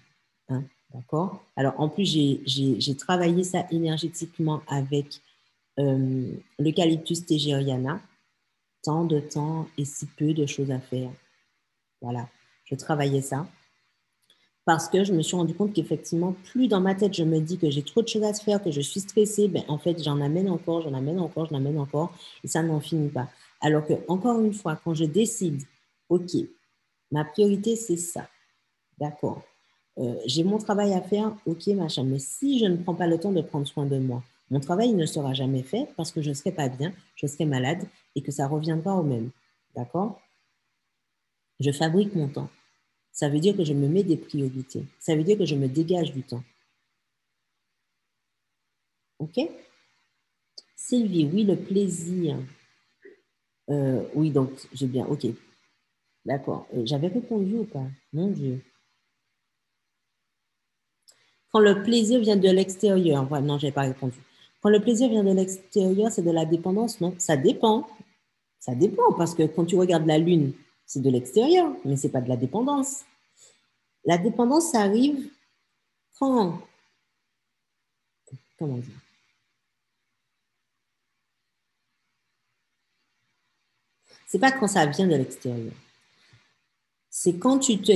Hein, 0.49 0.63
D'accord? 0.93 1.43
Alors, 1.55 1.79
en 1.79 1.89
plus, 1.89 2.05
j'ai 2.05 2.95
travaillé 2.95 3.43
ça 3.43 3.65
énergétiquement 3.71 4.61
avec 4.67 5.21
euh, 5.79 6.31
l'eucalyptus 6.57 7.25
tegeriana. 7.25 8.01
Tant 8.81 9.03
de 9.03 9.19
temps 9.19 9.67
et 9.77 9.83
si 9.83 10.05
peu 10.05 10.33
de 10.33 10.45
choses 10.45 10.71
à 10.71 10.79
faire. 10.79 11.11
Voilà, 12.01 12.29
je 12.63 12.75
travaillais 12.75 13.21
ça. 13.21 13.45
Parce 14.69 14.87
que 14.87 15.03
je 15.03 15.13
me 15.13 15.23
suis 15.23 15.35
rendu 15.35 15.55
compte 15.55 15.73
qu'effectivement, 15.73 16.35
plus 16.43 16.67
dans 16.67 16.79
ma 16.79 16.93
tête 16.93 17.15
je 17.15 17.23
me 17.23 17.39
dis 17.39 17.57
que 17.57 17.71
j'ai 17.71 17.81
trop 17.81 18.03
de 18.03 18.07
choses 18.07 18.21
à 18.21 18.31
faire, 18.33 18.61
que 18.61 18.69
je 18.69 18.81
suis 18.81 18.99
stressée, 18.99 19.47
ben, 19.47 19.63
en 19.67 19.79
fait, 19.79 19.99
j'en 20.03 20.21
amène 20.21 20.47
encore, 20.47 20.83
j'en 20.83 20.93
amène 20.93 21.19
encore, 21.19 21.47
j'en 21.47 21.55
amène 21.55 21.79
encore, 21.79 22.13
et 22.43 22.47
ça 22.47 22.61
n'en 22.61 22.79
finit 22.79 23.09
pas. 23.09 23.29
Alors 23.61 23.83
que, 23.83 23.93
encore 24.07 24.39
une 24.39 24.53
fois, 24.53 24.79
quand 24.83 24.93
je 24.93 25.05
décide, 25.05 25.63
OK, 26.09 26.29
ma 27.11 27.25
priorité, 27.25 27.75
c'est 27.75 27.97
ça. 27.97 28.27
D'accord. 28.99 29.41
Euh, 29.97 30.13
j'ai 30.27 30.43
mon 30.43 30.59
travail 30.59 30.93
à 30.93 31.01
faire, 31.01 31.35
ok, 31.47 31.65
machin. 31.69 32.03
Mais 32.03 32.19
si 32.19 32.59
je 32.59 32.65
ne 32.65 32.77
prends 32.77 32.93
pas 32.93 33.07
le 33.07 33.19
temps 33.19 33.31
de 33.31 33.41
prendre 33.41 33.65
soin 33.65 33.87
de 33.87 33.97
moi, 33.97 34.21
mon 34.51 34.59
travail 34.59 34.93
ne 34.93 35.07
sera 35.07 35.33
jamais 35.33 35.63
fait 35.63 35.87
parce 35.97 36.11
que 36.11 36.21
je 36.21 36.29
ne 36.29 36.35
serai 36.35 36.51
pas 36.51 36.69
bien, 36.69 36.93
je 37.15 37.25
serai 37.25 37.45
malade 37.45 37.87
et 38.15 38.21
que 38.21 38.31
ça 38.31 38.45
reviendra 38.45 38.95
au 38.95 39.03
même. 39.03 39.31
D'accord? 39.75 40.21
Je 41.59 41.71
fabrique 41.71 42.13
mon 42.13 42.27
temps. 42.27 42.49
Ça 43.19 43.27
veut 43.27 43.41
dire 43.41 43.57
que 43.57 43.65
je 43.65 43.73
me 43.73 43.89
mets 43.89 44.03
des 44.03 44.15
priorités. 44.15 44.85
Ça 44.97 45.13
veut 45.13 45.25
dire 45.25 45.37
que 45.37 45.43
je 45.43 45.55
me 45.55 45.67
dégage 45.67 46.13
du 46.13 46.23
temps. 46.23 46.41
OK? 49.19 49.41
Sylvie, 50.73 51.25
oui, 51.25 51.43
le 51.43 51.57
plaisir. 51.57 52.37
Euh, 53.69 54.05
oui, 54.15 54.31
donc, 54.31 54.51
j'ai 54.71 54.87
bien. 54.87 55.05
OK. 55.05 55.27
D'accord. 56.23 56.65
Euh, 56.73 56.83
j'avais 56.85 57.07
répondu 57.07 57.57
ou 57.57 57.65
pas? 57.65 57.87
Mon 58.13 58.29
Dieu. 58.29 58.63
Quand 61.51 61.59
le 61.59 61.83
plaisir 61.83 62.21
vient 62.21 62.37
de 62.37 62.49
l'extérieur, 62.49 63.29
non, 63.41 63.59
je 63.59 63.65
n'ai 63.65 63.73
pas 63.73 63.81
répondu. 63.81 64.17
Quand 64.61 64.69
le 64.69 64.79
plaisir 64.79 65.09
vient 65.09 65.25
de 65.25 65.33
l'extérieur, 65.33 66.09
c'est 66.09 66.21
de 66.21 66.31
la 66.31 66.45
dépendance 66.45 67.01
Non, 67.01 67.13
ça 67.17 67.35
dépend. 67.35 67.85
Ça 68.59 68.75
dépend 68.75 69.11
parce 69.17 69.35
que 69.35 69.43
quand 69.43 69.65
tu 69.65 69.75
regardes 69.75 70.07
la 70.07 70.19
Lune, 70.19 70.53
c'est 70.85 71.01
de 71.01 71.09
l'extérieur, 71.09 71.75
mais 71.83 71.97
ce 71.97 72.07
n'est 72.07 72.13
pas 72.13 72.21
de 72.21 72.29
la 72.29 72.37
dépendance. 72.37 73.03
La 74.05 74.17
dépendance, 74.17 74.73
arrive 74.75 75.29
quand... 76.17 76.61
Comment 78.57 78.77
dire? 78.77 78.95
C'est 84.27 84.39
pas 84.39 84.51
quand 84.51 84.67
ça 84.67 84.85
vient 84.85 85.07
de 85.07 85.15
l'extérieur 85.15 85.73
c'est 87.09 87.37
quand 87.37 87.59
tu, 87.59 87.79
te, 87.79 87.91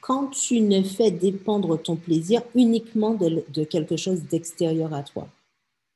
quand 0.00 0.28
tu 0.28 0.60
ne 0.60 0.82
fais 0.82 1.10
dépendre 1.10 1.80
ton 1.80 1.96
plaisir 1.96 2.42
uniquement 2.54 3.14
de, 3.14 3.44
de 3.48 3.64
quelque 3.64 3.96
chose 3.96 4.22
d'extérieur 4.24 4.92
à 4.94 5.02
toi. 5.02 5.28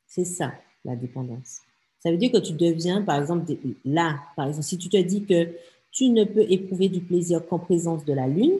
C'est 0.06 0.24
ça, 0.24 0.52
la 0.84 0.94
dépendance. 0.94 1.62
Ça 2.00 2.12
veut 2.12 2.16
dire 2.18 2.30
que 2.30 2.38
tu 2.38 2.52
deviens, 2.52 3.02
par 3.02 3.20
exemple, 3.20 3.52
là, 3.84 4.20
par 4.36 4.46
exemple, 4.46 4.64
si 4.64 4.78
tu 4.78 4.88
te 4.88 4.96
dis 4.96 5.24
que 5.24 5.48
tu 5.90 6.10
ne 6.10 6.24
peux 6.24 6.46
éprouver 6.48 6.88
du 6.88 7.00
plaisir 7.00 7.44
qu'en 7.48 7.58
présence 7.58 8.04
de 8.04 8.12
la 8.12 8.28
Lune, 8.28 8.58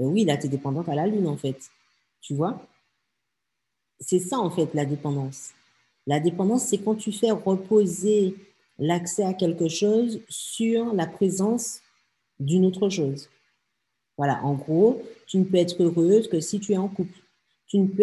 euh, 0.00 0.04
oui, 0.04 0.24
là, 0.24 0.36
tu 0.36 0.46
es 0.46 0.48
dépendante 0.48 0.88
à 0.88 0.94
la 0.94 1.06
Lune, 1.06 1.26
en 1.26 1.36
fait. 1.36 1.70
Tu 2.20 2.34
vois? 2.34 2.66
C'est 4.00 4.18
ça, 4.18 4.38
en 4.38 4.50
fait, 4.50 4.72
la 4.74 4.84
dépendance. 4.84 5.50
La 6.06 6.20
dépendance, 6.20 6.64
c'est 6.64 6.78
quand 6.78 6.94
tu 6.94 7.12
fais 7.12 7.30
reposer 7.30 8.34
l'accès 8.78 9.22
à 9.22 9.34
quelque 9.34 9.68
chose 9.68 10.20
sur 10.28 10.94
la 10.94 11.06
présence 11.06 11.80
d'une 12.38 12.64
autre 12.64 12.88
chose. 12.88 13.28
Voilà, 14.16 14.42
en 14.44 14.54
gros, 14.54 15.02
tu 15.26 15.38
ne 15.38 15.44
peux 15.44 15.58
être 15.58 15.82
heureuse 15.82 16.28
que 16.28 16.40
si 16.40 16.60
tu 16.60 16.72
es 16.72 16.76
en 16.76 16.88
couple. 16.88 17.18
Tu 17.66 17.78
ne 17.78 17.86
peux 17.86 18.02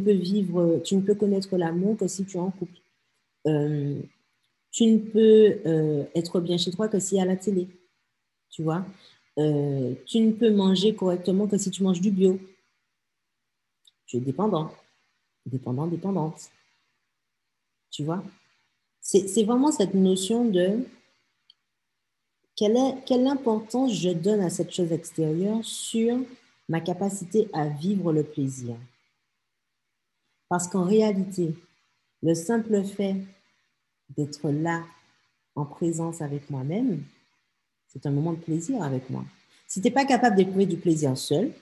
peux 0.00 0.12
vivre, 0.12 0.80
tu 0.84 0.96
ne 0.96 1.02
peux 1.02 1.14
connaître 1.14 1.56
l'amour 1.56 1.98
que 1.98 2.06
si 2.06 2.24
tu 2.24 2.36
es 2.36 2.40
en 2.40 2.50
couple. 2.50 2.80
Euh, 3.46 4.00
tu 4.70 4.86
ne 4.86 4.98
peux 4.98 5.60
euh, 5.66 6.04
être 6.14 6.40
bien 6.40 6.56
chez 6.56 6.70
toi 6.70 6.88
que 6.88 6.98
si 6.98 7.16
y 7.16 7.20
a 7.20 7.24
la 7.24 7.36
télé. 7.36 7.68
Tu 8.50 8.62
vois? 8.62 8.86
Euh, 9.38 9.94
Tu 10.06 10.20
ne 10.20 10.32
peux 10.32 10.50
manger 10.50 10.94
correctement 10.94 11.46
que 11.46 11.58
si 11.58 11.70
tu 11.70 11.82
manges 11.82 12.00
du 12.00 12.10
bio. 12.10 12.38
Tu 14.06 14.16
es 14.16 14.20
dépendant. 14.20 14.70
Dépendant, 15.46 15.86
dépendante. 15.86 16.50
Tu 17.90 18.04
vois? 18.04 18.22
C'est 19.00 19.42
vraiment 19.42 19.72
cette 19.72 19.94
notion 19.94 20.44
de 20.44 20.84
quelle, 22.54 23.26
importance 23.26 23.94
je 23.94 24.10
donne 24.10 24.40
à 24.40 24.50
cette 24.50 24.72
chose 24.72 24.92
extérieure 24.92 25.64
sur 25.64 26.18
ma 26.68 26.80
capacité 26.80 27.48
à 27.54 27.66
vivre 27.68 28.12
le 28.12 28.22
plaisir 28.22 28.76
Parce 30.48 30.68
qu'en 30.68 30.84
réalité, 30.84 31.54
le 32.22 32.34
simple 32.34 32.84
fait 32.84 33.16
d'être 34.10 34.50
là 34.50 34.84
en 35.54 35.64
présence 35.64 36.20
avec 36.20 36.50
moi-même, 36.50 37.02
c'est 37.92 38.06
un 38.06 38.10
moment 38.10 38.32
de 38.32 38.38
plaisir 38.38 38.82
avec 38.82 39.10
moi. 39.10 39.24
Si 39.66 39.80
tu 39.80 39.88
n'es 39.88 39.92
pas 39.92 40.04
capable 40.04 40.36
d'éprouver 40.36 40.66
du 40.66 40.76
plaisir 40.76 41.16
seul, 41.16 41.52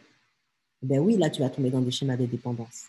ben 0.83 1.01
oui, 1.01 1.17
là, 1.17 1.31
tu 1.31 1.43
vas 1.43 1.51
tomber 1.51 1.71
dans 1.71 1.81
des 1.81 1.91
schémas 1.91 2.17
de 2.17 2.27
dépendance. 2.27 2.85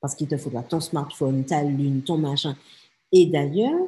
Parce 0.00 0.14
qu'il 0.14 0.28
te 0.28 0.36
faudra 0.36 0.62
ton 0.62 0.80
smartphone, 0.80 1.44
ta 1.44 1.62
lune, 1.62 2.02
ton 2.02 2.16
machin. 2.16 2.56
Et 3.12 3.26
d'ailleurs, 3.26 3.86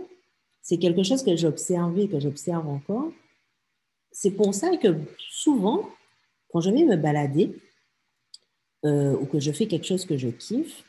c'est 0.61 0.79
quelque 0.79 1.03
chose 1.03 1.23
que 1.23 1.37
j'ai 1.37 1.47
observé, 1.47 2.09
que 2.09 2.20
j'observe 2.20 2.68
encore, 2.68 3.12
c'est 4.12 4.31
pour 4.33 4.55
ça 4.55 4.77
que 4.77 4.95
souvent, 5.18 5.89
quand 6.51 6.61
je 6.61 6.70
vais 6.70 6.85
me 6.85 6.97
balader 6.97 7.57
euh, 8.85 9.16
ou 9.16 9.27
que 9.27 9.41
je 9.41 9.51
fais 9.53 9.66
quelque 9.66 9.87
chose 9.87 10.05
que 10.05 10.16
je 10.16 10.29
kiffe, 10.29 10.85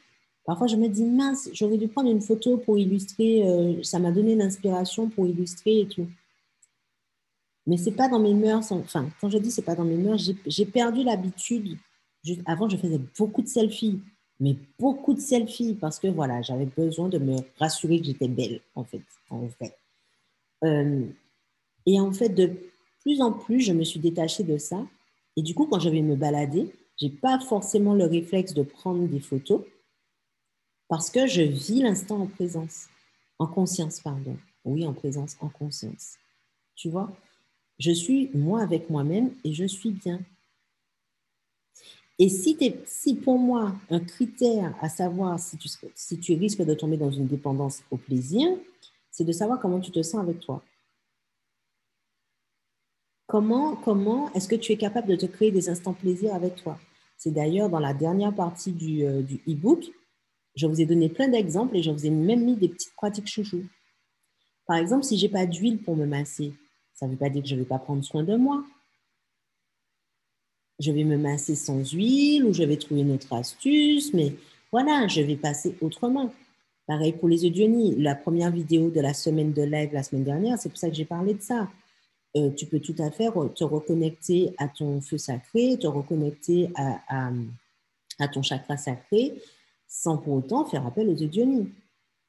parfois 0.45 0.67
je 0.67 0.75
me 0.75 0.89
dis, 0.89 1.05
mince, 1.05 1.49
j'aurais 1.53 1.77
dû 1.77 1.87
prendre 1.87 2.11
une 2.11 2.21
photo 2.21 2.57
pour 2.57 2.77
illustrer, 2.77 3.47
euh, 3.47 3.81
ça 3.81 3.99
m'a 3.99 4.11
donné 4.11 4.35
l'inspiration 4.35 5.09
pour 5.09 5.25
illustrer 5.25 5.81
et 5.81 5.87
tout. 5.87 6.07
Mais 7.65 7.77
c'est 7.77 7.91
pas 7.91 8.09
dans 8.09 8.19
mes 8.19 8.33
mœurs, 8.33 8.71
enfin, 8.71 9.09
quand 9.21 9.29
je 9.29 9.37
dis 9.37 9.51
c'est 9.51 9.61
pas 9.61 9.75
dans 9.75 9.85
mes 9.85 9.95
mœurs, 9.95 10.19
j'ai 10.45 10.65
perdu 10.65 11.03
l'habitude. 11.03 11.77
Avant, 12.45 12.67
je 12.69 12.77
faisais 12.77 12.99
beaucoup 13.17 13.41
de 13.41 13.47
selfies, 13.47 13.99
mais 14.39 14.55
beaucoup 14.79 15.13
de 15.13 15.19
selfies 15.19 15.75
parce 15.75 15.99
que 15.99 16.07
voilà, 16.07 16.41
j'avais 16.41 16.65
besoin 16.65 17.09
de 17.09 17.17
me 17.17 17.37
rassurer 17.57 17.99
que 17.99 18.05
j'étais 18.05 18.27
belle, 18.27 18.61
en 18.75 18.83
fait. 18.83 19.01
En 19.29 19.47
fait. 19.47 19.77
Euh, 20.63 21.05
et 21.85 21.99
en 21.99 22.11
fait, 22.11 22.29
de 22.29 22.51
plus 23.01 23.21
en 23.21 23.31
plus, 23.31 23.61
je 23.61 23.73
me 23.73 23.83
suis 23.83 23.99
détachée 23.99 24.43
de 24.43 24.57
ça. 24.57 24.85
Et 25.35 25.41
du 25.41 25.53
coup, 25.53 25.65
quand 25.65 25.79
je 25.79 25.89
vais 25.89 26.01
me 26.01 26.15
balader, 26.15 26.73
je 26.99 27.07
n'ai 27.07 27.11
pas 27.11 27.39
forcément 27.39 27.93
le 27.93 28.05
réflexe 28.05 28.53
de 28.53 28.63
prendre 28.63 29.07
des 29.07 29.19
photos 29.19 29.61
parce 30.87 31.09
que 31.09 31.27
je 31.27 31.41
vis 31.41 31.81
l'instant 31.81 32.19
en 32.19 32.27
présence, 32.27 32.87
en 33.39 33.47
conscience, 33.47 33.99
pardon. 33.99 34.37
Oui, 34.63 34.85
en 34.85 34.93
présence, 34.93 35.35
en 35.41 35.49
conscience. 35.49 36.15
Tu 36.75 36.89
vois, 36.89 37.11
je 37.79 37.91
suis 37.91 38.29
moi 38.33 38.61
avec 38.61 38.89
moi-même 38.89 39.31
et 39.43 39.53
je 39.53 39.65
suis 39.65 39.91
bien. 39.91 40.19
Et 42.19 42.29
si, 42.29 43.15
pour 43.15 43.39
moi, 43.39 43.75
un 43.89 43.99
critère 43.99 44.75
à 44.81 44.87
savoir 44.87 45.39
si 45.39 45.57
tu, 45.57 45.67
si 45.95 46.19
tu 46.19 46.33
risques 46.35 46.61
de 46.61 46.73
tomber 46.73 46.97
dans 46.97 47.11
une 47.11 47.27
dépendance 47.27 47.81
au 47.89 47.97
plaisir, 47.97 48.49
c'est 49.11 49.23
de 49.23 49.31
savoir 49.31 49.59
comment 49.59 49.79
tu 49.79 49.91
te 49.91 50.01
sens 50.01 50.21
avec 50.21 50.39
toi. 50.39 50.63
Comment, 53.27 53.75
comment 53.75 54.31
est-ce 54.33 54.47
que 54.47 54.55
tu 54.55 54.71
es 54.71 54.77
capable 54.77 55.07
de 55.07 55.15
te 55.15 55.25
créer 55.25 55.51
des 55.51 55.69
instants 55.69 55.93
plaisir 55.93 56.35
avec 56.35 56.55
toi? 56.55 56.79
C'est 57.17 57.31
d'ailleurs 57.31 57.69
dans 57.69 57.79
la 57.79 57.93
dernière 57.93 58.33
partie 58.33 58.71
du, 58.71 59.03
euh, 59.05 59.21
du 59.21 59.41
e-book, 59.47 59.91
je 60.55 60.67
vous 60.67 60.81
ai 60.81 60.85
donné 60.85 61.09
plein 61.09 61.29
d'exemples 61.29 61.77
et 61.77 61.81
je 61.81 61.89
vous 61.89 62.05
ai 62.05 62.11
même 62.11 62.43
mis 62.43 62.55
des 62.55 62.69
petites 62.69 62.93
pratiques 62.93 63.27
chouchou. 63.27 63.63
Par 64.67 64.77
exemple, 64.77 65.03
si 65.03 65.17
je 65.17 65.25
n'ai 65.25 65.31
pas 65.31 65.45
d'huile 65.45 65.79
pour 65.79 65.95
me 65.95 66.05
masser, 66.05 66.53
ça 66.93 67.07
ne 67.07 67.11
veut 67.11 67.17
pas 67.17 67.29
dire 67.29 67.43
que 67.43 67.49
je 67.49 67.55
ne 67.55 67.59
vais 67.59 67.65
pas 67.65 67.79
prendre 67.79 68.03
soin 68.03 68.23
de 68.23 68.35
moi. 68.35 68.63
Je 70.79 70.91
vais 70.91 71.03
me 71.03 71.17
masser 71.17 71.55
sans 71.55 71.91
huile 71.91 72.45
ou 72.45 72.53
je 72.53 72.63
vais 72.63 72.77
trouver 72.77 73.01
une 73.01 73.11
autre 73.11 73.31
astuce, 73.33 74.13
mais 74.13 74.35
voilà, 74.71 75.07
je 75.07 75.21
vais 75.21 75.35
passer 75.35 75.75
autrement. 75.81 76.33
Pareil 76.85 77.13
pour 77.13 77.29
les 77.29 77.45
audionies. 77.45 77.95
La 77.95 78.15
première 78.15 78.51
vidéo 78.51 78.89
de 78.89 78.99
la 78.99 79.13
semaine 79.13 79.53
de 79.53 79.61
live 79.61 79.93
la 79.93 80.03
semaine 80.03 80.25
dernière, 80.25 80.57
c'est 80.57 80.69
pour 80.69 80.77
ça 80.77 80.89
que 80.89 80.95
j'ai 80.95 81.05
parlé 81.05 81.33
de 81.33 81.41
ça. 81.41 81.69
Euh, 82.35 82.49
tu 82.49 82.65
peux 82.65 82.79
tout 82.79 82.95
à 82.97 83.11
fait 83.11 83.29
te 83.55 83.63
reconnecter 83.63 84.53
à 84.57 84.67
ton 84.67 84.99
feu 84.99 85.17
sacré, 85.17 85.77
te 85.77 85.87
reconnecter 85.87 86.69
à, 86.75 88.27
ton 88.27 88.41
chakra 88.41 88.75
sacré, 88.75 89.33
sans 89.87 90.17
pour 90.17 90.33
autant 90.33 90.65
faire 90.65 90.85
appel 90.85 91.09
aux 91.09 91.13
Dionis. 91.13 91.69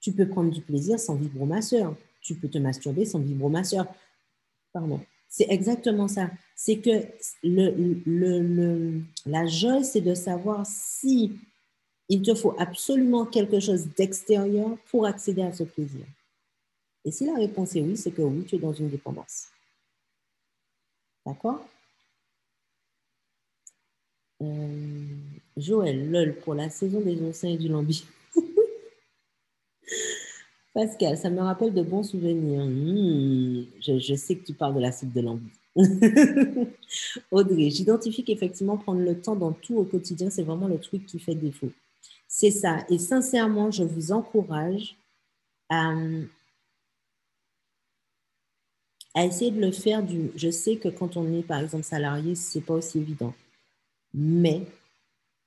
Tu 0.01 0.13
peux 0.13 0.29
prendre 0.29 0.51
du 0.51 0.61
plaisir 0.61 1.01
sans 1.01 1.15
vibromasseur. 1.15 1.97
Tu 2.21 2.35
peux 2.35 2.49
te 2.49 2.59
masturber 2.59 3.07
sans 3.07 3.21
vibromasseur. 3.21 3.87
Pardon. 4.75 5.01
C'est 5.29 5.47
exactement 5.49 6.09
ça. 6.09 6.31
C'est 6.55 6.79
que 6.79 7.07
le, 7.43 7.71
le, 8.05 8.41
le, 8.41 9.01
la 9.25 9.47
joie, 9.47 9.83
c'est 9.83 10.01
de 10.01 10.15
savoir 10.15 10.67
si 10.67 11.39
il 12.09 12.23
te 12.23 12.35
faut 12.35 12.55
absolument 12.59 13.25
quelque 13.25 13.61
chose 13.61 13.87
d'extérieur 13.97 14.77
pour 14.91 15.07
accéder 15.07 15.43
à 15.43 15.53
ce 15.53 15.63
plaisir. 15.63 16.05
Et 17.05 17.11
si 17.11 17.25
la 17.25 17.35
réponse 17.35 17.75
est 17.77 17.81
oui, 17.81 17.97
c'est 17.97 18.11
que 18.11 18.23
oui, 18.23 18.45
tu 18.45 18.57
es 18.57 18.59
dans 18.59 18.73
une 18.73 18.91
dépendance. 18.91 19.47
D'accord? 21.25 21.67
Euh, 24.43 25.17
Joël, 25.57 26.11
lol, 26.11 26.35
pour 26.37 26.55
la 26.55 26.69
saison 26.69 27.01
des 27.01 27.21
oursins 27.23 27.49
et 27.49 27.57
du 27.57 27.69
lambi. 27.69 28.05
Pascal, 30.75 31.17
ça 31.17 31.31
me 31.31 31.41
rappelle 31.41 31.73
de 31.73 31.83
bons 31.83 32.03
souvenirs. 32.03 32.65
Hmm, 32.67 33.65
je, 33.81 34.15
sais 34.17 34.35
que 34.35 34.45
tu 34.45 34.55
parles 34.55 34.75
de 34.75 34.81
la 34.81 34.91
soupe 34.91 35.13
de 35.13 35.21
lambi. 35.21 35.49
Audrey, 37.31 37.71
j'identifie 37.71 38.25
qu'effectivement, 38.25 38.77
prendre 38.77 39.01
le 39.01 39.21
temps 39.21 39.37
dans 39.37 39.53
tout 39.53 39.77
au 39.77 39.85
quotidien, 39.85 40.31
c'est 40.31 40.43
vraiment 40.43 40.67
le 40.67 40.79
truc 40.79 41.07
qui 41.07 41.21
fait 41.21 41.37
défaut. 41.37 41.71
C'est 42.27 42.51
ça. 42.51 42.85
Et 42.91 42.99
sincèrement, 42.99 43.71
je 43.71 43.85
vous 43.85 44.11
encourage 44.11 44.97
à, 45.69 45.95
à 49.15 49.25
essayer 49.25 49.53
de 49.53 49.61
le 49.61 49.71
faire 49.71 50.03
du. 50.03 50.33
Je 50.35 50.51
sais 50.51 50.77
que 50.77 50.89
quand 50.89 51.17
on 51.17 51.33
est, 51.39 51.43
par 51.43 51.61
exemple, 51.61 51.85
salarié, 51.85 52.35
ce 52.35 52.59
n'est 52.59 52.65
pas 52.65 52.75
aussi 52.75 52.99
évident. 52.99 53.33
Mais 54.13 54.67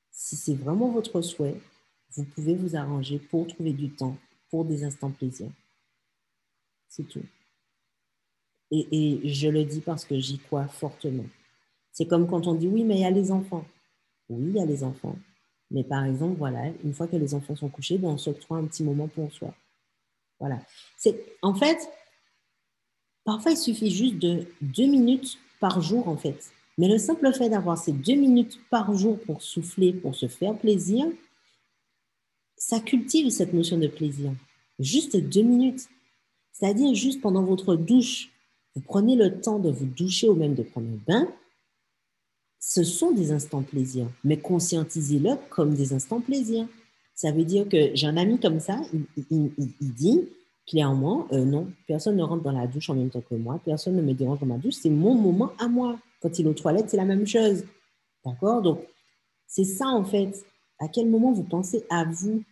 si 0.09 0.37
c'est 0.37 0.55
vraiment 0.55 0.89
votre 0.89 1.21
souhait, 1.21 1.59
vous 2.15 2.23
pouvez 2.23 2.55
vous 2.55 2.77
arranger 2.77 3.19
pour 3.19 3.45
trouver 3.45 3.73
du 3.73 3.89
temps 3.89 4.15
pour 4.49 4.65
des 4.65 4.83
instants 4.83 5.11
plaisir. 5.11 5.49
C'est 6.87 7.07
tout. 7.07 7.23
Et, 8.71 9.21
je 9.23 9.47
le 9.47 9.63
dis 9.63 9.81
parce 9.81 10.05
que 10.05 10.19
j'y 10.19 10.39
crois 10.39 10.67
fortement. 10.67 11.25
C'est 11.91 12.05
comme 12.05 12.27
quand 12.27 12.47
on 12.47 12.53
dit 12.53 12.67
oui, 12.67 12.83
mais 12.83 12.95
il 12.95 13.01
y 13.01 13.05
a 13.05 13.11
les 13.11 13.31
enfants. 13.31 13.65
Oui, 14.29 14.49
il 14.49 14.55
y 14.55 14.61
a 14.61 14.65
les 14.65 14.83
enfants. 14.83 15.15
Mais 15.71 15.83
par 15.83 16.05
exemple, 16.05 16.37
voilà, 16.37 16.67
une 16.83 16.93
fois 16.93 17.07
que 17.07 17.15
les 17.15 17.33
enfants 17.33 17.55
sont 17.55 17.69
couchés, 17.69 17.97
ben, 17.97 18.09
on 18.09 18.17
s'octroie 18.17 18.57
un 18.57 18.65
petit 18.65 18.83
moment 18.83 19.07
pour 19.07 19.31
soi. 19.31 19.53
Voilà. 20.39 20.59
C'est, 20.97 21.37
en 21.41 21.53
fait, 21.53 21.77
parfois, 23.25 23.51
il 23.51 23.57
suffit 23.57 23.91
juste 23.91 24.17
de 24.17 24.45
deux 24.61 24.85
minutes 24.85 25.37
par 25.59 25.81
jour, 25.81 26.07
en 26.07 26.17
fait. 26.17 26.51
Mais 26.77 26.87
le 26.87 26.97
simple 26.97 27.33
fait 27.33 27.49
d'avoir 27.49 27.77
ces 27.77 27.91
deux 27.91 28.15
minutes 28.15 28.59
par 28.69 28.93
jour 28.93 29.19
pour 29.19 29.41
souffler, 29.41 29.93
pour 29.93 30.15
se 30.15 30.27
faire 30.27 30.55
plaisir, 30.55 31.07
ça 32.67 32.81
cultive 32.81 33.29
cette 33.29 33.53
notion 33.53 33.77
de 33.77 33.87
plaisir. 33.87 34.33
Juste 34.77 35.15
deux 35.15 35.41
minutes. 35.41 35.87
C'est-à-dire 36.51 36.93
juste 36.93 37.21
pendant 37.21 37.41
votre 37.41 37.77
douche, 37.77 38.29
vous 38.75 38.81
prenez 38.81 39.15
le 39.15 39.39
temps 39.39 39.57
de 39.57 39.71
vous 39.71 39.85
doucher 39.85 40.27
ou 40.27 40.35
même 40.35 40.53
de 40.53 40.63
prendre 40.63 40.87
un 40.87 40.99
bain. 41.07 41.29
Ce 42.59 42.83
sont 42.83 43.11
des 43.11 43.31
instants 43.31 43.63
plaisir, 43.63 44.07
mais 44.25 44.35
conscientisez-le 44.35 45.35
comme 45.49 45.75
des 45.75 45.93
instants 45.93 46.19
plaisir. 46.19 46.67
Ça 47.15 47.31
veut 47.31 47.45
dire 47.45 47.69
que 47.69 47.91
j'ai 47.95 48.05
un 48.05 48.17
ami 48.17 48.37
comme 48.37 48.59
ça, 48.59 48.81
il, 49.31 49.49
dit 49.79 50.27
clairement, 50.67 51.25
euh, 51.31 51.45
non, 51.45 51.71
personne 51.87 52.17
ne 52.17 52.23
rentre 52.23 52.43
dans 52.43 52.51
la 52.51 52.67
douche 52.67 52.89
en 52.89 52.95
même 52.95 53.09
temps 53.09 53.21
que 53.21 53.35
moi, 53.35 53.61
personne 53.63 53.95
ne 53.95 54.01
me 54.01 54.13
dérange 54.13 54.41
dans 54.41 54.45
ma 54.45 54.57
douche, 54.57 54.75
c'est 54.81 54.89
mon 54.89 55.15
moment 55.15 55.53
à 55.57 55.69
moi. 55.69 55.97
Quand 56.21 56.37
il 56.37 56.45
est 56.45 56.49
aux 56.49 56.53
toilettes, 56.53 56.89
c'est 56.89 56.97
la 56.97 57.05
même 57.05 57.25
chose. 57.25 57.63
D'accord? 58.25 58.61
Donc, 58.61 58.81
c'est 59.47 59.63
ça 59.63 59.87
en 59.87 60.03
fait. 60.03 60.45
À 60.79 60.89
quel 60.89 61.09
moment 61.09 61.31
vous 61.31 61.43
pensez 61.43 61.85
à 61.89 62.03
vous? 62.03 62.43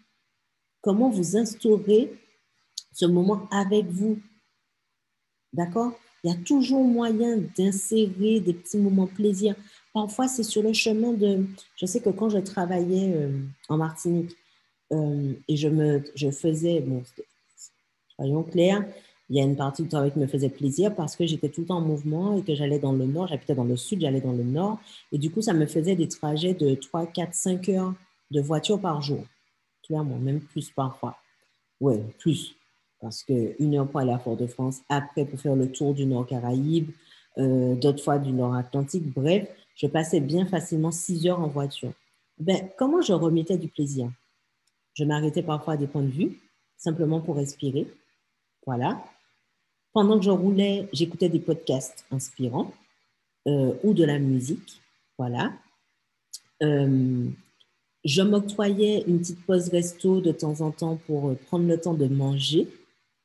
Comment 0.85 1.09
vous 1.09 1.35
instaurez 1.35 2.13
ce 2.93 3.07
moment 3.07 3.47
avec 3.49 3.87
vous 3.87 4.19
D'accord? 5.51 5.93
Il 6.23 6.29
y 6.29 6.33
a 6.33 6.37
toujours 6.37 6.83
moyen 6.83 7.37
d'insérer 7.57 8.39
des 8.39 8.53
petits 8.53 8.77
moments 8.77 9.07
plaisir. 9.07 9.55
Parfois, 9.95 10.27
c'est 10.27 10.43
sur 10.43 10.61
le 10.61 10.73
chemin 10.73 11.13
de... 11.13 11.43
Je 11.75 11.87
sais 11.87 12.01
que 12.01 12.11
quand 12.11 12.29
je 12.29 12.37
travaillais 12.37 13.11
euh, 13.15 13.31
en 13.67 13.77
Martinique 13.77 14.35
euh, 14.91 15.33
et 15.47 15.55
je, 15.57 16.01
je 16.13 16.29
faisais, 16.29 16.81
bon, 16.81 17.01
soyons 18.15 18.43
clairs, 18.43 18.85
il 19.31 19.37
y 19.37 19.39
a 19.39 19.43
une 19.43 19.55
partie 19.55 19.81
du 19.81 19.89
travail 19.89 20.11
qui 20.11 20.19
me 20.19 20.27
faisait 20.27 20.49
plaisir 20.49 20.93
parce 20.93 21.15
que 21.15 21.25
j'étais 21.25 21.49
tout 21.49 21.61
le 21.61 21.67
temps 21.67 21.77
en 21.77 21.81
mouvement 21.81 22.37
et 22.37 22.43
que 22.43 22.53
j'allais 22.53 22.77
dans 22.77 22.93
le 22.93 23.05
nord, 23.05 23.25
j'habitais 23.25 23.55
dans 23.55 23.63
le 23.63 23.75
sud, 23.75 24.01
j'allais 24.01 24.21
dans 24.21 24.33
le 24.33 24.43
nord. 24.43 24.77
Et 25.11 25.17
du 25.17 25.31
coup, 25.31 25.41
ça 25.41 25.53
me 25.53 25.65
faisait 25.65 25.95
des 25.95 26.07
trajets 26.07 26.53
de 26.53 26.75
3, 26.75 27.07
4, 27.07 27.33
5 27.33 27.69
heures 27.69 27.95
de 28.29 28.39
voiture 28.39 28.79
par 28.79 29.01
jour. 29.01 29.25
Clairement, 29.85 30.17
même 30.17 30.41
plus 30.41 30.69
parfois. 30.71 31.17
Oui, 31.79 31.95
plus. 32.19 32.55
Parce 32.99 33.23
qu'une 33.23 33.75
heure 33.75 33.87
pour 33.87 33.99
aller 33.99 34.11
à 34.11 34.19
Fort-de-France, 34.19 34.81
après 34.89 35.25
pour 35.25 35.39
faire 35.39 35.55
le 35.55 35.71
tour 35.71 35.93
du 35.93 36.05
Nord 36.05 36.25
Caraïbe, 36.25 36.89
euh, 37.37 37.75
d'autres 37.75 38.03
fois 38.03 38.17
du 38.17 38.31
Nord 38.31 38.55
Atlantique. 38.55 39.13
Bref, 39.13 39.47
je 39.75 39.87
passais 39.87 40.21
bien 40.21 40.45
facilement 40.45 40.91
6 40.91 41.27
heures 41.27 41.39
en 41.39 41.47
voiture. 41.47 41.91
Ben, 42.39 42.69
comment 42.77 43.01
je 43.01 43.13
remettais 43.13 43.57
du 43.57 43.67
plaisir? 43.67 44.09
Je 44.93 45.03
m'arrêtais 45.03 45.43
parfois 45.43 45.73
à 45.73 45.77
des 45.77 45.87
points 45.87 46.03
de 46.03 46.09
vue, 46.09 46.39
simplement 46.77 47.19
pour 47.19 47.35
respirer. 47.35 47.87
Voilà. 48.65 49.03
Pendant 49.93 50.17
que 50.17 50.25
je 50.25 50.31
roulais, 50.31 50.87
j'écoutais 50.93 51.29
des 51.29 51.39
podcasts 51.39 52.05
inspirants 52.11 52.73
euh, 53.47 53.73
ou 53.83 53.93
de 53.93 54.03
la 54.05 54.17
musique. 54.17 54.81
Voilà. 55.17 55.53
Euh, 56.63 57.27
je 58.05 58.21
m'octroyais 58.21 59.03
une 59.07 59.19
petite 59.19 59.45
pause 59.45 59.69
resto 59.69 60.21
de 60.21 60.31
temps 60.31 60.61
en 60.61 60.71
temps 60.71 60.97
pour 61.07 61.29
euh, 61.29 61.37
prendre 61.47 61.67
le 61.67 61.77
temps 61.77 61.93
de 61.93 62.07
manger. 62.07 62.67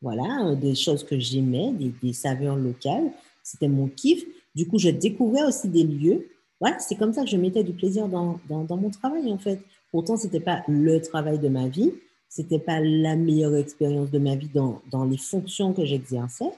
Voilà, 0.03 0.55
des 0.55 0.75
choses 0.75 1.05
que 1.05 1.19
j'aimais, 1.19 1.73
des, 2.03 2.13
saveurs 2.15 2.57
locales. 2.57 3.13
C'était 3.43 3.69
mon 3.69 3.87
kiff. 3.87 4.25
Du 4.55 4.67
coup, 4.67 4.79
je 4.79 4.89
découvrais 4.89 5.43
aussi 5.43 5.69
des 5.69 5.85
lieux. 5.85 6.27
Voilà, 6.59 6.79
c'est 6.79 6.97
comme 6.97 7.13
ça 7.13 7.23
que 7.23 7.29
je 7.29 7.37
mettais 7.37 7.63
du 7.63 7.75
plaisir 7.75 8.09
dans, 8.09 8.41
dans, 8.49 8.77
mon 8.79 8.89
travail, 8.89 9.31
en 9.31 9.37
fait. 9.37 9.61
Pourtant, 9.93 10.17
ce 10.17 10.25
n'était 10.25 10.41
pas 10.41 10.63
le 10.69 11.01
travail 11.03 11.39
de 11.39 11.49
ma 11.49 11.69
vie 11.69 11.93
c'était 12.31 12.61
pas 12.61 12.81
la 12.81 13.17
meilleure 13.17 13.57
expérience 13.57 14.11
de 14.11 14.19
ma 14.19 14.37
vie 14.37 14.49
dans, 14.55 14.81
dans 14.91 15.05
les 15.05 15.19
fonctions 15.19 15.75
que 15.75 15.85
j'exerçais, 15.85 16.53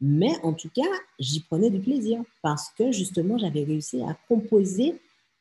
mais 0.00 0.32
en 0.42 0.54
tout 0.54 0.70
cas, 0.74 0.90
j'y 1.18 1.40
prenais 1.40 1.68
du 1.68 1.78
plaisir 1.78 2.22
parce 2.42 2.70
que 2.70 2.90
justement, 2.90 3.36
j'avais 3.36 3.62
réussi 3.62 4.00
à 4.00 4.16
composer 4.28 4.94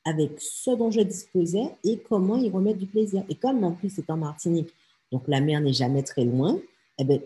avec 0.05 0.31
ce 0.39 0.71
dont 0.71 0.91
je 0.91 1.01
disposais 1.01 1.75
et 1.83 1.99
comment 1.99 2.37
y 2.37 2.49
remettre 2.49 2.79
du 2.79 2.87
plaisir. 2.87 3.23
Et 3.29 3.35
comme 3.35 3.63
en 3.63 3.71
plus 3.71 3.89
c'est 3.89 4.09
en 4.09 4.17
Martinique, 4.17 4.73
donc 5.11 5.23
la 5.27 5.41
mer 5.41 5.61
n'est 5.61 5.73
jamais 5.73 6.03
très 6.03 6.25
loin, 6.25 6.59
eh 6.97 7.03
bien, 7.03 7.19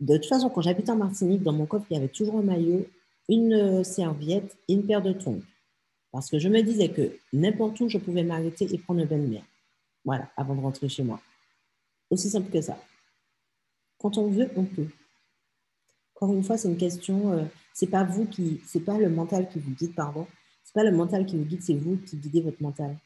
de 0.00 0.16
toute 0.16 0.26
façon, 0.26 0.50
quand 0.50 0.62
j'habitais 0.62 0.90
en 0.90 0.96
Martinique, 0.96 1.44
dans 1.44 1.52
mon 1.52 1.64
coffre, 1.64 1.86
il 1.90 1.94
y 1.94 1.96
avait 1.96 2.08
toujours 2.08 2.38
un 2.38 2.42
maillot, 2.42 2.84
une 3.28 3.84
serviette 3.84 4.56
et 4.66 4.72
une 4.72 4.84
paire 4.84 5.00
de 5.00 5.12
tongs. 5.12 5.42
Parce 6.10 6.28
que 6.28 6.40
je 6.40 6.48
me 6.48 6.60
disais 6.60 6.88
que 6.88 7.16
n'importe 7.32 7.80
où, 7.80 7.88
je 7.88 7.98
pouvais 7.98 8.24
m'arrêter 8.24 8.66
et 8.72 8.78
prendre 8.78 9.00
un 9.00 9.06
bain 9.06 9.16
mer. 9.16 9.42
Voilà, 10.04 10.28
avant 10.36 10.56
de 10.56 10.60
rentrer 10.60 10.88
chez 10.88 11.04
moi. 11.04 11.20
Aussi 12.10 12.28
simple 12.28 12.50
que 12.50 12.60
ça. 12.60 12.76
Quand 13.98 14.18
on 14.18 14.28
veut, 14.28 14.50
on 14.56 14.64
peut. 14.64 14.88
Encore 16.16 16.34
une 16.34 16.42
fois, 16.42 16.58
c'est 16.58 16.68
une 16.68 16.76
question, 16.76 17.32
euh, 17.32 17.44
c'est 17.72 17.86
pas 17.86 18.02
vous 18.02 18.26
qui, 18.26 18.60
c'est 18.66 18.80
pas 18.84 18.98
le 18.98 19.08
mental 19.08 19.48
qui 19.48 19.60
vous 19.60 19.70
guide, 19.70 19.94
pardon. 19.94 20.26
C'est 20.64 20.74
pas 20.74 20.84
le 20.84 20.92
mental 20.92 21.26
qui 21.26 21.36
vous 21.36 21.44
guide, 21.44 21.62
c'est 21.62 21.74
vous 21.74 21.96
qui 21.96 22.16
guidez 22.16 22.40
votre 22.40 22.62
mental. 22.62 22.96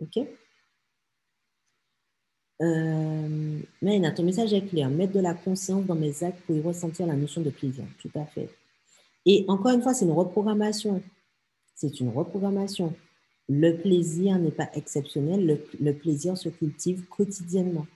Ok? 0.00 0.18
Euh, 2.62 3.60
ton 4.14 4.22
message 4.22 4.52
est 4.52 4.66
clair. 4.66 4.88
Mettre 4.88 5.12
de 5.12 5.20
la 5.20 5.34
conscience 5.34 5.84
dans 5.84 5.94
mes 5.94 6.22
actes 6.24 6.40
pour 6.46 6.56
y 6.56 6.60
ressentir 6.60 7.06
la 7.06 7.14
notion 7.14 7.40
de 7.40 7.50
plaisir. 7.50 7.84
Tout 7.98 8.10
à 8.14 8.24
fait. 8.24 8.48
Et 9.24 9.44
encore 9.48 9.72
une 9.72 9.82
fois, 9.82 9.94
c'est 9.94 10.04
une 10.04 10.12
reprogrammation. 10.12 11.02
C'est 11.74 12.00
une 12.00 12.10
reprogrammation. 12.10 12.94
Le 13.48 13.72
plaisir 13.72 14.38
n'est 14.38 14.50
pas 14.50 14.70
exceptionnel. 14.74 15.46
Le, 15.46 15.64
le 15.80 15.92
plaisir 15.92 16.36
se 16.36 16.48
cultive 16.48 17.06
quotidiennement 17.06 17.86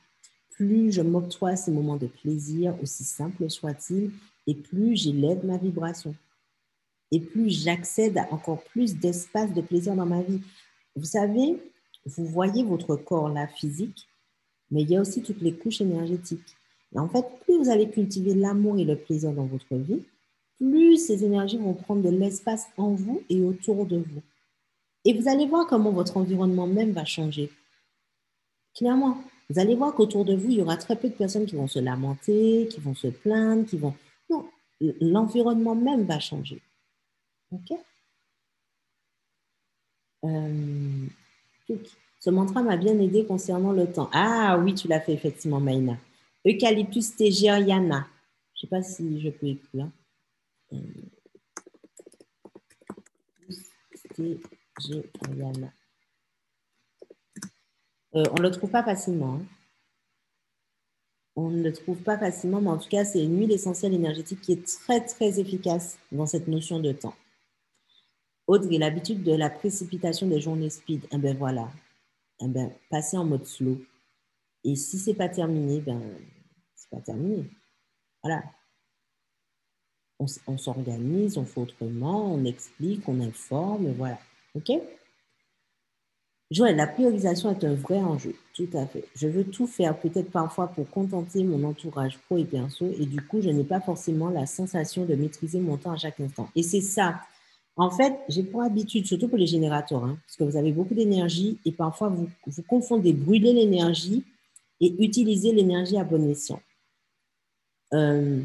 plus 0.61 0.93
je 0.93 1.01
m'octroie 1.01 1.57
ces 1.57 1.71
moments 1.71 1.97
de 1.97 2.07
plaisir, 2.07 2.75
aussi 2.83 3.03
simples 3.03 3.49
soient-ils, 3.49 4.11
et 4.47 4.55
plus 4.55 4.95
j'élève 4.95 5.43
ma 5.43 5.57
vibration. 5.57 6.15
Et 7.13 7.21
plus 7.21 7.51
j'accède 7.51 8.19
à 8.19 8.29
encore 8.33 8.63
plus 8.65 8.97
d'espace 8.97 9.53
de 9.53 9.61
plaisir 9.61 9.95
dans 9.95 10.07
ma 10.07 10.23
vie. 10.23 10.41
Vous 10.97 11.05
savez, 11.05 11.57
vous 12.07 12.25
voyez 12.25 12.65
votre 12.65 12.97
corps 12.97 13.29
là 13.29 13.47
physique, 13.47 14.09
mais 14.71 14.83
il 14.83 14.91
y 14.91 14.97
a 14.97 15.01
aussi 15.01 15.23
toutes 15.23 15.41
les 15.41 15.55
couches 15.55 15.81
énergétiques. 15.81 16.57
Et 16.95 16.99
en 16.99 17.09
fait, 17.09 17.25
plus 17.45 17.59
vous 17.59 17.71
allez 17.71 17.91
cultiver 17.91 18.35
l'amour 18.35 18.79
et 18.79 18.85
le 18.85 18.97
plaisir 18.97 19.33
dans 19.33 19.47
votre 19.47 19.77
vie, 19.77 20.03
plus 20.59 20.99
ces 20.99 21.25
énergies 21.25 21.59
vont 21.59 21.75
prendre 21.75 22.03
de 22.03 22.11
l'espace 22.11 22.67
en 22.77 22.91
vous 22.91 23.23
et 23.29 23.43
autour 23.43 23.87
de 23.87 23.97
vous. 23.97 24.23
Et 25.05 25.15
vous 25.15 25.29
allez 25.29 25.47
voir 25.47 25.67
comment 25.67 25.91
votre 25.91 26.17
environnement 26.17 26.67
même 26.67 26.93
va 26.93 27.05
changer. 27.05 27.51
Clairement, 28.75 29.19
vous 29.49 29.59
allez 29.59 29.75
voir 29.75 29.95
qu'autour 29.95 30.25
de 30.25 30.35
vous, 30.35 30.51
il 30.51 30.59
y 30.59 30.63
aura 30.63 30.77
très 30.77 30.97
peu 30.97 31.09
de 31.09 31.15
personnes 31.15 31.47
qui 31.47 31.57
vont 31.57 31.67
se 31.67 31.79
lamenter, 31.79 32.69
qui 32.71 32.81
vont 32.81 32.95
se 32.95 33.09
plaindre, 33.09 33.67
qui 33.67 33.79
vont... 33.79 33.95
Non, 34.29 34.47
l'environnement 35.01 35.75
même 35.75 36.05
va 36.05 36.21
changer. 36.21 36.61
OK 37.53 37.73
euh, 40.25 41.07
Ce 42.21 42.31
mantra 42.31 42.63
m'a 42.63 42.77
bien 42.77 42.99
aidé 42.99 43.27
concernant 43.27 43.73
le 43.73 43.91
temps. 43.91 44.11
Ah 44.13 44.59
oui, 44.59 44.75
tu 44.75 44.89
l'as 44.89 45.01
fait 45.01 45.13
effectivement, 45.13 45.61
Maïna. 45.61 45.97
Eucalyptus 46.47 47.17
tegeriana. 47.17 48.07
Je 48.55 48.59
ne 48.59 48.61
sais 48.61 48.67
pas 48.69 48.83
si 48.83 49.21
je 49.21 49.31
peux 49.31 49.47
écrire. 49.49 49.91
Tegeriana. 54.15 55.73
Euh, 58.15 58.25
on 58.33 58.35
ne 58.35 58.43
le 58.43 58.51
trouve 58.51 58.71
pas 58.71 58.83
facilement. 58.83 59.35
Hein. 59.35 59.43
On 61.37 61.49
ne 61.49 61.63
le 61.63 61.73
trouve 61.73 61.99
pas 61.99 62.19
facilement, 62.19 62.61
mais 62.61 62.71
en 62.71 62.79
tout 62.79 62.89
cas, 62.89 63.05
c'est 63.05 63.23
une 63.23 63.39
huile 63.39 63.53
essentielle 63.53 63.95
énergétique 63.95 64.41
qui 64.41 64.53
est 64.53 64.67
très, 64.67 65.01
très 65.01 65.39
efficace 65.41 65.97
dans 66.11 66.27
cette 66.27 66.49
notion 66.49 66.81
de 66.81 66.93
temps. 66.93 67.15
Audrey, 68.51 68.79
l'habitude 68.79 69.23
de 69.23 69.33
la 69.33 69.49
précipitation 69.49 70.27
des 70.27 70.41
journées 70.41 70.71
speed, 70.71 71.07
eh 71.13 71.19
ben 71.19 71.37
voilà, 71.37 71.69
eh 72.41 72.49
ben, 72.49 72.73
passez 72.91 73.17
en 73.17 73.25
mode 73.25 73.47
slow. 73.47 73.81
Et 74.65 74.75
si 74.75 74.99
c'est 74.99 75.15
pas 75.15 75.29
terminé, 75.29 75.81
ben 75.81 76.03
c'est 76.75 76.91
pas 76.91 77.01
terminé. 77.01 77.45
Voilà. 78.25 78.43
On, 80.19 80.59
s'organise, 80.59 81.39
on 81.39 81.45
fait 81.45 81.61
autrement, 81.61 82.35
on 82.35 82.45
explique, 82.45 83.09
on 83.09 83.21
informe, 83.21 83.93
voilà. 83.93 84.19
OK? 84.57 84.73
Joël, 86.51 86.75
la 86.75 86.89
priorisation 86.89 87.53
est 87.53 87.65
un 87.65 87.75
vrai 87.75 87.99
enjeu, 87.99 88.35
tout 88.53 88.69
à 88.75 88.85
fait. 88.85 89.05
Je 89.15 89.29
veux 89.29 89.45
tout 89.45 89.69
faire, 89.69 89.97
peut-être 89.97 90.33
parfois 90.33 90.67
pour 90.67 90.91
contenter 90.91 91.45
mon 91.45 91.63
entourage 91.63 92.19
pro 92.19 92.37
et 92.37 92.45
perso, 92.45 92.91
et 92.99 93.07
du 93.07 93.23
coup, 93.23 93.41
je 93.41 93.51
n'ai 93.51 93.65
pas 93.65 93.81
forcément 93.81 94.29
la 94.29 94.47
sensation 94.47 95.05
de 95.05 95.15
maîtriser 95.15 95.61
mon 95.61 95.77
temps 95.77 95.93
à 95.93 95.97
chaque 95.97 96.19
instant. 96.19 96.51
Et 96.57 96.65
c'est 96.65 96.81
ça. 96.81 97.21
En 97.81 97.89
fait, 97.89 98.21
j'ai 98.29 98.43
pour 98.43 98.61
habitude, 98.61 99.07
surtout 99.07 99.27
pour 99.27 99.39
les 99.39 99.47
générateurs, 99.47 100.05
hein, 100.05 100.19
parce 100.27 100.37
que 100.37 100.45
vous 100.45 100.59
avez 100.59 100.71
beaucoup 100.71 100.93
d'énergie 100.93 101.57
et 101.65 101.73
parfois 101.73 102.11
vous, 102.11 102.29
confondez 102.69 103.15
brûler 103.15 103.55
l'énergie 103.55 104.23
et 104.83 105.03
utiliser 105.03 105.51
l'énergie 105.51 105.97
à 105.97 106.05
bon 106.05 106.29
escient. 106.29 106.61
Euh, 107.95 108.43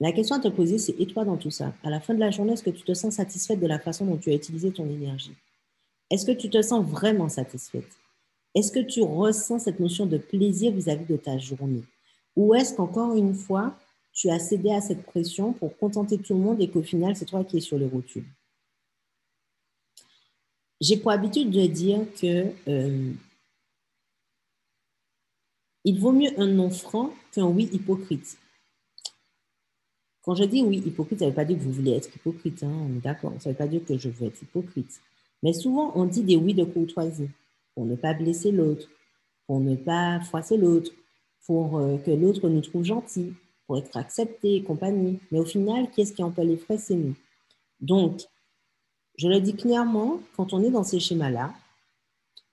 la 0.00 0.12
question 0.12 0.36
à 0.36 0.38
te 0.38 0.48
poser, 0.48 0.76
c'est 0.76 1.00
et 1.00 1.06
toi 1.06 1.24
dans 1.24 1.38
tout 1.38 1.50
ça 1.50 1.72
À 1.82 1.88
la 1.88 1.98
fin 1.98 2.12
de 2.12 2.20
la 2.20 2.30
journée, 2.30 2.52
est-ce 2.52 2.62
que 2.62 2.68
tu 2.68 2.82
te 2.82 2.92
sens 2.92 3.14
satisfaite 3.14 3.58
de 3.58 3.66
la 3.66 3.78
façon 3.78 4.04
dont 4.04 4.18
tu 4.18 4.28
as 4.28 4.34
utilisé 4.34 4.70
ton 4.70 4.84
énergie? 4.84 5.34
Est-ce 6.10 6.26
que 6.26 6.32
tu 6.32 6.50
te 6.50 6.60
sens 6.60 6.84
vraiment 6.84 7.30
satisfaite? 7.30 7.88
Est-ce 8.54 8.70
que 8.70 8.80
tu 8.80 9.00
ressens 9.00 9.60
cette 9.60 9.80
notion 9.80 10.04
de 10.04 10.18
plaisir 10.18 10.72
vis-à-vis 10.72 11.06
de 11.06 11.16
ta 11.16 11.38
journée? 11.38 11.84
Ou 12.36 12.54
est-ce 12.54 12.74
qu'encore 12.74 13.16
une 13.16 13.34
fois, 13.34 13.74
tu 14.12 14.28
as 14.28 14.38
cédé 14.38 14.72
à 14.72 14.82
cette 14.82 15.04
pression 15.04 15.54
pour 15.54 15.74
contenter 15.78 16.18
tout 16.18 16.34
le 16.34 16.40
monde 16.40 16.60
et 16.60 16.68
qu'au 16.68 16.82
final, 16.82 17.16
c'est 17.16 17.24
toi 17.24 17.44
qui 17.44 17.56
es 17.56 17.60
sur 17.60 17.78
les 17.78 17.88
rotules? 17.88 18.26
J'ai 20.82 20.96
pour 20.96 21.12
habitude 21.12 21.50
de 21.50 21.64
dire 21.66 22.00
que 22.20 22.50
euh, 22.66 23.12
il 25.84 26.00
vaut 26.00 26.10
mieux 26.10 26.30
un 26.40 26.48
non 26.48 26.70
franc 26.70 27.14
qu'un 27.30 27.46
oui 27.46 27.68
hypocrite. 27.72 28.36
Quand 30.22 30.34
je 30.34 30.42
dis 30.42 30.60
oui 30.60 30.82
hypocrite, 30.84 31.20
ça 31.20 31.26
ne 31.26 31.30
veut 31.30 31.36
pas 31.36 31.44
dire 31.44 31.56
que 31.56 31.62
vous 31.62 31.70
voulez 31.70 31.92
être 31.92 32.12
hypocrite, 32.12 32.64
hein, 32.64 32.72
on 32.72 32.96
est 32.96 33.00
d'accord. 33.00 33.32
Ça 33.38 33.50
ne 33.50 33.54
veut 33.54 33.58
pas 33.58 33.68
dire 33.68 33.84
que 33.84 33.96
je 33.96 34.08
veux 34.08 34.26
être 34.26 34.42
hypocrite. 34.42 35.00
Mais 35.44 35.52
souvent, 35.52 35.92
on 35.94 36.04
dit 36.04 36.24
des 36.24 36.34
oui 36.34 36.52
de 36.52 36.64
courtoisie 36.64 37.30
pour 37.76 37.86
ne 37.86 37.94
pas 37.94 38.14
blesser 38.14 38.50
l'autre, 38.50 38.88
pour 39.46 39.60
ne 39.60 39.76
pas 39.76 40.18
froisser 40.18 40.56
l'autre, 40.56 40.90
pour 41.46 41.78
euh, 41.78 41.96
que 41.98 42.10
l'autre 42.10 42.48
nous 42.48 42.60
trouve 42.60 42.82
gentils, 42.82 43.34
pour 43.68 43.78
être 43.78 43.96
accepté 43.96 44.56
et 44.56 44.62
compagnie. 44.64 45.20
Mais 45.30 45.38
au 45.38 45.44
final, 45.44 45.88
qui 45.92 46.00
est-ce 46.00 46.12
qui 46.12 46.24
en 46.24 46.32
paie 46.32 46.44
les 46.44 46.56
frais? 46.56 46.78
C'est 46.78 46.96
nous. 46.96 47.14
Donc, 47.80 48.22
je 49.16 49.28
le 49.28 49.40
dis 49.40 49.54
clairement, 49.54 50.20
quand 50.36 50.52
on 50.52 50.62
est 50.62 50.70
dans 50.70 50.84
ces 50.84 51.00
schémas-là, 51.00 51.54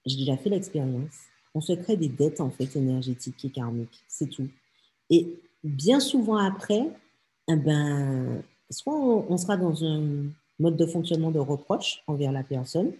j'ai 0.05 0.17
déjà 0.17 0.37
fait 0.37 0.49
l'expérience, 0.49 1.13
on 1.53 1.61
se 1.61 1.73
crée 1.73 1.97
des 1.97 2.09
dettes 2.09 2.41
en 2.41 2.49
fait 2.49 2.75
énergétiques 2.75 3.43
et 3.45 3.49
karmiques, 3.49 4.03
c'est 4.07 4.29
tout. 4.29 4.47
Et 5.09 5.39
bien 5.63 5.99
souvent 5.99 6.37
après, 6.37 6.87
eh 7.47 7.55
ben, 7.55 8.41
soit 8.69 8.95
on 8.95 9.37
sera 9.37 9.57
dans 9.57 9.83
un 9.83 10.25
mode 10.59 10.77
de 10.77 10.85
fonctionnement 10.85 11.31
de 11.31 11.39
reproche 11.39 12.03
envers 12.07 12.31
la 12.31 12.43
personne, 12.43 12.91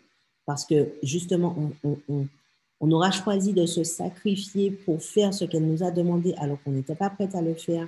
parce 0.45 0.65
que 0.65 0.93
justement, 1.03 1.55
on, 1.83 2.91
aura 2.91 3.11
choisi 3.11 3.53
de 3.53 3.65
se 3.65 3.83
sacrifier 3.83 4.71
pour 4.71 5.03
faire 5.03 5.33
ce 5.33 5.45
qu'elle 5.45 5.67
nous 5.67 5.83
a 5.83 5.91
demandé 5.91 6.33
alors 6.37 6.57
qu'on 6.63 6.71
n'était 6.71 6.95
pas 6.95 7.11
prête 7.11 7.35
à 7.35 7.41
le 7.41 7.53
faire, 7.53 7.87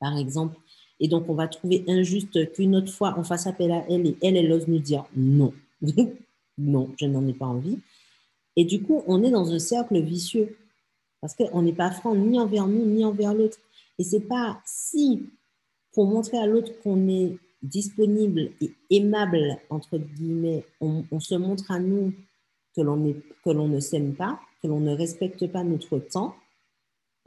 par 0.00 0.16
exemple. 0.16 0.56
Et 1.00 1.08
donc, 1.08 1.28
on 1.28 1.34
va 1.34 1.48
trouver 1.48 1.84
injuste 1.88 2.52
qu'une 2.52 2.76
autre 2.76 2.92
fois, 2.92 3.14
on 3.18 3.24
fasse 3.24 3.46
appel 3.46 3.70
à 3.70 3.84
elle 3.88 4.06
et 4.06 4.16
elle, 4.22 4.36
elle 4.36 4.52
ose 4.52 4.66
nous 4.66 4.78
dire 4.78 5.04
non. 5.14 5.52
non, 6.58 6.90
je 6.98 7.06
n'en 7.06 7.26
ai 7.26 7.34
pas 7.34 7.46
envie. 7.46 7.78
Et 8.56 8.64
du 8.64 8.82
coup, 8.82 9.02
on 9.06 9.22
est 9.22 9.30
dans 9.30 9.52
un 9.52 9.58
cercle 9.58 10.00
vicieux 10.00 10.56
parce 11.20 11.34
qu'on 11.34 11.62
n'est 11.62 11.72
pas 11.72 11.90
franc 11.90 12.14
ni 12.14 12.38
envers 12.38 12.66
nous 12.66 12.84
ni 12.84 13.04
envers 13.04 13.34
l'autre. 13.34 13.58
Et 13.98 14.04
c'est 14.04 14.20
pas 14.20 14.60
si, 14.64 15.28
pour 15.92 16.06
montrer 16.06 16.38
à 16.38 16.46
l'autre 16.46 16.72
qu'on 16.82 17.08
est 17.08 17.38
disponible 17.62 18.50
et 18.60 18.72
aimable, 18.90 19.58
entre 19.70 19.98
guillemets, 19.98 20.64
on, 20.80 21.20
se 21.20 21.34
montre 21.34 21.70
à 21.70 21.78
nous 21.78 22.12
que 22.74 22.82
l'on, 22.82 22.96
ne 23.68 23.80
s'aime 23.80 24.14
pas, 24.14 24.38
que 24.62 24.68
l'on 24.68 24.80
ne 24.80 24.94
respecte 24.94 25.46
pas 25.46 25.64
notre 25.64 25.98
temps, 25.98 26.36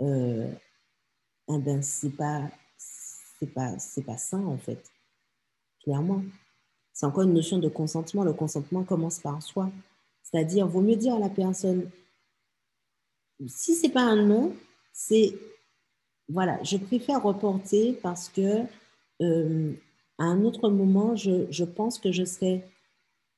euh, 0.02 0.52
eh 1.50 1.58
ben, 1.58 1.82
c'est 1.82 2.16
pas, 2.16 2.50
c'est 3.40 3.54
pas, 3.54 3.80
c'est 3.80 4.04
pas 4.04 4.18
sain, 4.18 4.44
en 4.46 4.58
fait. 4.58 4.92
Clairement. 5.84 6.24
C'est 6.94 7.06
encore 7.06 7.24
une 7.24 7.34
notion 7.34 7.58
de 7.60 7.70
consentement. 7.70 8.24
Le 8.24 8.34
consentement 8.34 8.84
commence 8.84 9.20
par 9.20 9.42
soi. 9.42 9.72
C'est-à-dire, 10.22 10.68
vaut 10.68 10.82
mieux 10.82 10.98
dire 10.98 11.16
à 11.16 11.20
la 11.20 11.30
personne, 11.30 11.90
si 13.48 13.76
c'est 13.76 13.90
pas 13.90 14.02
un 14.02 14.26
non, 14.26 14.54
c'est, 14.92 15.34
voilà, 16.28 16.62
je 16.64 16.78
préfère 16.78 17.24
reporter 17.24 17.98
parce 18.04 18.28
que 18.28 18.64
euh, 19.22 19.74
à 20.18 20.26
un 20.26 20.44
autre 20.44 20.70
moment, 20.70 21.16
je, 21.16 21.64
pense 21.64 21.98
que 21.98 22.12
je 22.12 22.26
serai 22.26 22.66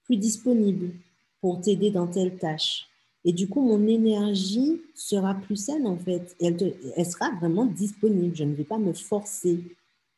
plus 0.05 0.17
disponible 0.17 0.91
pour 1.39 1.61
t'aider 1.61 1.91
dans 1.91 2.07
telle 2.07 2.37
tâche. 2.37 2.87
Et 3.23 3.33
du 3.33 3.47
coup, 3.47 3.61
mon 3.61 3.87
énergie 3.87 4.81
sera 4.95 5.35
plus 5.35 5.55
saine, 5.55 5.85
en 5.85 5.97
fait. 5.97 6.35
elle, 6.41 6.75
elle 6.95 7.05
sera 7.05 7.29
vraiment 7.35 7.65
disponible. 7.65 8.35
Je 8.35 8.43
ne 8.43 8.55
vais 8.55 8.63
pas 8.63 8.79
me 8.79 8.93
forcer. 8.93 9.59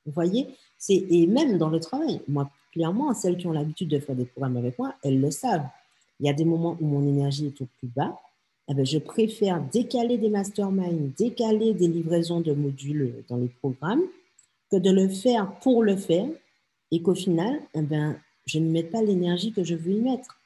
Vous 0.06 0.12
voyez 0.12 0.48
Et 0.90 1.28
même 1.28 1.58
dans 1.58 1.70
le 1.70 1.80
travail, 1.80 2.22
moi, 2.28 2.50
clairement, 2.72 3.14
celles 3.14 3.38
qui 3.38 3.48
ont 3.48 3.54
l'habitude 3.54 3.90
de 3.90 4.00
faire 4.00 4.16
des 4.16 4.26
programmes 4.26 4.58
avec 4.58 4.78
moi, 4.78 4.94
elles 5.04 5.20
le 5.20 5.32
savent. 5.32 5.66
Il 6.20 6.26
y 6.26 6.30
a 6.30 6.34
des 6.34 6.46
moments 6.46 6.78
où 6.80 6.86
mon 6.86 7.08
énergie 7.08 7.48
est 7.48 7.62
au 7.62 7.68
plus 7.80 7.88
bas. 7.88 8.20
Eh 8.70 8.74
bien, 8.74 8.84
je 8.84 8.98
préfère 8.98 9.62
décaler 9.62 10.18
des 10.18 10.30
masterminds, 10.30 11.12
décaler 11.18 11.74
des 11.74 11.88
livraisons 11.88 12.40
de 12.40 12.54
modules 12.54 13.24
dans 13.28 13.38
les 13.38 13.50
programmes, 13.50 14.04
que 14.72 14.78
de 14.78 14.90
le 14.90 15.10
faire 15.10 15.52
pour 15.60 15.84
le 15.84 15.96
faire 15.96 16.28
et 16.92 17.02
qu'au 17.02 17.16
final, 17.16 17.60
eh 17.74 17.82
ben, 17.82 18.18
je 18.46 18.60
ne 18.60 18.70
mette 18.70 18.92
pas 18.92 19.02
l'énergie 19.02 19.52
que 19.52 19.64
je 19.64 19.76
veux 19.76 19.92
y 19.92 20.02
mettre. 20.02 20.40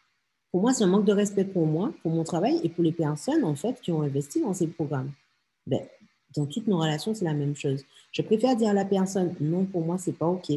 Pour 0.52 0.62
moi, 0.62 0.74
c'est 0.74 0.84
un 0.84 0.88
manque 0.88 1.06
de 1.06 1.14
respect 1.14 1.46
pour 1.46 1.66
moi, 1.66 1.94
pour 2.02 2.12
mon 2.12 2.24
travail 2.24 2.60
et 2.64 2.70
pour 2.70 2.84
les 2.84 2.92
personnes 2.92 3.44
en 3.44 3.56
fait 3.56 3.80
qui 3.82 3.92
ont 3.92 4.02
investi 4.02 4.42
dans 4.42 4.54
ces 4.54 4.68
programmes. 4.68 5.12
Ben, 5.66 5.82
dans 6.36 6.46
toutes 6.46 6.68
nos 6.68 6.78
relations, 6.80 7.14
c'est 7.14 7.26
la 7.26 7.34
même 7.34 7.56
chose. 7.56 7.84
Je 8.18 8.24
préfère 8.24 8.56
dire 8.56 8.70
à 8.70 8.74
la 8.74 8.84
personne 8.84 9.36
non, 9.40 9.66
pour 9.66 9.86
moi, 9.86 10.00
c'est 10.00 10.18
pas 10.18 10.26
ok. 10.26 10.52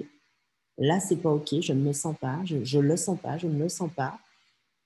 Là, 0.79 0.99
c'est 0.99 1.17
pas 1.17 1.31
ok. 1.31 1.61
Je 1.61 1.75
ne 1.75 1.83
me 1.83 1.93
sens 1.93 2.17
pas. 2.19 2.41
Je, 2.47 2.79
ne 2.79 2.83
le 2.83 2.97
sens 2.97 3.21
pas. 3.21 3.37
Je 3.37 3.49
ne 3.49 3.59
le 3.59 3.69
sens 3.69 3.91
pas. 3.95 4.19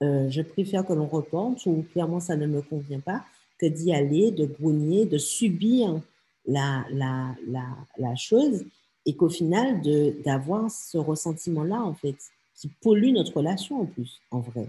Euh, 0.03 0.29
je 0.29 0.43
préfère 0.43 0.85
que 0.85 0.93
l'on 0.93 1.07
reporte 1.07 1.65
ou 1.67 1.87
clairement 1.93 2.19
ça 2.19 2.35
ne 2.35 2.49
me 2.49 2.63
convient 2.63 2.99
pas 2.99 3.25
que 3.61 3.67
d'y 3.67 3.95
aller, 3.95 4.33
de 4.33 4.45
grogner, 4.47 5.07
de 5.07 5.19
subir 5.19 6.01
la, 6.47 6.85
la, 6.91 7.37
la, 7.47 7.65
la 7.97 8.17
chose 8.17 8.65
et 9.07 9.15
qu'au 9.15 9.29
final, 9.29 9.81
d'avoir 10.25 10.69
ce 10.69 10.99
ressentiment-là, 10.99 11.81
en 11.81 11.95
fait, 11.95 12.17
qui 12.57 12.67
pollue 12.83 13.13
notre 13.13 13.37
relation 13.37 13.83
en 13.83 13.87
plus, 13.87 14.21
en 14.33 14.41
vrai. 14.41 14.67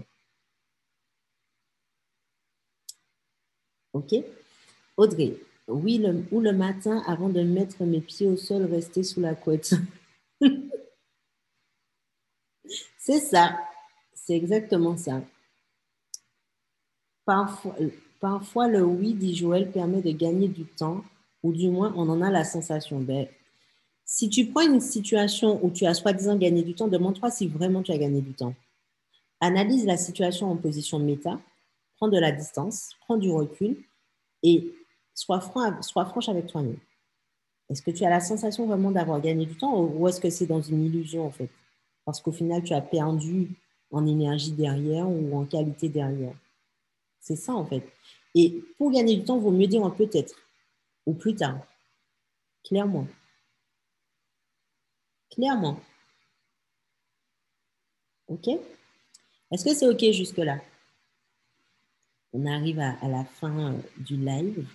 OK? 3.94 4.14
Audrey, 4.96 5.34
oui, 5.68 5.98
le, 5.98 6.24
ou 6.30 6.40
le 6.40 6.52
matin, 6.52 7.02
avant 7.06 7.28
de 7.28 7.42
mettre 7.42 7.82
mes 7.84 8.00
pieds 8.00 8.26
au 8.26 8.36
sol, 8.36 8.64
rester 8.64 9.02
sous 9.02 9.20
la 9.20 9.34
couette. 9.34 9.74
c'est 12.98 13.20
ça, 13.20 13.58
c'est 14.14 14.36
exactement 14.36 14.96
ça. 14.96 15.22
Parfois, 17.24 17.74
parfois, 18.20 18.68
le 18.68 18.82
oui, 18.82 19.14
dit 19.14 19.34
Joël, 19.34 19.70
permet 19.72 20.02
de 20.02 20.12
gagner 20.12 20.48
du 20.48 20.64
temps, 20.64 21.04
ou 21.42 21.52
du 21.52 21.68
moins, 21.68 21.92
on 21.96 22.08
en 22.08 22.22
a 22.22 22.30
la 22.30 22.44
sensation. 22.44 23.00
Ben, 23.00 23.26
si 24.04 24.28
tu 24.28 24.46
prends 24.46 24.62
une 24.62 24.80
situation 24.80 25.64
où 25.64 25.70
tu 25.70 25.84
as 25.84 25.94
soi-disant 25.94 26.36
gagné 26.36 26.62
du 26.62 26.74
temps, 26.74 26.86
demande-toi 26.86 27.30
si 27.30 27.48
vraiment 27.48 27.82
tu 27.82 27.90
as 27.90 27.98
gagné 27.98 28.20
du 28.20 28.34
temps. 28.34 28.54
Analyse 29.40 29.84
la 29.84 29.96
situation 29.96 30.50
en 30.50 30.56
position 30.56 31.00
méta, 31.00 31.40
prends 31.96 32.08
de 32.08 32.18
la 32.18 32.30
distance, 32.30 32.90
prends 33.00 33.16
du 33.16 33.30
recul 33.30 33.76
et 34.44 34.72
sois, 35.16 35.40
franc, 35.40 35.82
sois 35.82 36.04
franche 36.04 36.28
avec 36.28 36.46
toi-même. 36.46 36.78
Est-ce 37.68 37.82
que 37.82 37.90
tu 37.90 38.04
as 38.04 38.10
la 38.10 38.20
sensation 38.20 38.66
vraiment 38.66 38.92
d'avoir 38.92 39.20
gagné 39.20 39.46
du 39.46 39.56
temps 39.56 39.82
ou 39.82 40.06
est-ce 40.06 40.20
que 40.20 40.30
c'est 40.30 40.46
dans 40.46 40.62
une 40.62 40.84
illusion 40.84 41.26
en 41.26 41.32
fait? 41.32 41.50
Parce 42.04 42.20
qu'au 42.20 42.30
final, 42.30 42.62
tu 42.62 42.72
as 42.74 42.80
perdu 42.80 43.50
en 43.90 44.06
énergie 44.06 44.52
derrière 44.52 45.08
ou 45.08 45.36
en 45.36 45.44
qualité 45.44 45.88
derrière. 45.88 46.34
C'est 47.18 47.34
ça 47.34 47.54
en 47.54 47.66
fait. 47.66 47.82
Et 48.36 48.62
pour 48.78 48.92
gagner 48.92 49.16
du 49.16 49.24
temps, 49.24 49.36
il 49.36 49.42
vaut 49.42 49.50
mieux 49.50 49.66
dire 49.66 49.84
un 49.84 49.90
peut-être 49.90 50.36
ou 51.06 51.14
plus 51.14 51.34
tard, 51.34 51.58
clairement. 52.64 53.08
Clairement. 55.30 55.80
OK? 58.28 58.48
Est-ce 59.50 59.64
que 59.64 59.74
c'est 59.74 59.88
OK 59.88 60.12
jusque-là? 60.12 60.60
On 62.32 62.44
arrive 62.46 62.80
à, 62.80 63.08
la 63.08 63.24
fin 63.24 63.72
euh, 63.72 63.78
du 63.98 64.16
live. 64.16 64.66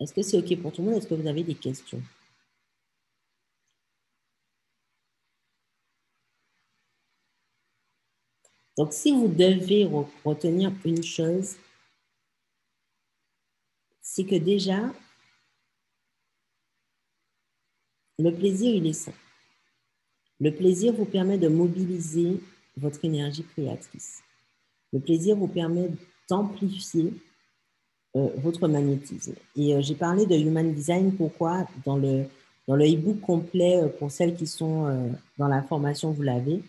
Est-ce 0.00 0.14
que 0.14 0.22
c'est 0.22 0.38
OK 0.38 0.60
pour 0.62 0.72
tout 0.72 0.82
le 0.82 0.90
monde? 0.90 0.98
Est-ce 0.98 1.08
que 1.08 1.14
vous 1.14 1.26
avez 1.26 1.42
des 1.42 1.54
questions? 1.54 2.02
Donc, 8.76 8.92
si 8.92 9.10
vous 9.10 9.26
devez 9.26 9.86
retenir 10.24 10.72
une 10.84 11.02
chose, 11.02 11.56
c'est 14.00 14.24
que 14.24 14.36
déjà, 14.36 14.94
le 18.20 18.32
plaisir, 18.32 18.72
il 18.72 18.86
est 18.86 18.92
sain. 18.92 19.12
Le 20.38 20.54
plaisir 20.54 20.92
vous 20.92 21.06
permet 21.06 21.38
de 21.38 21.48
mobiliser 21.48 22.40
votre 22.76 23.04
énergie 23.04 23.42
créatrice. 23.42 24.22
Le 24.92 25.00
plaisir 25.00 25.34
vous 25.34 25.48
permet 25.48 25.90
d'amplifier 26.28 27.12
euh, 28.16 28.28
votre 28.38 28.66
magnétisme. 28.68 29.34
Et 29.54 29.74
euh, 29.74 29.82
j'ai 29.82 29.94
parlé 29.94 30.24
de 30.24 30.34
Human 30.34 30.72
Design, 30.72 31.12
pourquoi? 31.12 31.66
Dans 31.84 31.96
le 31.96 32.24
dans 32.66 32.76
le 32.76 32.84
e-book 32.84 33.20
complet, 33.20 33.82
euh, 33.82 33.88
pour 33.88 34.10
celles 34.10 34.34
qui 34.34 34.46
sont 34.46 35.12
dans 35.36 35.48
la 35.48 35.62
formation, 35.62 36.10
vous 36.10 36.22
l'avez. 36.22 36.62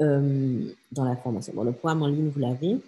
dans 0.00 1.04
la 1.04 1.16
formation, 1.16 1.52
dans 1.54 1.64
le 1.64 1.72
programme 1.72 2.02
en 2.02 2.08
ligne, 2.08 2.28
vous 2.28 2.40
l'avez. 2.40 2.78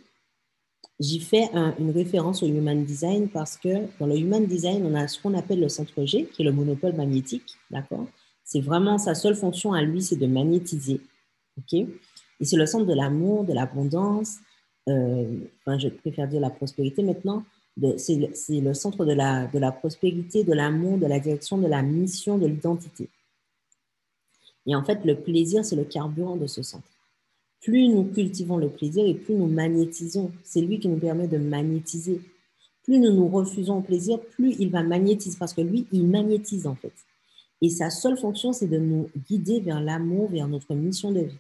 J'y 1.01 1.21
fais 1.21 1.49
une 1.79 1.93
référence 1.93 2.43
au 2.43 2.47
Human 2.47 2.85
Design 2.85 3.29
parce 3.29 3.57
que 3.57 3.87
dans 4.01 4.07
le 4.07 4.17
Human 4.17 4.45
Design, 4.45 4.85
on 4.85 4.95
a 4.95 5.07
ce 5.07 5.21
qu'on 5.21 5.35
appelle 5.35 5.61
le 5.61 5.69
centre 5.69 6.05
G, 6.05 6.27
qui 6.27 6.43
est 6.43 6.45
le 6.45 6.53
monopole 6.53 6.95
magnétique, 6.95 7.57
d'accord? 7.71 8.07
C'est 8.45 8.61
vraiment 8.61 8.99
sa 8.99 9.15
seule 9.15 9.37
fonction 9.37 9.73
à 9.73 9.83
lui, 9.83 10.03
c'est 10.03 10.17
de 10.17 10.27
magnétiser, 10.27 11.01
ok? 11.59 11.75
Et 12.41 12.45
c'est 12.45 12.57
le 12.57 12.67
centre 12.67 12.87
de 12.87 12.95
l'amour, 12.95 13.45
de 13.45 13.53
l'abondance, 13.53 14.39
euh, 14.89 15.79
je 15.79 15.89
préfère 15.89 16.29
dire 16.29 16.41
la 16.41 16.51
prospérité 16.51 17.03
maintenant, 17.03 17.45
c'est 17.97 18.17
le, 18.17 18.61
le, 18.61 18.75
centre 18.75 19.05
de 19.05 19.13
la, 19.13 19.47
de 19.47 19.59
la 19.59 19.71
prospérité, 19.71 20.43
de 20.45 20.53
l'amour, 20.53 20.99
de 20.99 21.07
la 21.07 21.21
direction, 21.21 21.59
de 21.59 21.67
la 21.67 21.83
mission, 21.83 22.39
de 22.39 22.47
l'identité. 22.47 23.09
Et 24.67 24.75
en 24.75 24.85
fait, 24.85 25.05
le 25.05 25.17
plaisir, 25.17 25.65
c'est 25.65 25.77
le 25.77 25.85
carburant 25.85 26.37
de 26.37 26.47
ce 26.47 26.63
centre. 26.63 26.89
Plus 27.61 27.89
nous 27.89 28.05
cultivons 28.05 28.57
le 28.57 28.69
plaisir 28.69 29.07
et 29.07 29.15
plus 29.15 29.35
nous 29.35 29.47
magnétisons, 29.47 30.31
c'est 30.45 30.61
lui 30.61 30.79
qui 30.79 30.89
nous 30.89 30.99
permet 30.99 31.27
de 31.27 31.39
magnétiser. 31.39 32.21
Plus 32.85 32.99
nous 32.99 33.13
nous 33.13 33.29
refusons 33.29 33.79
au 33.79 33.83
plaisir, 33.83 34.21
plus 34.21 34.57
il 34.59 34.71
va 34.71 34.83
magnétiser, 34.83 35.37
parce 35.39 35.53
que 35.53 35.61
lui, 35.61 35.87
il 35.93 36.07
magnétise 36.07 36.67
en 36.67 36.75
fait. 36.75 36.93
Et 37.61 37.69
sa 37.69 37.91
seule 37.91 38.17
fonction, 38.17 38.53
c'est 38.53 38.69
de 38.69 38.79
nous 38.79 39.11
guider 39.29 39.61
vers 39.61 39.81
l'amour, 39.81 40.31
vers 40.31 40.47
notre 40.47 40.75
mission 40.75 41.13
de 41.13 41.21
vie. 41.21 41.39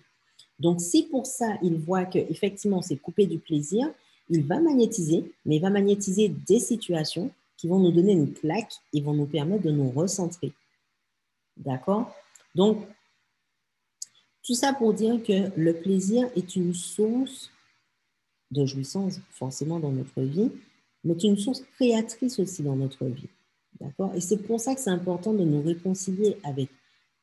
Donc, 0.58 0.80
si 0.80 1.04
pour 1.04 1.26
ça, 1.26 1.58
il 1.62 1.76
voit 1.76 2.04
qu'effectivement, 2.04 2.82
c'est 2.82 2.96
coupé 2.96 3.26
du 3.26 3.38
plaisir, 3.38 3.88
il 4.28 4.44
va 4.44 4.60
magnétiser, 4.60 5.32
mais 5.46 5.56
il 5.56 5.62
va 5.62 5.70
magnétiser 5.70 6.28
des 6.28 6.58
situations 6.58 7.30
qui 7.56 7.68
vont 7.68 7.78
nous 7.78 7.92
donner 7.92 8.12
une 8.12 8.32
claque 8.32 8.72
et 8.92 9.00
vont 9.00 9.14
nous 9.14 9.26
permettre 9.26 9.64
de 9.64 9.70
nous 9.70 9.90
recentrer. 9.90 10.52
D'accord? 11.56 12.14
Donc, 12.54 12.86
tout 14.42 14.54
ça 14.54 14.72
pour 14.72 14.94
dire 14.94 15.22
que 15.22 15.50
le 15.56 15.74
plaisir 15.74 16.28
est 16.36 16.56
une 16.56 16.72
source 16.74 17.50
de 18.50 18.64
jouissance, 18.64 19.20
forcément, 19.30 19.78
dans 19.78 19.92
notre 19.92 20.22
vie, 20.22 20.50
mais 21.04 21.14
une 21.14 21.36
source 21.36 21.62
créatrice 21.74 22.38
aussi 22.38 22.62
dans 22.62 22.76
notre 22.76 23.04
vie. 23.06 23.28
D'accord? 23.80 24.14
Et 24.14 24.20
c'est 24.20 24.38
pour 24.38 24.60
ça 24.60 24.74
que 24.74 24.80
c'est 24.80 24.90
important 24.90 25.32
de 25.32 25.44
nous 25.44 25.62
réconcilier 25.62 26.36
avec, 26.44 26.68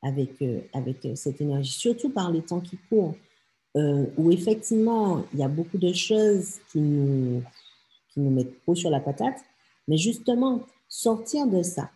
avec, 0.06 0.42
euh, 0.42 0.62
avec 0.74 1.08
cette 1.16 1.42
énergie, 1.42 1.72
surtout 1.72 2.10
par 2.10 2.32
les 2.32 2.42
temps 2.42 2.62
qui 2.62 2.78
courent. 2.90 3.16
Euh, 3.76 4.06
où 4.16 4.32
effectivement, 4.32 5.26
il 5.34 5.40
y 5.40 5.44
a 5.44 5.50
beaucoup 5.50 5.78
de 5.78 5.92
choses 5.92 6.60
qui 6.72 6.80
nous, 6.80 7.44
qui 8.14 8.22
nous 8.22 8.32
mettent 8.32 8.62
trop 8.62 8.74
sur 8.74 8.90
la 8.90 9.02
patate, 9.02 9.44
mais 9.90 9.98
justement, 9.98 10.62
sortir 10.88 11.46
de 11.46 11.62
ça 11.62 11.92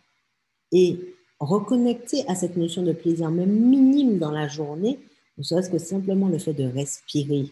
et 0.72 0.98
reconnecter 1.38 2.28
à 2.28 2.34
cette 2.34 2.58
notion 2.58 2.82
de 2.82 2.92
plaisir, 2.92 3.30
même 3.30 3.50
minime 3.50 4.18
dans 4.18 4.30
la 4.30 4.46
journée, 4.46 4.98
ne 5.38 5.42
serait-ce 5.42 5.70
que 5.70 5.78
simplement 5.78 6.28
le 6.28 6.36
fait 6.36 6.52
de 6.52 6.64
respirer 6.64 7.46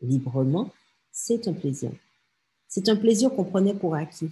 librement, 0.00 0.70
c'est 1.10 1.48
un 1.48 1.52
plaisir. 1.52 1.90
C'est 2.68 2.88
un 2.88 2.96
plaisir 2.96 3.34
qu'on 3.34 3.44
prenait 3.44 3.74
pour 3.74 3.96
acquis 3.96 4.30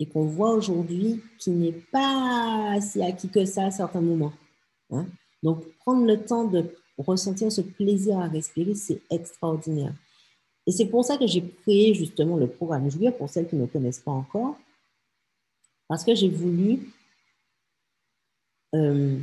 et 0.00 0.06
qu'on 0.06 0.24
voit 0.24 0.50
aujourd'hui 0.50 1.22
qui 1.38 1.50
n'est 1.50 1.72
pas 1.92 2.78
si 2.80 3.00
acquis 3.00 3.28
que 3.28 3.44
ça 3.44 3.66
à 3.66 3.70
certains 3.70 4.00
moments. 4.00 4.32
Hein? 4.90 5.06
Donc, 5.42 5.64
prendre 5.78 6.06
le 6.06 6.24
temps 6.24 6.44
de 6.44 6.64
ressentir 6.98 7.52
ce 7.52 7.60
plaisir 7.60 8.18
à 8.18 8.28
respirer, 8.28 8.74
c'est 8.74 9.00
extraordinaire. 9.10 9.92
Et 10.66 10.72
c'est 10.72 10.86
pour 10.86 11.04
ça 11.04 11.16
que 11.16 11.26
j'ai 11.26 11.48
créé 11.62 11.94
justement 11.94 12.36
le 12.36 12.48
programme 12.48 12.90
Jouir 12.90 13.16
pour 13.16 13.30
celles 13.30 13.48
qui 13.48 13.56
ne 13.56 13.66
connaissent 13.66 14.00
pas 14.00 14.10
encore, 14.10 14.56
parce 15.88 16.04
que 16.04 16.14
j'ai 16.14 16.28
voulu 16.28 16.92
euh, 18.74 19.18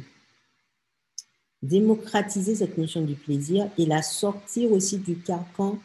démocratiser 1.62 2.56
cette 2.56 2.78
notion 2.78 3.02
du 3.02 3.16
plaisir 3.16 3.70
et 3.78 3.86
la 3.86 4.02
sortir 4.02 4.72
aussi 4.72 4.98
du 4.98 5.18
carcan 5.18 5.80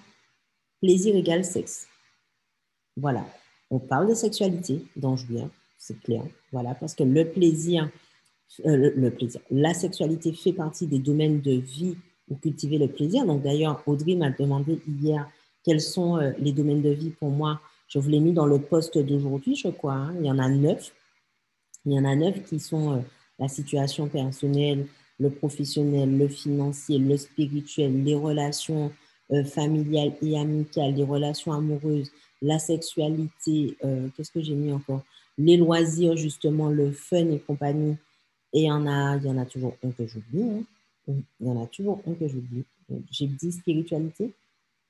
plaisir 0.80 1.16
égale 1.16 1.44
sexe. 1.44 1.88
Voilà, 2.96 3.26
on 3.70 3.78
parle 3.80 4.08
de 4.08 4.14
sexualité 4.14 4.84
dans 4.94 5.16
Jouir, 5.16 5.48
c'est 5.76 6.00
clair, 6.00 6.22
voilà, 6.52 6.74
parce 6.74 6.94
que 6.94 7.02
le 7.02 7.28
plaisir, 7.28 7.90
euh, 8.66 8.90
le, 8.96 9.10
plaisir. 9.10 9.40
La 9.50 9.74
sexualité 9.74 10.32
fait 10.32 10.52
partie 10.52 10.86
des 10.86 10.98
domaines 10.98 11.40
de 11.40 11.52
vie 11.52 11.96
où 12.28 12.34
cultiver 12.34 12.78
le 12.78 12.88
plaisir. 12.88 13.24
Donc 13.24 13.42
d'ailleurs, 13.42 13.82
Audrey 13.86 14.14
m'a 14.14 14.30
demandé 14.30 14.80
hier 14.88 15.28
quels 15.64 15.80
sont 15.80 16.16
euh, 16.16 16.32
les 16.38 16.52
domaines 16.52 16.82
de 16.82 16.90
vie 16.90 17.10
pour 17.10 17.30
moi. 17.30 17.60
Je 17.88 17.98
vous 17.98 18.08
l'ai 18.08 18.20
mis 18.20 18.32
dans 18.32 18.46
le 18.46 18.58
poste 18.58 18.98
d'aujourd'hui, 18.98 19.54
je 19.54 19.68
crois. 19.68 19.94
Hein. 19.94 20.14
Il 20.18 20.26
y 20.26 20.30
en 20.30 20.38
a 20.38 20.48
neuf. 20.48 20.92
Il 21.84 21.92
y 21.92 21.98
en 21.98 22.04
a 22.04 22.16
neuf 22.16 22.42
qui 22.44 22.58
sont 22.58 22.94
euh, 22.94 23.00
la 23.38 23.48
situation 23.48 24.08
personnelle, 24.08 24.86
le 25.20 25.30
professionnel, 25.30 26.16
le 26.16 26.28
financier, 26.28 26.98
le 26.98 27.16
spirituel, 27.16 28.02
les 28.02 28.14
relations 28.14 28.92
familiales 29.44 30.14
et 30.22 30.38
amicales, 30.38 30.94
les 30.94 31.04
relations 31.04 31.52
amoureuses, 31.52 32.10
la 32.40 32.58
sexualité, 32.58 33.76
qu'est-ce 34.16 34.30
que 34.30 34.40
j'ai 34.40 34.54
mis 34.54 34.72
encore? 34.72 35.02
Les 35.36 35.58
loisirs, 35.58 36.16
justement, 36.16 36.70
le 36.70 36.92
fun 36.92 37.28
et 37.28 37.38
compagnie, 37.38 37.96
et 38.52 38.60
il 38.60 38.64
y 38.64 38.70
en 38.70 38.86
a, 38.86 39.16
il 39.16 39.24
y 39.24 39.30
en 39.30 39.38
a 39.38 39.44
toujours 39.44 39.76
un 39.84 39.90
que 39.90 40.06
j'oublie. 40.06 40.42
Hein. 40.42 40.62
Il 41.40 41.46
y 41.46 41.50
en 41.50 41.62
a 41.62 41.66
toujours 41.66 42.00
un 42.06 42.14
que 42.14 42.28
j'oublie. 42.28 42.64
J'ai 43.10 43.26
dit 43.26 43.52
spiritualité, 43.52 44.32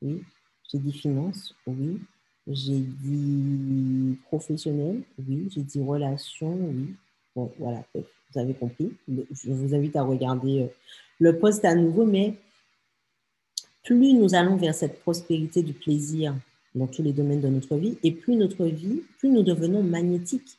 oui. 0.02 0.22
J'ai 0.70 0.78
dit 0.78 0.92
finance, 0.92 1.54
oui. 1.66 2.00
J'ai 2.46 2.78
dit 2.78 4.18
professionnel, 4.26 5.02
oui. 5.26 5.48
J'ai 5.50 5.62
dit 5.62 5.80
relation, 5.80 6.54
oui. 6.54 6.94
Bon, 7.34 7.52
voilà, 7.58 7.84
vous 7.94 8.40
avez 8.40 8.54
compris. 8.54 8.92
Je 9.08 9.52
vous 9.52 9.74
invite 9.74 9.96
à 9.96 10.02
regarder 10.02 10.62
euh, 10.62 10.66
le 11.18 11.38
poste 11.38 11.64
à 11.64 11.74
nouveau, 11.74 12.04
mais 12.04 12.34
plus 13.84 14.12
nous 14.12 14.34
allons 14.34 14.56
vers 14.56 14.74
cette 14.74 15.00
prospérité 15.00 15.62
du 15.62 15.72
plaisir 15.72 16.34
dans 16.74 16.86
tous 16.86 17.02
les 17.02 17.12
domaines 17.12 17.40
de 17.40 17.48
notre 17.48 17.76
vie, 17.76 17.98
et 18.02 18.12
plus 18.12 18.36
notre 18.36 18.66
vie, 18.66 19.02
plus 19.18 19.30
nous 19.30 19.42
devenons 19.42 19.82
magnétiques 19.82 20.58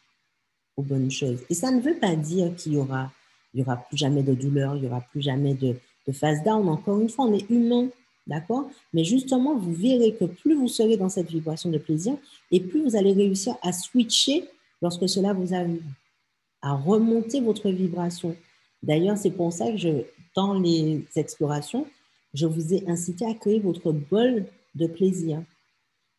bonnes 0.81 1.11
choses. 1.11 1.39
Et 1.49 1.53
ça 1.53 1.71
ne 1.71 1.81
veut 1.81 1.97
pas 1.99 2.15
dire 2.15 2.55
qu'il 2.55 2.73
y 2.73 2.77
aura, 2.77 3.11
il 3.53 3.59
y 3.59 3.63
aura 3.63 3.77
plus 3.77 3.97
jamais 3.97 4.23
de 4.23 4.33
douleur, 4.33 4.75
il 4.75 4.83
y 4.83 4.87
aura 4.87 5.01
plus 5.01 5.21
jamais 5.21 5.53
de, 5.53 5.75
de 6.07 6.11
phase 6.11 6.43
down. 6.43 6.67
Encore 6.67 6.99
une 6.99 7.09
fois, 7.09 7.25
on 7.25 7.33
est 7.33 7.49
humain, 7.49 7.87
d'accord? 8.27 8.69
Mais 8.93 9.03
justement, 9.03 9.55
vous 9.55 9.73
verrez 9.73 10.15
que 10.15 10.25
plus 10.25 10.55
vous 10.55 10.67
serez 10.67 10.97
dans 10.97 11.09
cette 11.09 11.29
vibration 11.29 11.69
de 11.69 11.77
plaisir 11.77 12.15
et 12.51 12.59
plus 12.59 12.83
vous 12.83 12.95
allez 12.95 13.13
réussir 13.13 13.55
à 13.61 13.71
switcher 13.71 14.45
lorsque 14.81 15.09
cela 15.09 15.33
vous 15.33 15.53
arrive, 15.53 15.83
à 16.61 16.73
remonter 16.73 17.41
votre 17.41 17.69
vibration. 17.69 18.35
D'ailleurs, 18.81 19.17
c'est 19.17 19.31
pour 19.31 19.51
ça 19.51 19.71
que 19.71 19.77
je, 19.77 20.03
dans 20.35 20.53
les 20.53 21.05
explorations, 21.15 21.85
je 22.33 22.45
vous 22.45 22.73
ai 22.73 22.87
incité 22.87 23.25
à 23.25 23.33
créer 23.33 23.59
votre 23.59 23.91
bol 23.91 24.45
de 24.75 24.87
plaisir, 24.87 25.41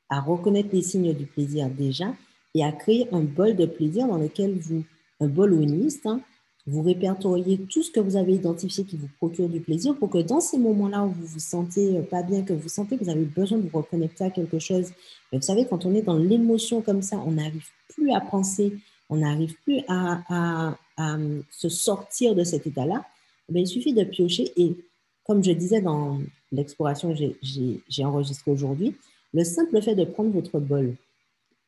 à 0.08 0.20
reconnaître 0.20 0.70
les 0.72 0.82
signes 0.82 1.14
du 1.14 1.24
plaisir 1.24 1.70
déjà 1.70 2.14
et 2.54 2.64
à 2.64 2.72
créer 2.72 3.08
un 3.12 3.20
bol 3.20 3.56
de 3.56 3.66
plaisir 3.66 4.06
dans 4.06 4.18
lequel 4.18 4.58
vous, 4.58 4.84
un 5.20 5.28
bol 5.28 5.54
liste, 5.60 6.06
hein, 6.06 6.20
vous 6.66 6.82
répertoriez 6.82 7.58
tout 7.58 7.82
ce 7.82 7.90
que 7.90 8.00
vous 8.00 8.16
avez 8.16 8.34
identifié 8.34 8.84
qui 8.84 8.96
vous 8.96 9.08
procure 9.18 9.48
du 9.48 9.60
plaisir 9.60 9.96
pour 9.96 10.10
que 10.10 10.18
dans 10.18 10.40
ces 10.40 10.58
moments-là 10.58 11.04
où 11.04 11.10
vous 11.10 11.26
vous 11.26 11.38
sentez 11.38 11.96
euh, 11.96 12.02
pas 12.02 12.22
bien, 12.22 12.42
que 12.42 12.52
vous 12.52 12.68
sentez 12.68 12.96
que 12.96 13.04
vous 13.04 13.10
avez 13.10 13.24
besoin 13.24 13.58
de 13.58 13.68
vous 13.68 13.78
reconnecter 13.78 14.24
à 14.24 14.30
quelque 14.30 14.58
chose, 14.58 14.92
vous 15.32 15.40
savez, 15.40 15.66
quand 15.66 15.86
on 15.86 15.94
est 15.94 16.02
dans 16.02 16.18
l'émotion 16.18 16.82
comme 16.82 17.02
ça, 17.02 17.16
on 17.26 17.32
n'arrive 17.32 17.66
plus 17.88 18.12
à 18.12 18.20
penser, 18.20 18.74
on 19.08 19.16
n'arrive 19.16 19.54
plus 19.64 19.80
à, 19.88 20.20
à, 20.28 20.76
à, 20.96 21.16
se 21.50 21.68
sortir 21.68 22.34
de 22.34 22.44
cet 22.44 22.66
état-là, 22.66 23.04
eh 23.52 23.58
il 23.58 23.66
suffit 23.66 23.92
de 23.92 24.04
piocher 24.04 24.52
et 24.56 24.76
comme 25.24 25.42
je 25.42 25.52
disais 25.52 25.80
dans 25.80 26.18
l'exploration 26.52 27.14
que 27.14 27.20
j'ai 27.42 28.04
enregistrée 28.04 28.50
aujourd'hui, 28.50 28.94
le 29.32 29.44
simple 29.44 29.80
fait 29.80 29.94
de 29.94 30.04
prendre 30.04 30.30
votre 30.30 30.58
bol, 30.58 30.94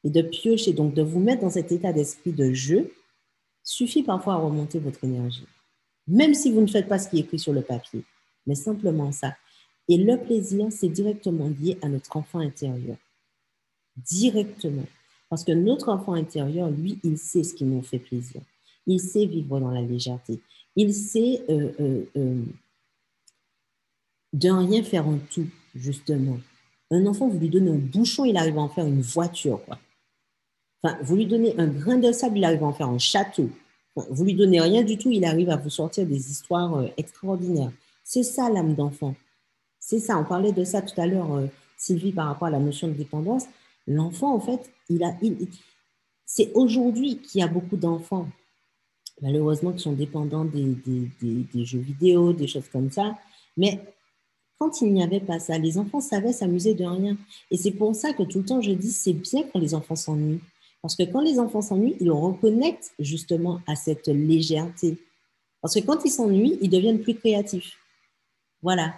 et 0.05 0.11
de 0.11 0.23
piocher, 0.23 0.73
donc 0.73 0.95
de 0.95 1.03
vous 1.03 1.21
mettre 1.21 1.43
dans 1.43 1.51
cet 1.51 1.73
état 1.73 1.93
d'esprit 1.93 2.33
de 2.33 2.53
jeu, 2.53 2.93
suffit 3.63 4.03
parfois 4.03 4.35
à 4.35 4.39
remonter 4.39 4.79
votre 4.79 5.05
énergie. 5.05 5.47
Même 6.09 6.35
si 6.35 6.53
vous 6.53 6.61
ne 6.61 6.67
faites 6.67 6.89
pas 6.89 6.99
ce 6.99 7.09
qui 7.09 7.19
est 7.19 7.21
écrit 7.21 7.39
sur 7.39 7.53
le 7.53 7.63
papier, 7.63 8.05
mais 8.47 8.55
simplement 8.55 9.13
ça. 9.13 9.37
Et 9.89 9.97
le 9.97 10.17
plaisir, 10.19 10.67
c'est 10.71 10.89
directement 10.89 11.49
lié 11.49 11.79
à 11.83 11.89
notre 11.89 12.17
enfant 12.17 12.41
intérieur. 12.41 12.97
Directement. 13.97 14.87
Parce 15.29 15.45
que 15.45 15.53
notre 15.53 15.89
enfant 15.89 16.15
intérieur, 16.15 16.71
lui, 16.71 16.99
il 17.05 17.19
sait 17.19 17.43
ce 17.43 17.55
qui 17.55 17.65
nous 17.65 17.83
fait 17.83 17.99
plaisir. 17.99 18.41
Il 18.87 19.01
sait 19.01 19.27
vivre 19.27 19.61
dans 19.61 19.71
la 19.71 19.83
légèreté. 19.83 20.41
Il 20.77 20.93
sait 20.95 21.43
euh, 21.49 21.73
euh, 21.81 22.05
euh, 22.17 22.43
de 24.33 24.51
rien 24.51 24.83
faire 24.83 25.07
en 25.07 25.19
tout, 25.31 25.49
justement. 25.75 26.39
Un 26.91 27.07
enfant, 27.07 27.29
vous 27.29 27.39
lui 27.39 27.49
donnez 27.49 27.71
un 27.71 27.79
bouchon, 27.79 28.25
il 28.25 28.37
arrive 28.37 28.59
à 28.59 28.63
en 28.63 28.69
faire 28.69 28.87
une 28.87 29.01
voiture. 29.01 29.65
Quoi. 29.65 29.79
Enfin, 30.83 30.99
vous 31.03 31.17
lui 31.17 31.27
donnez 31.27 31.55
un 31.59 31.69
grain 31.69 31.97
de 31.97 32.11
sable, 32.13 32.39
il 32.39 32.45
arrive 32.45 32.65
à 32.65 32.67
en 32.67 32.73
faire 32.73 32.89
un 32.89 32.99
château. 32.99 33.49
vous 33.95 34.25
lui 34.25 34.35
donnez 34.35 34.61
rien 34.61 34.83
du 34.83 34.99
tout, 34.99 35.11
il 35.11 35.25
arrive 35.25 35.51
à 35.51 35.57
vous 35.57 35.71
sortir 35.71 36.07
des 36.07 36.31
histoires 36.31 36.77
euh, 36.77 36.89
extraordinaires. 36.97 37.71
C'est 38.05 38.25
ça 38.25 38.51
l'âme 38.51 38.75
d'enfant. 38.75 39.15
C'est 39.79 40.01
ça. 40.01 40.19
On 40.19 40.25
parlait 40.25 40.53
de 40.53 40.65
ça 40.65 40.83
tout 40.83 41.01
à 41.01 41.07
l'heure, 41.07 41.33
euh, 41.35 41.47
Sylvie, 41.77 42.13
par 42.13 42.27
rapport 42.27 42.49
à 42.49 42.51
la 42.51 42.59
notion 42.59 42.89
de 42.89 42.95
dépendance. 42.95 43.45
L'enfant, 43.87 44.35
en 44.35 44.41
fait, 44.41 44.71
il 44.89 45.03
a, 45.03 45.15
c'est 46.25 46.53
aujourd'hui 46.55 47.19
qu'il 47.19 47.41
y 47.41 47.45
a 47.45 47.49
beaucoup 47.49 47.77
d'enfants, 47.77 48.29
malheureusement, 49.21 49.73
qui 49.73 49.81
sont 49.81 49.93
dépendants 49.93 50.45
des, 50.45 50.77
des, 51.21 51.65
jeux 51.65 51.79
vidéo, 51.79 52.33
des 52.33 52.47
choses 52.47 52.69
comme 52.73 52.91
ça. 52.91 53.19
Mais 53.57 53.81
quand 54.59 54.81
il 54.81 54.93
n'y 54.93 55.03
avait 55.03 55.21
pas 55.21 55.41
ça, 55.41 55.59
les 55.59 55.79
enfants 55.79 56.01
savaient 56.01 56.33
s'amuser 56.33 56.75
de 56.75 56.85
rien. 56.85 57.17
Et 57.51 57.57
c'est 57.57 57.73
pour 57.73 57.95
ça 57.95 58.13
que 58.13 58.23
tout 58.23 58.39
le 58.39 58.45
temps, 58.45 58.61
je 58.61 58.73
dis, 58.73 58.93
c'est 58.93 59.13
bien 59.13 59.43
quand 59.53 59.59
les 59.59 59.75
enfants 59.75 59.97
s'ennuient. 59.97 60.41
Parce 60.83 60.97
que 60.97 61.05
quand 61.05 61.21
les 61.21 61.39
enfants 61.39 61.63
s'ennuient, 61.63 61.97
ils 62.01 62.11
reconnectent 62.11 62.93
justement 62.99 63.61
à 63.67 63.77
cette 63.77 64.09
légèreté. 64.09 64.99
Parce 65.61 65.75
que 65.75 65.81
quand 65.81 66.05
ils 66.05 66.11
s'ennuient, 66.11 66.59
ils 66.61 66.69
deviennent 66.69 67.01
plus 67.01 67.15
créatifs. 67.15 67.79
Voilà. 68.61 68.95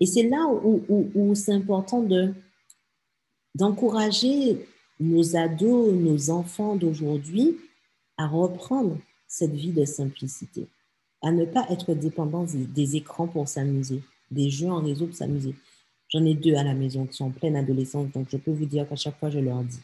Et 0.00 0.06
c'est 0.06 0.28
là 0.28 0.46
où, 0.46 0.84
où, 1.14 1.34
c'est 1.34 1.52
important 1.52 2.02
de, 2.02 2.34
d'encourager 3.54 4.66
nos 5.00 5.34
ados, 5.34 5.94
nos 5.94 6.30
enfants 6.30 6.76
d'aujourd'hui 6.76 7.56
à 8.18 8.26
reprendre 8.26 8.98
cette 9.26 9.54
vie 9.54 9.72
de 9.72 9.84
simplicité, 9.84 10.68
à 11.22 11.32
ne 11.32 11.44
pas 11.44 11.66
être 11.70 11.94
dépendants 11.94 12.46
des 12.52 12.96
écrans 12.96 13.26
pour 13.26 13.48
s'amuser 13.48 14.02
des 14.30 14.50
jeux 14.50 14.68
en 14.68 14.80
réseau 14.80 15.06
pour 15.06 15.16
s'amuser. 15.16 15.54
J'en 16.08 16.24
ai 16.24 16.34
deux 16.34 16.54
à 16.54 16.62
la 16.62 16.74
maison 16.74 17.06
qui 17.06 17.14
sont 17.14 17.26
en 17.26 17.30
pleine 17.30 17.56
adolescence, 17.56 18.10
donc 18.12 18.28
je 18.30 18.36
peux 18.36 18.52
vous 18.52 18.66
dire 18.66 18.88
qu'à 18.88 18.96
chaque 18.96 19.18
fois, 19.18 19.30
je 19.30 19.38
leur 19.38 19.62
dis. 19.62 19.80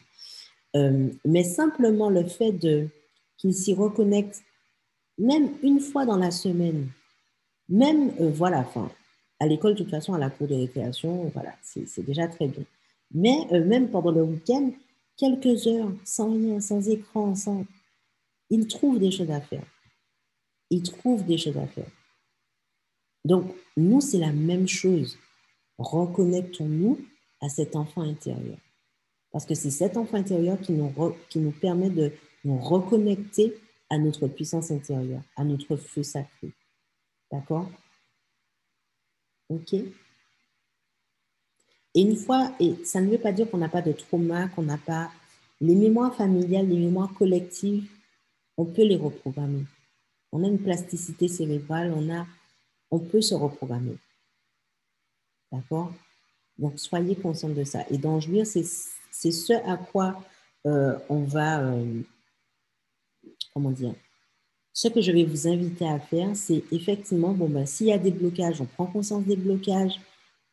Euh, 0.75 1.09
mais 1.25 1.43
simplement 1.43 2.09
le 2.09 2.25
fait 2.25 2.51
de 2.51 2.87
qu'ils 3.37 3.53
s'y 3.53 3.73
reconnectent, 3.73 4.43
même 5.17 5.51
une 5.63 5.79
fois 5.79 6.05
dans 6.05 6.17
la 6.17 6.31
semaine, 6.31 6.89
même, 7.67 8.11
euh, 8.19 8.29
voilà, 8.29 8.67
à 9.39 9.47
l'école, 9.47 9.73
de 9.73 9.79
toute 9.79 9.89
façon, 9.89 10.13
à 10.13 10.19
la 10.19 10.29
cour 10.29 10.47
de 10.47 10.55
récréation, 10.55 11.29
voilà, 11.33 11.53
c'est 11.61 12.05
déjà 12.05 12.27
très 12.27 12.47
bien. 12.47 12.63
Mais 13.13 13.47
euh, 13.51 13.65
même 13.65 13.89
pendant 13.89 14.11
le 14.11 14.23
week-end, 14.23 14.71
quelques 15.17 15.67
heures, 15.67 15.91
sans 16.05 16.33
rien, 16.33 16.59
sans 16.59 16.87
écran, 16.89 17.35
sans... 17.35 17.65
Ils 18.49 18.67
trouvent 18.67 18.99
des 18.99 19.11
choses 19.11 19.31
à 19.31 19.41
faire. 19.41 19.65
Ils 20.69 20.83
trouvent 20.83 21.25
des 21.25 21.37
choses 21.37 21.57
à 21.57 21.67
faire. 21.67 21.89
Donc, 23.23 23.45
nous, 23.77 24.01
c'est 24.01 24.17
la 24.17 24.31
même 24.31 24.67
chose. 24.67 25.17
Reconnectons-nous 25.77 26.99
à 27.41 27.49
cet 27.49 27.75
enfant 27.75 28.01
intérieur. 28.01 28.57
Parce 29.31 29.45
que 29.45 29.55
c'est 29.55 29.71
cet 29.71 29.97
enfant 29.97 30.17
intérieur 30.17 30.59
qui 30.59 30.73
nous, 30.73 30.93
qui 31.29 31.39
nous 31.39 31.51
permet 31.51 31.89
de 31.89 32.11
nous 32.43 32.57
reconnecter 32.57 33.55
à 33.89 33.97
notre 33.97 34.27
puissance 34.27 34.71
intérieure, 34.71 35.21
à 35.35 35.43
notre 35.43 35.75
feu 35.75 36.03
sacré. 36.03 36.51
D'accord? 37.31 37.69
OK? 39.49 39.73
Et 39.73 39.93
une 41.95 42.15
fois, 42.15 42.53
et 42.59 42.75
ça 42.85 43.01
ne 43.01 43.09
veut 43.09 43.17
pas 43.17 43.31
dire 43.31 43.49
qu'on 43.49 43.57
n'a 43.57 43.69
pas 43.69 43.81
de 43.81 43.91
trauma, 43.91 44.47
qu'on 44.49 44.63
n'a 44.63 44.77
pas... 44.77 45.11
Les 45.59 45.75
mémoires 45.75 46.15
familiales, 46.15 46.67
les 46.67 46.79
mémoires 46.79 47.13
collectives, 47.13 47.87
on 48.57 48.65
peut 48.65 48.83
les 48.83 48.95
reprogrammer. 48.95 49.65
On 50.31 50.43
a 50.43 50.47
une 50.47 50.59
plasticité 50.59 51.27
cérébrale, 51.27 51.93
on 51.95 52.13
a 52.13 52.25
on 52.91 52.99
peut 52.99 53.21
se 53.21 53.33
reprogrammer. 53.33 53.97
D'accord? 55.51 55.93
Donc, 56.57 56.77
soyez 56.77 57.15
conscient 57.15 57.49
de 57.49 57.63
ça. 57.63 57.85
Et 57.89 57.97
dans 57.97 58.19
jouir, 58.19 58.45
c'est 58.45 58.65
ce 59.11 59.53
à 59.69 59.77
quoi 59.77 60.23
euh, 60.65 60.97
on 61.09 61.21
va, 61.21 61.63
euh, 61.63 62.01
comment 63.53 63.71
dire, 63.71 63.93
ce 64.73 64.87
que 64.87 65.01
je 65.01 65.11
vais 65.11 65.25
vous 65.25 65.47
inviter 65.47 65.87
à 65.87 65.99
faire, 65.99 66.35
c'est 66.35 66.63
effectivement, 66.71 67.33
bon, 67.33 67.49
ben, 67.49 67.65
s'il 67.65 67.87
y 67.87 67.93
a 67.93 67.97
des 67.97 68.11
blocages, 68.11 68.61
on 68.61 68.65
prend 68.65 68.85
conscience 68.85 69.25
des 69.25 69.35
blocages. 69.35 69.99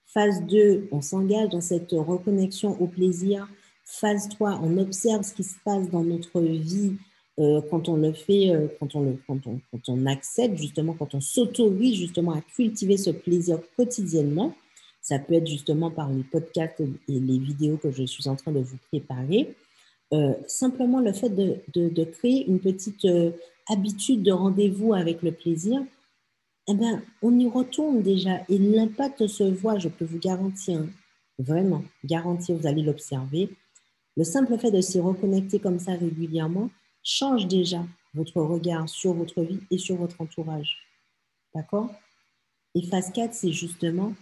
Phase 0.07 0.43
2, 0.47 0.89
on 0.91 1.03
s'engage 1.03 1.51
dans 1.51 1.61
cette 1.61 1.93
reconnexion 1.93 2.81
au 2.81 2.87
plaisir. 2.87 3.47
Phase 3.85 4.29
3, 4.31 4.61
on 4.63 4.79
observe 4.79 5.23
ce 5.23 5.35
qui 5.35 5.45
se 5.45 5.57
passe 5.65 5.89
dans 5.91 6.03
notre 6.03 6.41
vie 6.41 6.95
euh, 7.39 7.61
quand 7.71 7.89
on 7.89 7.97
le 7.97 8.13
fait, 8.13 8.51
quand, 8.81 8.97
on 8.97 9.03
le, 9.03 9.19
quand, 9.27 9.47
on, 9.47 9.61
quand 9.71 9.89
on 9.89 10.07
accepte 10.07 10.57
justement, 10.57 10.95
quand 10.95 11.15
on 11.15 11.21
s'autorise 11.21 11.97
justement 11.97 12.33
à 12.33 12.41
cultiver 12.41 12.97
ce 12.97 13.11
plaisir 13.11 13.61
quotidiennement, 13.77 14.55
ça 15.01 15.19
peut 15.19 15.35
être 15.35 15.47
justement 15.47 15.91
par 15.91 16.11
les 16.11 16.23
podcasts 16.23 16.81
et 16.81 17.21
les 17.21 17.39
vidéos 17.39 17.77
que 17.77 17.91
je 17.91 18.05
suis 18.05 18.29
en 18.29 18.37
train 18.37 18.53
de 18.53 18.61
vous 18.61 18.79
préparer. 18.91 19.55
Euh, 20.13 20.35
simplement 20.47 21.01
le 21.01 21.13
fait 21.13 21.31
de, 21.31 22.05
créer 22.05 22.47
une 22.47 22.61
petite 22.61 23.07
habitude 23.69 24.23
de 24.23 24.33
rendez-vous 24.33 24.95
avec 24.95 25.23
le 25.23 25.33
plaisir, 25.33 25.83
eh 26.71 26.75
ben, 26.75 27.03
on 27.23 27.39
y 27.39 27.49
retourne 27.49 28.03
déjà 28.03 28.43
et 28.49 28.59
l'impact 28.59 29.27
se 29.27 29.43
voit, 29.43 29.79
je 29.79 29.89
peux 29.89 30.05
vous 30.05 30.19
garantir, 30.19 30.85
vraiment, 31.39 31.83
garantir, 32.05 32.57
vous 32.57 32.67
allez 32.67 32.83
l'observer. 32.83 33.49
Le 34.17 34.25
simple 34.25 34.59
fait 34.59 34.71
de 34.71 34.81
s'y 34.81 35.01
reconnecter 35.01 35.61
comme 35.61 35.79
ça 35.79 35.93
régulièrement, 35.93 36.69
change 37.03 37.47
déjà 37.47 37.87
votre 38.13 38.43
regard 38.43 38.89
sur 38.89 39.15
votre 39.15 39.43
vie 39.43 39.61
et 39.71 39.79
sur 39.79 39.97
votre 39.97 40.21
entourage. 40.21 40.77
D'accord? 41.55 41.91
Et 42.75 42.83
phase 42.83 43.11
4, 43.13 43.33
c'est 43.33 43.53
justement 43.53 44.13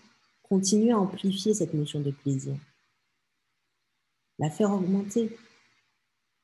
continuer 0.49 0.93
à 0.93 0.99
amplifier 0.99 1.55
cette 1.55 1.75
notion 1.75 2.01
de 2.01 2.11
plaisir. 2.11 2.55
La 4.39 4.51
faire 4.51 4.73
augmenter. 4.73 5.37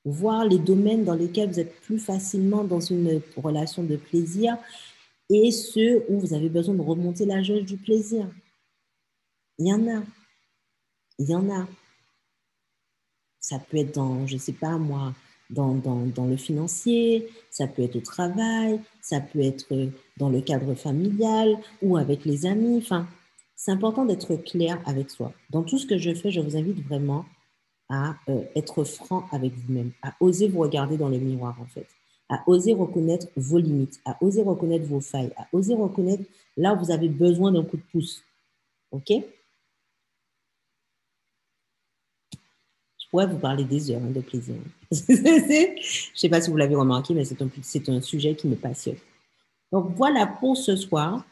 Voir 0.04 0.44
les 0.46 0.58
domaines 0.58 1.04
dans 1.04 1.14
lesquels 1.14 1.50
vous 1.50 1.60
êtes 1.60 1.80
plus 1.80 1.98
facilement 1.98 2.64
dans 2.64 2.80
une 2.80 3.20
relation 3.36 3.84
de 3.84 3.96
plaisir 3.96 4.56
et 5.30 5.50
ceux 5.50 6.04
où 6.08 6.18
vous 6.18 6.34
avez 6.34 6.48
besoin 6.48 6.74
de 6.74 6.82
remonter 6.82 7.24
la 7.24 7.42
jauge 7.42 7.64
du 7.64 7.76
plaisir. 7.76 8.28
Il 9.58 9.68
y 9.68 9.72
en 9.72 9.86
a. 9.88 10.02
Il 11.18 11.30
y 11.30 11.34
en 11.34 11.48
a. 11.50 11.68
Ça 13.38 13.58
peut 13.58 13.76
être 13.76 13.94
dans, 13.94 14.26
je 14.26 14.34
ne 14.34 14.40
sais 14.40 14.52
pas 14.52 14.78
moi, 14.78 15.14
dans, 15.50 15.74
dans, 15.74 16.06
dans, 16.06 16.26
le 16.26 16.36
financier, 16.36 17.28
ça 17.50 17.66
peut 17.66 17.82
être 17.82 17.96
au 17.96 18.00
travail, 18.00 18.80
ça 19.00 19.20
peut 19.20 19.40
être 19.40 19.66
dans 20.16 20.30
le 20.30 20.40
cadre 20.40 20.74
familial 20.74 21.56
ou 21.82 21.96
avec 21.96 22.24
les 22.24 22.46
amis. 22.46 22.78
Enfin, 22.78 23.06
c'est 23.56 23.70
important 23.70 24.04
d'être 24.04 24.36
clair 24.36 24.80
avec 24.86 25.10
soi. 25.10 25.32
Dans 25.50 25.62
tout 25.62 25.78
ce 25.78 25.86
que 25.86 25.98
je 25.98 26.14
fais, 26.14 26.30
je 26.30 26.40
vous 26.40 26.56
invite 26.56 26.84
vraiment 26.86 27.24
à 27.88 28.16
euh, 28.28 28.44
être 28.56 28.84
franc 28.84 29.26
avec 29.30 29.52
vous-même, 29.54 29.92
à 30.02 30.14
oser 30.20 30.48
vous 30.48 30.60
regarder 30.60 30.96
dans 30.96 31.08
le 31.08 31.18
miroir 31.18 31.56
en 31.60 31.66
fait, 31.66 31.86
à 32.28 32.42
oser 32.46 32.72
reconnaître 32.72 33.26
vos 33.36 33.58
limites, 33.58 34.00
à 34.04 34.16
oser 34.22 34.42
reconnaître 34.42 34.86
vos 34.86 35.00
failles, 35.00 35.32
à 35.36 35.46
oser 35.52 35.74
reconnaître 35.74 36.24
là 36.56 36.74
où 36.74 36.78
vous 36.78 36.90
avez 36.90 37.08
besoin 37.08 37.52
d'un 37.52 37.64
coup 37.64 37.76
de 37.76 37.82
pouce. 37.92 38.22
OK? 38.90 39.12
Pourrais 43.12 43.26
vous 43.26 43.38
parler 43.38 43.64
des 43.64 43.90
heures 43.90 44.00
hein, 44.02 44.10
de 44.10 44.22
plaisir. 44.22 44.54
Je 44.90 45.12
ne 45.12 46.16
sais 46.16 46.28
pas 46.30 46.40
si 46.40 46.50
vous 46.50 46.56
l'avez 46.56 46.74
remarqué, 46.74 47.12
mais 47.12 47.26
c'est 47.26 47.42
un, 47.42 47.50
un 47.88 48.00
sujet 48.00 48.34
qui 48.34 48.48
me 48.48 48.56
passionne. 48.56 48.96
Donc 49.70 49.94
voilà 49.96 50.26
pour 50.26 50.56
ce 50.56 50.76
soir. 50.76 51.22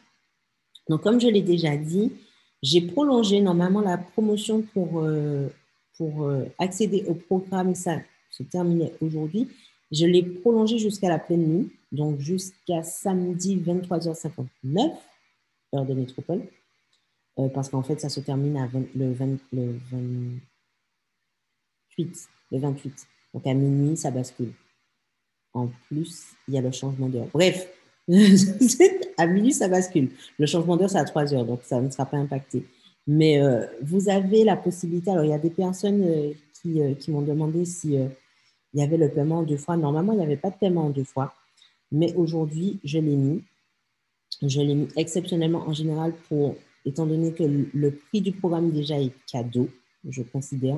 Donc 0.91 1.03
comme 1.03 1.21
je 1.21 1.29
l'ai 1.29 1.41
déjà 1.41 1.77
dit, 1.77 2.11
j'ai 2.61 2.81
prolongé 2.81 3.39
normalement 3.39 3.79
la 3.79 3.97
promotion 3.97 4.61
pour, 4.61 4.99
euh, 4.99 5.47
pour 5.97 6.25
euh, 6.25 6.43
accéder 6.59 7.05
au 7.07 7.13
programme. 7.13 7.75
Ça 7.75 8.01
se 8.29 8.43
terminait 8.43 8.93
aujourd'hui. 8.99 9.47
Je 9.89 10.05
l'ai 10.05 10.21
prolongé 10.21 10.79
jusqu'à 10.79 11.07
la 11.07 11.17
pleine 11.17 11.47
nuit, 11.47 11.71
donc 11.93 12.19
jusqu'à 12.19 12.83
samedi 12.83 13.55
23h59, 13.55 14.91
heure 15.73 15.85
de 15.85 15.93
métropole, 15.93 16.41
euh, 17.39 17.47
parce 17.47 17.69
qu'en 17.69 17.83
fait, 17.83 18.01
ça 18.01 18.09
se 18.09 18.19
termine 18.19 18.57
à 18.57 18.67
le, 18.93 19.13
20, 19.13 19.37
le 19.53 19.79
20, 19.91 19.97
le 22.51 22.59
28. 22.59 23.07
Donc 23.33 23.47
à 23.47 23.53
minuit, 23.53 23.95
ça 23.95 24.11
bascule. 24.11 24.51
En 25.53 25.69
plus, 25.87 26.33
il 26.49 26.53
y 26.53 26.57
a 26.57 26.61
le 26.61 26.71
changement 26.71 27.07
d'heure. 27.07 27.27
Bref, 27.33 27.69
à 29.17 29.27
minuit, 29.27 29.53
ça 29.53 29.67
bascule. 29.67 30.09
Le 30.37 30.45
changement 30.45 30.75
d'heure, 30.75 30.89
c'est 30.89 30.97
à 30.97 31.05
3 31.05 31.33
heures, 31.33 31.45
donc 31.45 31.61
ça 31.63 31.79
ne 31.79 31.89
sera 31.89 32.05
pas 32.05 32.17
impacté. 32.17 32.65
Mais 33.07 33.41
euh, 33.41 33.65
vous 33.81 34.09
avez 34.09 34.43
la 34.43 34.57
possibilité, 34.57 35.11
alors 35.11 35.23
il 35.23 35.31
y 35.31 35.33
a 35.33 35.39
des 35.39 35.49
personnes 35.49 36.03
euh, 36.03 36.33
qui, 36.61 36.81
euh, 36.81 36.93
qui 36.93 37.11
m'ont 37.11 37.21
demandé 37.21 37.65
si 37.65 37.93
il 37.93 38.79
y 38.79 38.83
avait 38.83 38.97
le 38.97 39.09
paiement 39.09 39.39
en 39.39 39.43
deux 39.43 39.57
fois. 39.57 39.77
Normalement, 39.77 40.13
il 40.13 40.17
n'y 40.17 40.25
avait 40.25 40.37
pas 40.37 40.49
de 40.49 40.55
paiement 40.55 40.85
en 40.85 40.89
deux 40.89 41.03
fois, 41.03 41.33
mais 41.91 42.13
aujourd'hui, 42.15 42.79
je 42.83 42.99
l'ai 42.99 43.15
mis. 43.15 43.43
Je 44.41 44.61
l'ai 44.61 44.75
mis 44.75 44.87
exceptionnellement 44.95 45.67
en 45.67 45.73
général 45.73 46.13
pour, 46.27 46.55
étant 46.85 47.05
donné 47.05 47.31
que 47.31 47.43
le 47.43 47.91
prix 47.91 48.21
du 48.21 48.31
programme 48.31 48.71
déjà 48.71 48.99
est 48.99 49.13
cadeau, 49.31 49.69
je 50.07 50.23
considère. 50.23 50.77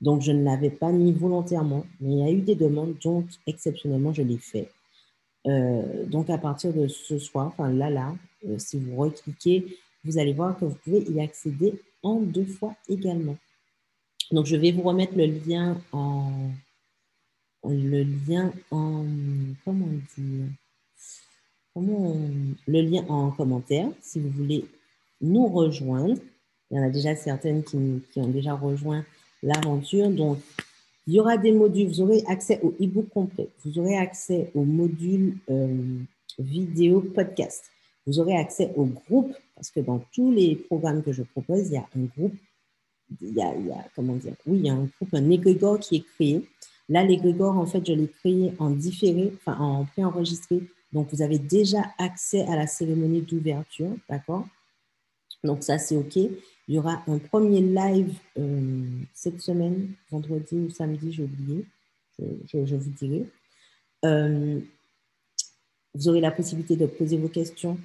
Donc, 0.00 0.22
je 0.22 0.32
ne 0.32 0.44
l'avais 0.44 0.70
pas 0.70 0.90
mis 0.90 1.12
volontairement, 1.12 1.84
mais 2.00 2.12
il 2.12 2.18
y 2.18 2.22
a 2.22 2.30
eu 2.30 2.40
des 2.40 2.54
demandes, 2.54 2.94
donc 3.02 3.26
exceptionnellement, 3.46 4.12
je 4.12 4.22
l'ai 4.22 4.38
fait. 4.38 4.68
Euh, 5.46 6.04
donc, 6.06 6.30
à 6.30 6.38
partir 6.38 6.72
de 6.72 6.86
ce 6.88 7.18
soir, 7.18 7.48
enfin 7.48 7.70
là, 7.72 7.90
là, 7.90 8.14
euh, 8.48 8.58
si 8.58 8.78
vous 8.78 8.96
recliquez, 8.96 9.76
vous 10.04 10.18
allez 10.18 10.32
voir 10.32 10.58
que 10.58 10.64
vous 10.64 10.76
pouvez 10.84 11.02
y 11.10 11.20
accéder 11.20 11.74
en 12.02 12.20
deux 12.20 12.44
fois 12.44 12.74
également. 12.88 13.36
Donc, 14.30 14.46
je 14.46 14.56
vais 14.56 14.72
vous 14.72 14.82
remettre 14.82 15.16
le 15.16 15.26
lien 15.26 15.80
en, 15.92 16.50
le 17.64 18.02
lien 18.02 18.52
en, 18.70 19.04
comment 19.64 19.88
dire, 20.16 20.46
comment 21.74 22.16
le 22.66 22.80
lien 22.80 23.04
en 23.08 23.30
commentaire 23.30 23.88
si 24.00 24.20
vous 24.20 24.30
voulez 24.30 24.64
nous 25.20 25.46
rejoindre. 25.46 26.16
Il 26.70 26.78
y 26.78 26.80
en 26.80 26.84
a 26.84 26.90
déjà 26.90 27.14
certaines 27.14 27.62
qui, 27.62 27.76
ont 28.16 28.28
déjà 28.28 28.54
rejoint 28.54 29.04
l'aventure. 29.42 30.10
Donc, 30.10 30.38
il 31.06 31.14
y 31.14 31.20
aura 31.20 31.36
des 31.36 31.52
modules, 31.52 31.88
vous 31.88 32.00
aurez 32.00 32.22
accès 32.26 32.60
au 32.62 32.70
e-book 32.80 33.08
complet, 33.08 33.48
vous 33.64 33.78
aurez 33.78 33.96
accès 33.96 34.50
au 34.54 34.64
module 34.64 35.36
euh, 35.50 35.98
vidéo 36.38 37.00
podcast, 37.00 37.64
vous 38.06 38.20
aurez 38.20 38.36
accès 38.36 38.72
au 38.76 38.84
groupe, 38.84 39.32
parce 39.54 39.70
que 39.70 39.80
dans 39.80 40.00
tous 40.12 40.30
les 40.32 40.56
programmes 40.56 41.02
que 41.02 41.12
je 41.12 41.22
propose, 41.22 41.68
il 41.68 41.74
y 41.74 41.76
a 41.76 41.86
un 41.96 42.04
groupe, 42.16 42.34
il 43.20 43.34
y 43.34 43.42
a, 43.42 43.52
comment 43.94 44.14
dire, 44.14 44.34
oui, 44.46 44.58
il 44.58 44.66
y 44.66 44.70
a 44.70 44.74
un 44.74 44.88
groupe, 44.98 45.12
un 45.12 45.30
égrégore 45.30 45.78
qui 45.78 45.96
est 45.96 46.04
créé. 46.14 46.42
Là, 46.88 47.04
l'égrégore, 47.04 47.56
en 47.56 47.66
fait, 47.66 47.86
je 47.86 47.92
l'ai 47.92 48.08
créé 48.08 48.52
en 48.58 48.70
différé, 48.70 49.32
enfin 49.34 49.58
en 49.58 49.84
préenregistré. 49.84 50.62
Donc, 50.92 51.08
vous 51.12 51.22
avez 51.22 51.38
déjà 51.38 51.82
accès 51.98 52.42
à 52.42 52.56
la 52.56 52.66
cérémonie 52.66 53.22
d'ouverture, 53.22 53.90
d'accord? 54.08 54.46
Donc, 55.44 55.62
ça, 55.62 55.78
c'est 55.78 55.96
OK. 55.96 56.18
Il 56.72 56.76
y 56.76 56.78
aura 56.78 57.02
un 57.06 57.18
premier 57.18 57.60
live 57.60 58.14
euh, 58.38 58.82
cette 59.12 59.42
semaine, 59.42 59.90
vendredi 60.10 60.54
ou 60.56 60.70
samedi, 60.70 61.12
j'ai 61.12 61.24
oublié. 61.24 61.66
Je, 62.18 62.74
vous 62.76 62.90
dirai. 62.92 63.26
Euh, 64.06 64.58
vous 65.94 66.08
aurez 66.08 66.22
la 66.22 66.30
possibilité 66.30 66.76
de 66.76 66.86
poser 66.86 67.18
vos 67.18 67.28
questions, 67.28 67.76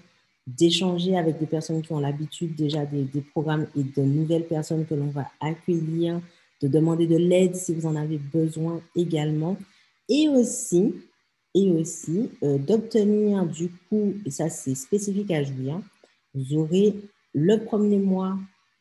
d'échanger 0.47 1.17
avec 1.17 1.38
des 1.38 1.47
personnes 1.47 1.81
qui 1.81 1.91
ont 1.91 1.99
l'habitude 1.99 2.55
déjà 2.55 2.85
des, 2.85 3.09
programmes 3.33 3.67
et 3.75 3.83
de 3.83 4.01
nouvelles 4.03 4.47
personnes 4.47 4.85
que 4.85 4.95
l'on 4.95 5.09
va 5.09 5.29
accueillir, 5.41 6.21
de 6.61 6.69
demander 6.69 7.07
de 7.07 7.17
l'aide 7.17 7.57
si 7.57 7.73
vous 7.73 7.88
en 7.88 7.95
avez 7.97 8.17
besoin 8.17 8.79
également. 8.95 9.57
Et 10.07 10.29
aussi, 10.29 10.95
et 11.53 11.69
aussi 11.71 12.29
euh, 12.41 12.57
d'obtenir 12.57 13.45
du 13.47 13.67
coup, 13.89 14.13
et 14.25 14.31
ça 14.31 14.47
c'est 14.47 14.75
spécifique 14.75 15.31
à 15.31 15.43
juillet, 15.43 15.73
vous 16.33 16.55
aurez 16.55 16.95
le 17.33 17.57
premier 17.65 17.97
mois 17.97 18.38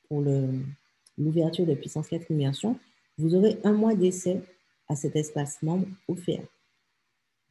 pour 0.09 0.23
l'ouverture 1.19 1.67
de 1.67 1.75
Puissance 1.75 2.09
4 2.09 2.31
Immersion, 2.31 2.79
vous 3.19 3.35
aurez 3.35 3.59
un 3.65 3.73
mois 3.73 3.95
d'essai 3.95 4.41
à 4.89 4.97
cet 4.97 5.17
espace 5.17 5.63
membre 5.63 5.87
offert. 6.09 6.43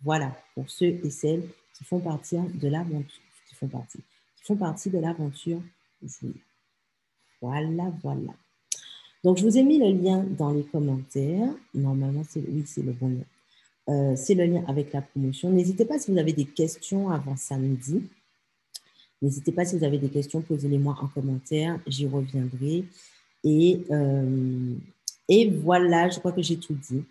Voilà, 0.03 0.35
pour 0.53 0.69
ceux 0.69 0.99
et 1.03 1.09
celles 1.09 1.43
qui 1.75 1.83
font 1.83 1.99
partie 1.99 2.37
de 2.37 2.67
l'aventure, 2.67 3.21
qui 3.49 3.55
font 3.55 3.67
partie, 3.67 3.99
qui 4.37 4.43
font 4.43 4.55
partie 4.55 4.89
de 4.89 4.99
l'aventure 4.99 5.61
Voilà, 7.41 7.91
voilà. 8.01 8.33
Donc, 9.23 9.37
je 9.37 9.43
vous 9.43 9.57
ai 9.57 9.63
mis 9.63 9.79
le 9.79 9.99
lien 9.99 10.23
dans 10.23 10.51
les 10.51 10.63
commentaires. 10.63 11.49
Normalement, 11.73 12.21
oui, 12.35 12.63
c'est 12.67 12.83
le 12.83 12.91
bon 12.91 13.07
lien. 13.09 13.25
Euh, 13.89 14.15
c'est 14.15 14.35
le 14.35 14.45
lien 14.45 14.63
avec 14.67 14.93
la 14.93 15.01
promotion. 15.01 15.49
N'hésitez 15.49 15.85
pas 15.85 15.97
si 15.97 16.11
vous 16.11 16.17
avez 16.17 16.33
des 16.33 16.45
questions 16.45 17.09
avant 17.09 17.35
samedi. 17.35 18.07
N'hésitez 19.25 19.51
pas 19.51 19.65
si 19.65 19.75
vous 19.75 19.83
avez 19.83 19.97
des 19.97 20.09
questions, 20.09 20.39
posez-les-moi 20.39 20.95
en 21.01 21.07
commentaire, 21.07 21.79
j'y 21.87 22.05
reviendrai. 22.05 22.85
Et, 23.43 23.81
euh, 23.89 24.75
et 25.27 25.49
voilà, 25.49 26.09
je 26.09 26.19
crois 26.19 26.31
que 26.31 26.43
j'ai 26.43 26.57
tout 26.57 26.75
dit. 26.75 27.03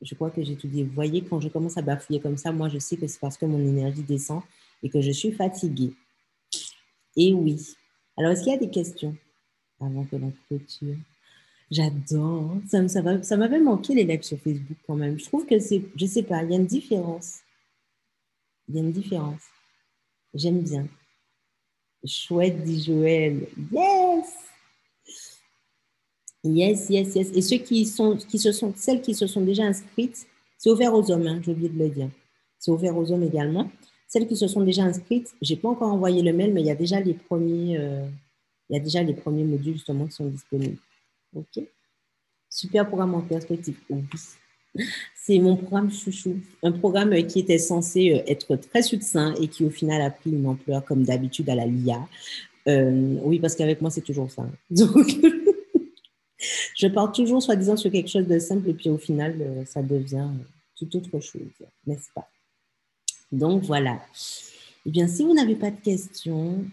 Je 0.00 0.12
crois 0.16 0.30
que 0.30 0.42
j'ai 0.42 0.56
tout 0.56 0.66
dit. 0.66 0.82
Vous 0.82 0.92
voyez, 0.92 1.22
quand 1.22 1.38
je 1.38 1.48
commence 1.48 1.78
à 1.78 1.82
bafouiller 1.82 2.18
comme 2.18 2.36
ça, 2.36 2.50
moi, 2.50 2.68
je 2.68 2.80
sais 2.80 2.96
que 2.96 3.06
c'est 3.06 3.20
parce 3.20 3.36
que 3.36 3.46
mon 3.46 3.60
énergie 3.60 4.02
descend 4.02 4.42
et 4.82 4.88
que 4.88 5.00
je 5.00 5.12
suis 5.12 5.30
fatiguée. 5.30 5.92
Et 7.16 7.32
oui. 7.32 7.76
Alors, 8.16 8.32
est-ce 8.32 8.42
qu'il 8.42 8.52
y 8.52 8.56
a 8.56 8.58
des 8.58 8.70
questions 8.70 9.16
avant 9.78 10.04
que 10.04 10.16
l'on 10.16 10.32
clôture 10.48 10.96
J'adore. 11.70 12.56
Ça, 12.66 12.88
ça, 12.88 13.22
ça 13.22 13.36
m'avait 13.36 13.60
manqué 13.60 13.94
les 13.94 14.02
lives 14.02 14.22
sur 14.22 14.38
Facebook 14.40 14.78
quand 14.84 14.96
même. 14.96 15.16
Je 15.16 15.26
trouve 15.26 15.46
que 15.46 15.60
c'est, 15.60 15.80
je 15.94 16.06
sais 16.06 16.24
pas, 16.24 16.42
il 16.42 16.50
y 16.50 16.54
a 16.54 16.56
une 16.56 16.66
différence. 16.66 17.38
Il 18.66 18.74
y 18.74 18.78
a 18.78 18.80
une 18.80 18.90
différence. 18.90 19.42
J'aime 20.34 20.60
bien. 20.60 20.88
Chouette, 22.04 22.62
dit 22.62 22.82
Joël. 22.82 23.46
Yes! 23.70 24.34
Yes, 26.44 26.90
yes, 26.90 27.14
yes. 27.14 27.30
Et 27.34 27.42
ceux 27.42 27.58
qui 27.58 27.86
sont, 27.86 28.16
qui 28.16 28.38
se 28.38 28.50
sont, 28.50 28.72
celles 28.76 29.00
qui 29.00 29.14
se 29.14 29.26
sont 29.26 29.42
déjà 29.42 29.64
inscrites, 29.64 30.26
c'est 30.58 30.70
ouvert 30.70 30.92
aux 30.92 31.08
hommes, 31.10 31.26
hein, 31.26 31.40
j'ai 31.44 31.52
oublié 31.52 31.68
de 31.68 31.78
le 31.78 31.88
dire. 31.88 32.10
C'est 32.58 32.70
ouvert 32.70 32.96
aux 32.96 33.10
hommes 33.12 33.22
également. 33.22 33.70
Celles 34.08 34.26
qui 34.26 34.36
se 34.36 34.48
sont 34.48 34.60
déjà 34.62 34.82
inscrites, 34.82 35.32
je 35.40 35.54
n'ai 35.54 35.60
pas 35.60 35.68
encore 35.68 35.92
envoyé 35.92 36.20
le 36.22 36.32
mail, 36.32 36.52
mais 36.52 36.60
il 36.60 36.66
y 36.66 36.70
a 36.70 36.74
déjà 36.74 37.00
les 37.00 37.14
premiers, 37.14 37.78
euh, 37.78 38.04
il 38.68 38.76
y 38.76 38.78
a 38.78 38.82
déjà 38.82 39.02
les 39.02 39.14
premiers 39.14 39.44
modules 39.44 39.74
justement 39.74 40.06
qui 40.06 40.12
sont 40.12 40.26
disponibles. 40.26 40.78
OK? 41.34 41.64
Super 42.50 42.86
programme 42.86 43.14
en 43.14 43.22
perspective. 43.22 43.76
Oui. 43.88 44.02
C'est 45.14 45.38
mon 45.38 45.56
programme 45.56 45.92
chouchou, 45.92 46.40
un 46.62 46.72
programme 46.72 47.14
qui 47.26 47.40
était 47.40 47.58
censé 47.58 48.10
euh, 48.10 48.22
être 48.30 48.56
très 48.56 48.82
succinct 48.82 49.34
et 49.40 49.48
qui 49.48 49.64
au 49.64 49.70
final 49.70 50.02
a 50.02 50.10
pris 50.10 50.30
une 50.30 50.46
ampleur 50.46 50.84
comme 50.84 51.04
d'habitude 51.04 51.48
à 51.50 51.54
la 51.54 51.66
LIA. 51.66 52.00
Euh, 52.68 53.16
oui, 53.22 53.38
parce 53.38 53.54
qu'avec 53.54 53.80
moi, 53.80 53.90
c'est 53.90 54.00
toujours 54.00 54.30
ça. 54.30 54.46
Donc, 54.70 55.16
je 56.76 56.86
pars 56.88 57.12
toujours 57.12 57.42
soi-disant 57.42 57.76
sur 57.76 57.90
quelque 57.90 58.08
chose 58.08 58.26
de 58.26 58.38
simple 58.38 58.70
et 58.70 58.74
puis 58.74 58.90
au 58.90 58.98
final, 58.98 59.36
euh, 59.40 59.64
ça 59.66 59.82
devient 59.82 60.28
tout 60.76 60.96
autre 60.96 61.20
chose, 61.20 61.42
n'est-ce 61.86 62.08
pas? 62.14 62.28
Donc 63.30 63.62
voilà. 63.62 64.00
Eh 64.84 64.90
bien, 64.90 65.06
si 65.06 65.22
vous 65.22 65.34
n'avez 65.34 65.54
pas 65.54 65.70
de 65.70 65.80
questions, 65.80 66.64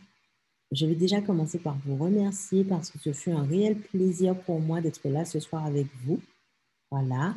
je 0.72 0.86
vais 0.86 0.96
déjà 0.96 1.22
commencer 1.22 1.60
par 1.60 1.78
vous 1.86 1.96
remercier 1.96 2.64
parce 2.64 2.90
que 2.90 3.00
ce 3.00 3.14
fut 3.14 3.32
un 3.32 3.44
réel 3.44 3.76
plaisir 3.76 4.36
pour 4.36 4.60
moi 4.60 4.82
d'être 4.82 5.08
là 5.08 5.26
ce 5.26 5.40
soir 5.40 5.66
avec 5.66 5.88
vous. 6.04 6.20
Voilà. 6.92 7.36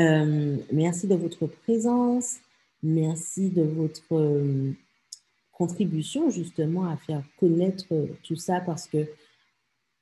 Euh, 0.00 0.56
merci 0.72 1.06
de 1.06 1.14
votre 1.14 1.46
présence. 1.46 2.36
Merci 2.82 3.50
de 3.50 3.62
votre 3.62 4.12
euh, 4.12 4.72
contribution 5.52 6.30
justement 6.30 6.86
à 6.90 6.96
faire 6.96 7.22
connaître 7.38 7.86
tout 8.22 8.36
ça 8.36 8.60
parce 8.60 8.86
que 8.86 9.06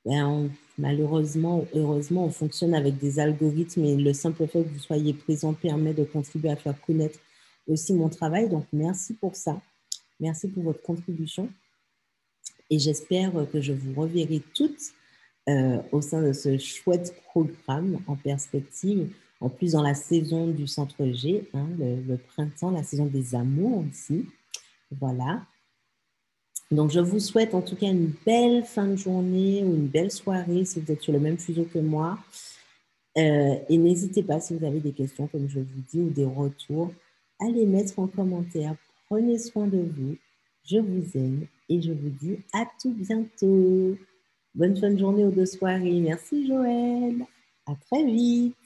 ben, 0.05 0.49
malheureusement, 0.77 1.65
heureusement, 1.73 2.25
on 2.25 2.29
fonctionne 2.29 2.73
avec 2.73 2.97
des 2.97 3.19
algorithmes 3.19 3.83
et 3.83 3.97
le 3.97 4.13
simple 4.13 4.47
fait 4.47 4.63
que 4.63 4.69
vous 4.69 4.79
soyez 4.79 5.13
présent 5.13 5.53
permet 5.53 5.93
de 5.93 6.05
contribuer 6.05 6.51
à 6.51 6.55
faire 6.55 6.79
connaître 6.79 7.19
aussi 7.67 7.93
mon 7.93 8.07
travail. 8.07 8.47
Donc, 8.47 8.65
merci 8.71 9.13
pour 9.15 9.35
ça. 9.35 9.61
Merci 10.21 10.47
pour 10.47 10.63
votre 10.63 10.81
contribution. 10.81 11.49
Et 12.69 12.79
j'espère 12.79 13.33
que 13.51 13.59
je 13.59 13.73
vous 13.73 13.99
reverrai 13.99 14.41
toutes 14.53 14.93
euh, 15.49 15.81
au 15.91 16.01
sein 16.01 16.21
de 16.21 16.31
ce 16.31 16.57
chouette 16.57 17.13
programme 17.25 17.99
en 18.07 18.15
perspective 18.15 19.09
en 19.41 19.49
plus, 19.49 19.71
dans 19.71 19.81
la 19.81 19.93
saison 19.93 20.47
du 20.47 20.67
centre 20.67 21.05
G, 21.07 21.47
hein, 21.53 21.67
le, 21.77 22.17
printemps, 22.17 22.71
la 22.71 22.83
saison 22.83 23.05
des 23.05 23.35
amours 23.35 23.85
aussi. 23.89 24.25
Voilà. 24.91 25.45
Donc, 26.71 26.91
je 26.91 26.99
vous 26.99 27.19
souhaite 27.19 27.55
en 27.55 27.61
tout 27.61 27.75
cas 27.75 27.87
une 27.87 28.11
belle 28.25 28.63
fin 28.63 28.87
de 28.87 28.95
journée 28.95 29.63
ou 29.63 29.75
une 29.75 29.87
belle 29.87 30.11
soirée 30.11 30.65
si 30.65 30.79
vous 30.79 30.91
êtes 30.91 31.01
sur 31.01 31.13
le 31.13 31.19
même 31.19 31.37
fuseau 31.37 31.63
que 31.63 31.79
moi. 31.79 32.19
Euh, 33.17 33.55
et 33.69 33.77
n'hésitez 33.77 34.23
pas 34.23 34.39
si 34.39 34.55
vous 34.55 34.65
avez 34.65 34.79
des 34.79 34.91
questions, 34.91 35.27
comme 35.27 35.49
je 35.49 35.59
vous 35.59 35.81
dis, 35.89 35.99
ou 35.99 36.09
des 36.09 36.25
retours, 36.25 36.91
à 37.39 37.45
les 37.45 37.65
mettre 37.65 37.97
en 37.97 38.07
commentaire. 38.07 38.75
Prenez 39.07 39.39
soin 39.39 39.67
de 39.67 39.79
vous. 39.79 40.17
Je 40.65 40.77
vous 40.77 41.17
aime 41.17 41.47
et 41.69 41.81
je 41.81 41.91
vous 41.91 42.09
dis 42.09 42.37
à 42.53 42.65
tout 42.79 42.93
bientôt. 42.93 43.97
Bonne 44.53 44.75
fin 44.77 44.91
de 44.91 44.99
journée 44.99 45.25
ou 45.25 45.31
de 45.31 45.45
soirée. 45.45 45.99
Merci 46.01 46.45
Joël. 46.45 47.25
À 47.65 47.73
très 47.87 48.03
vite. 48.03 48.58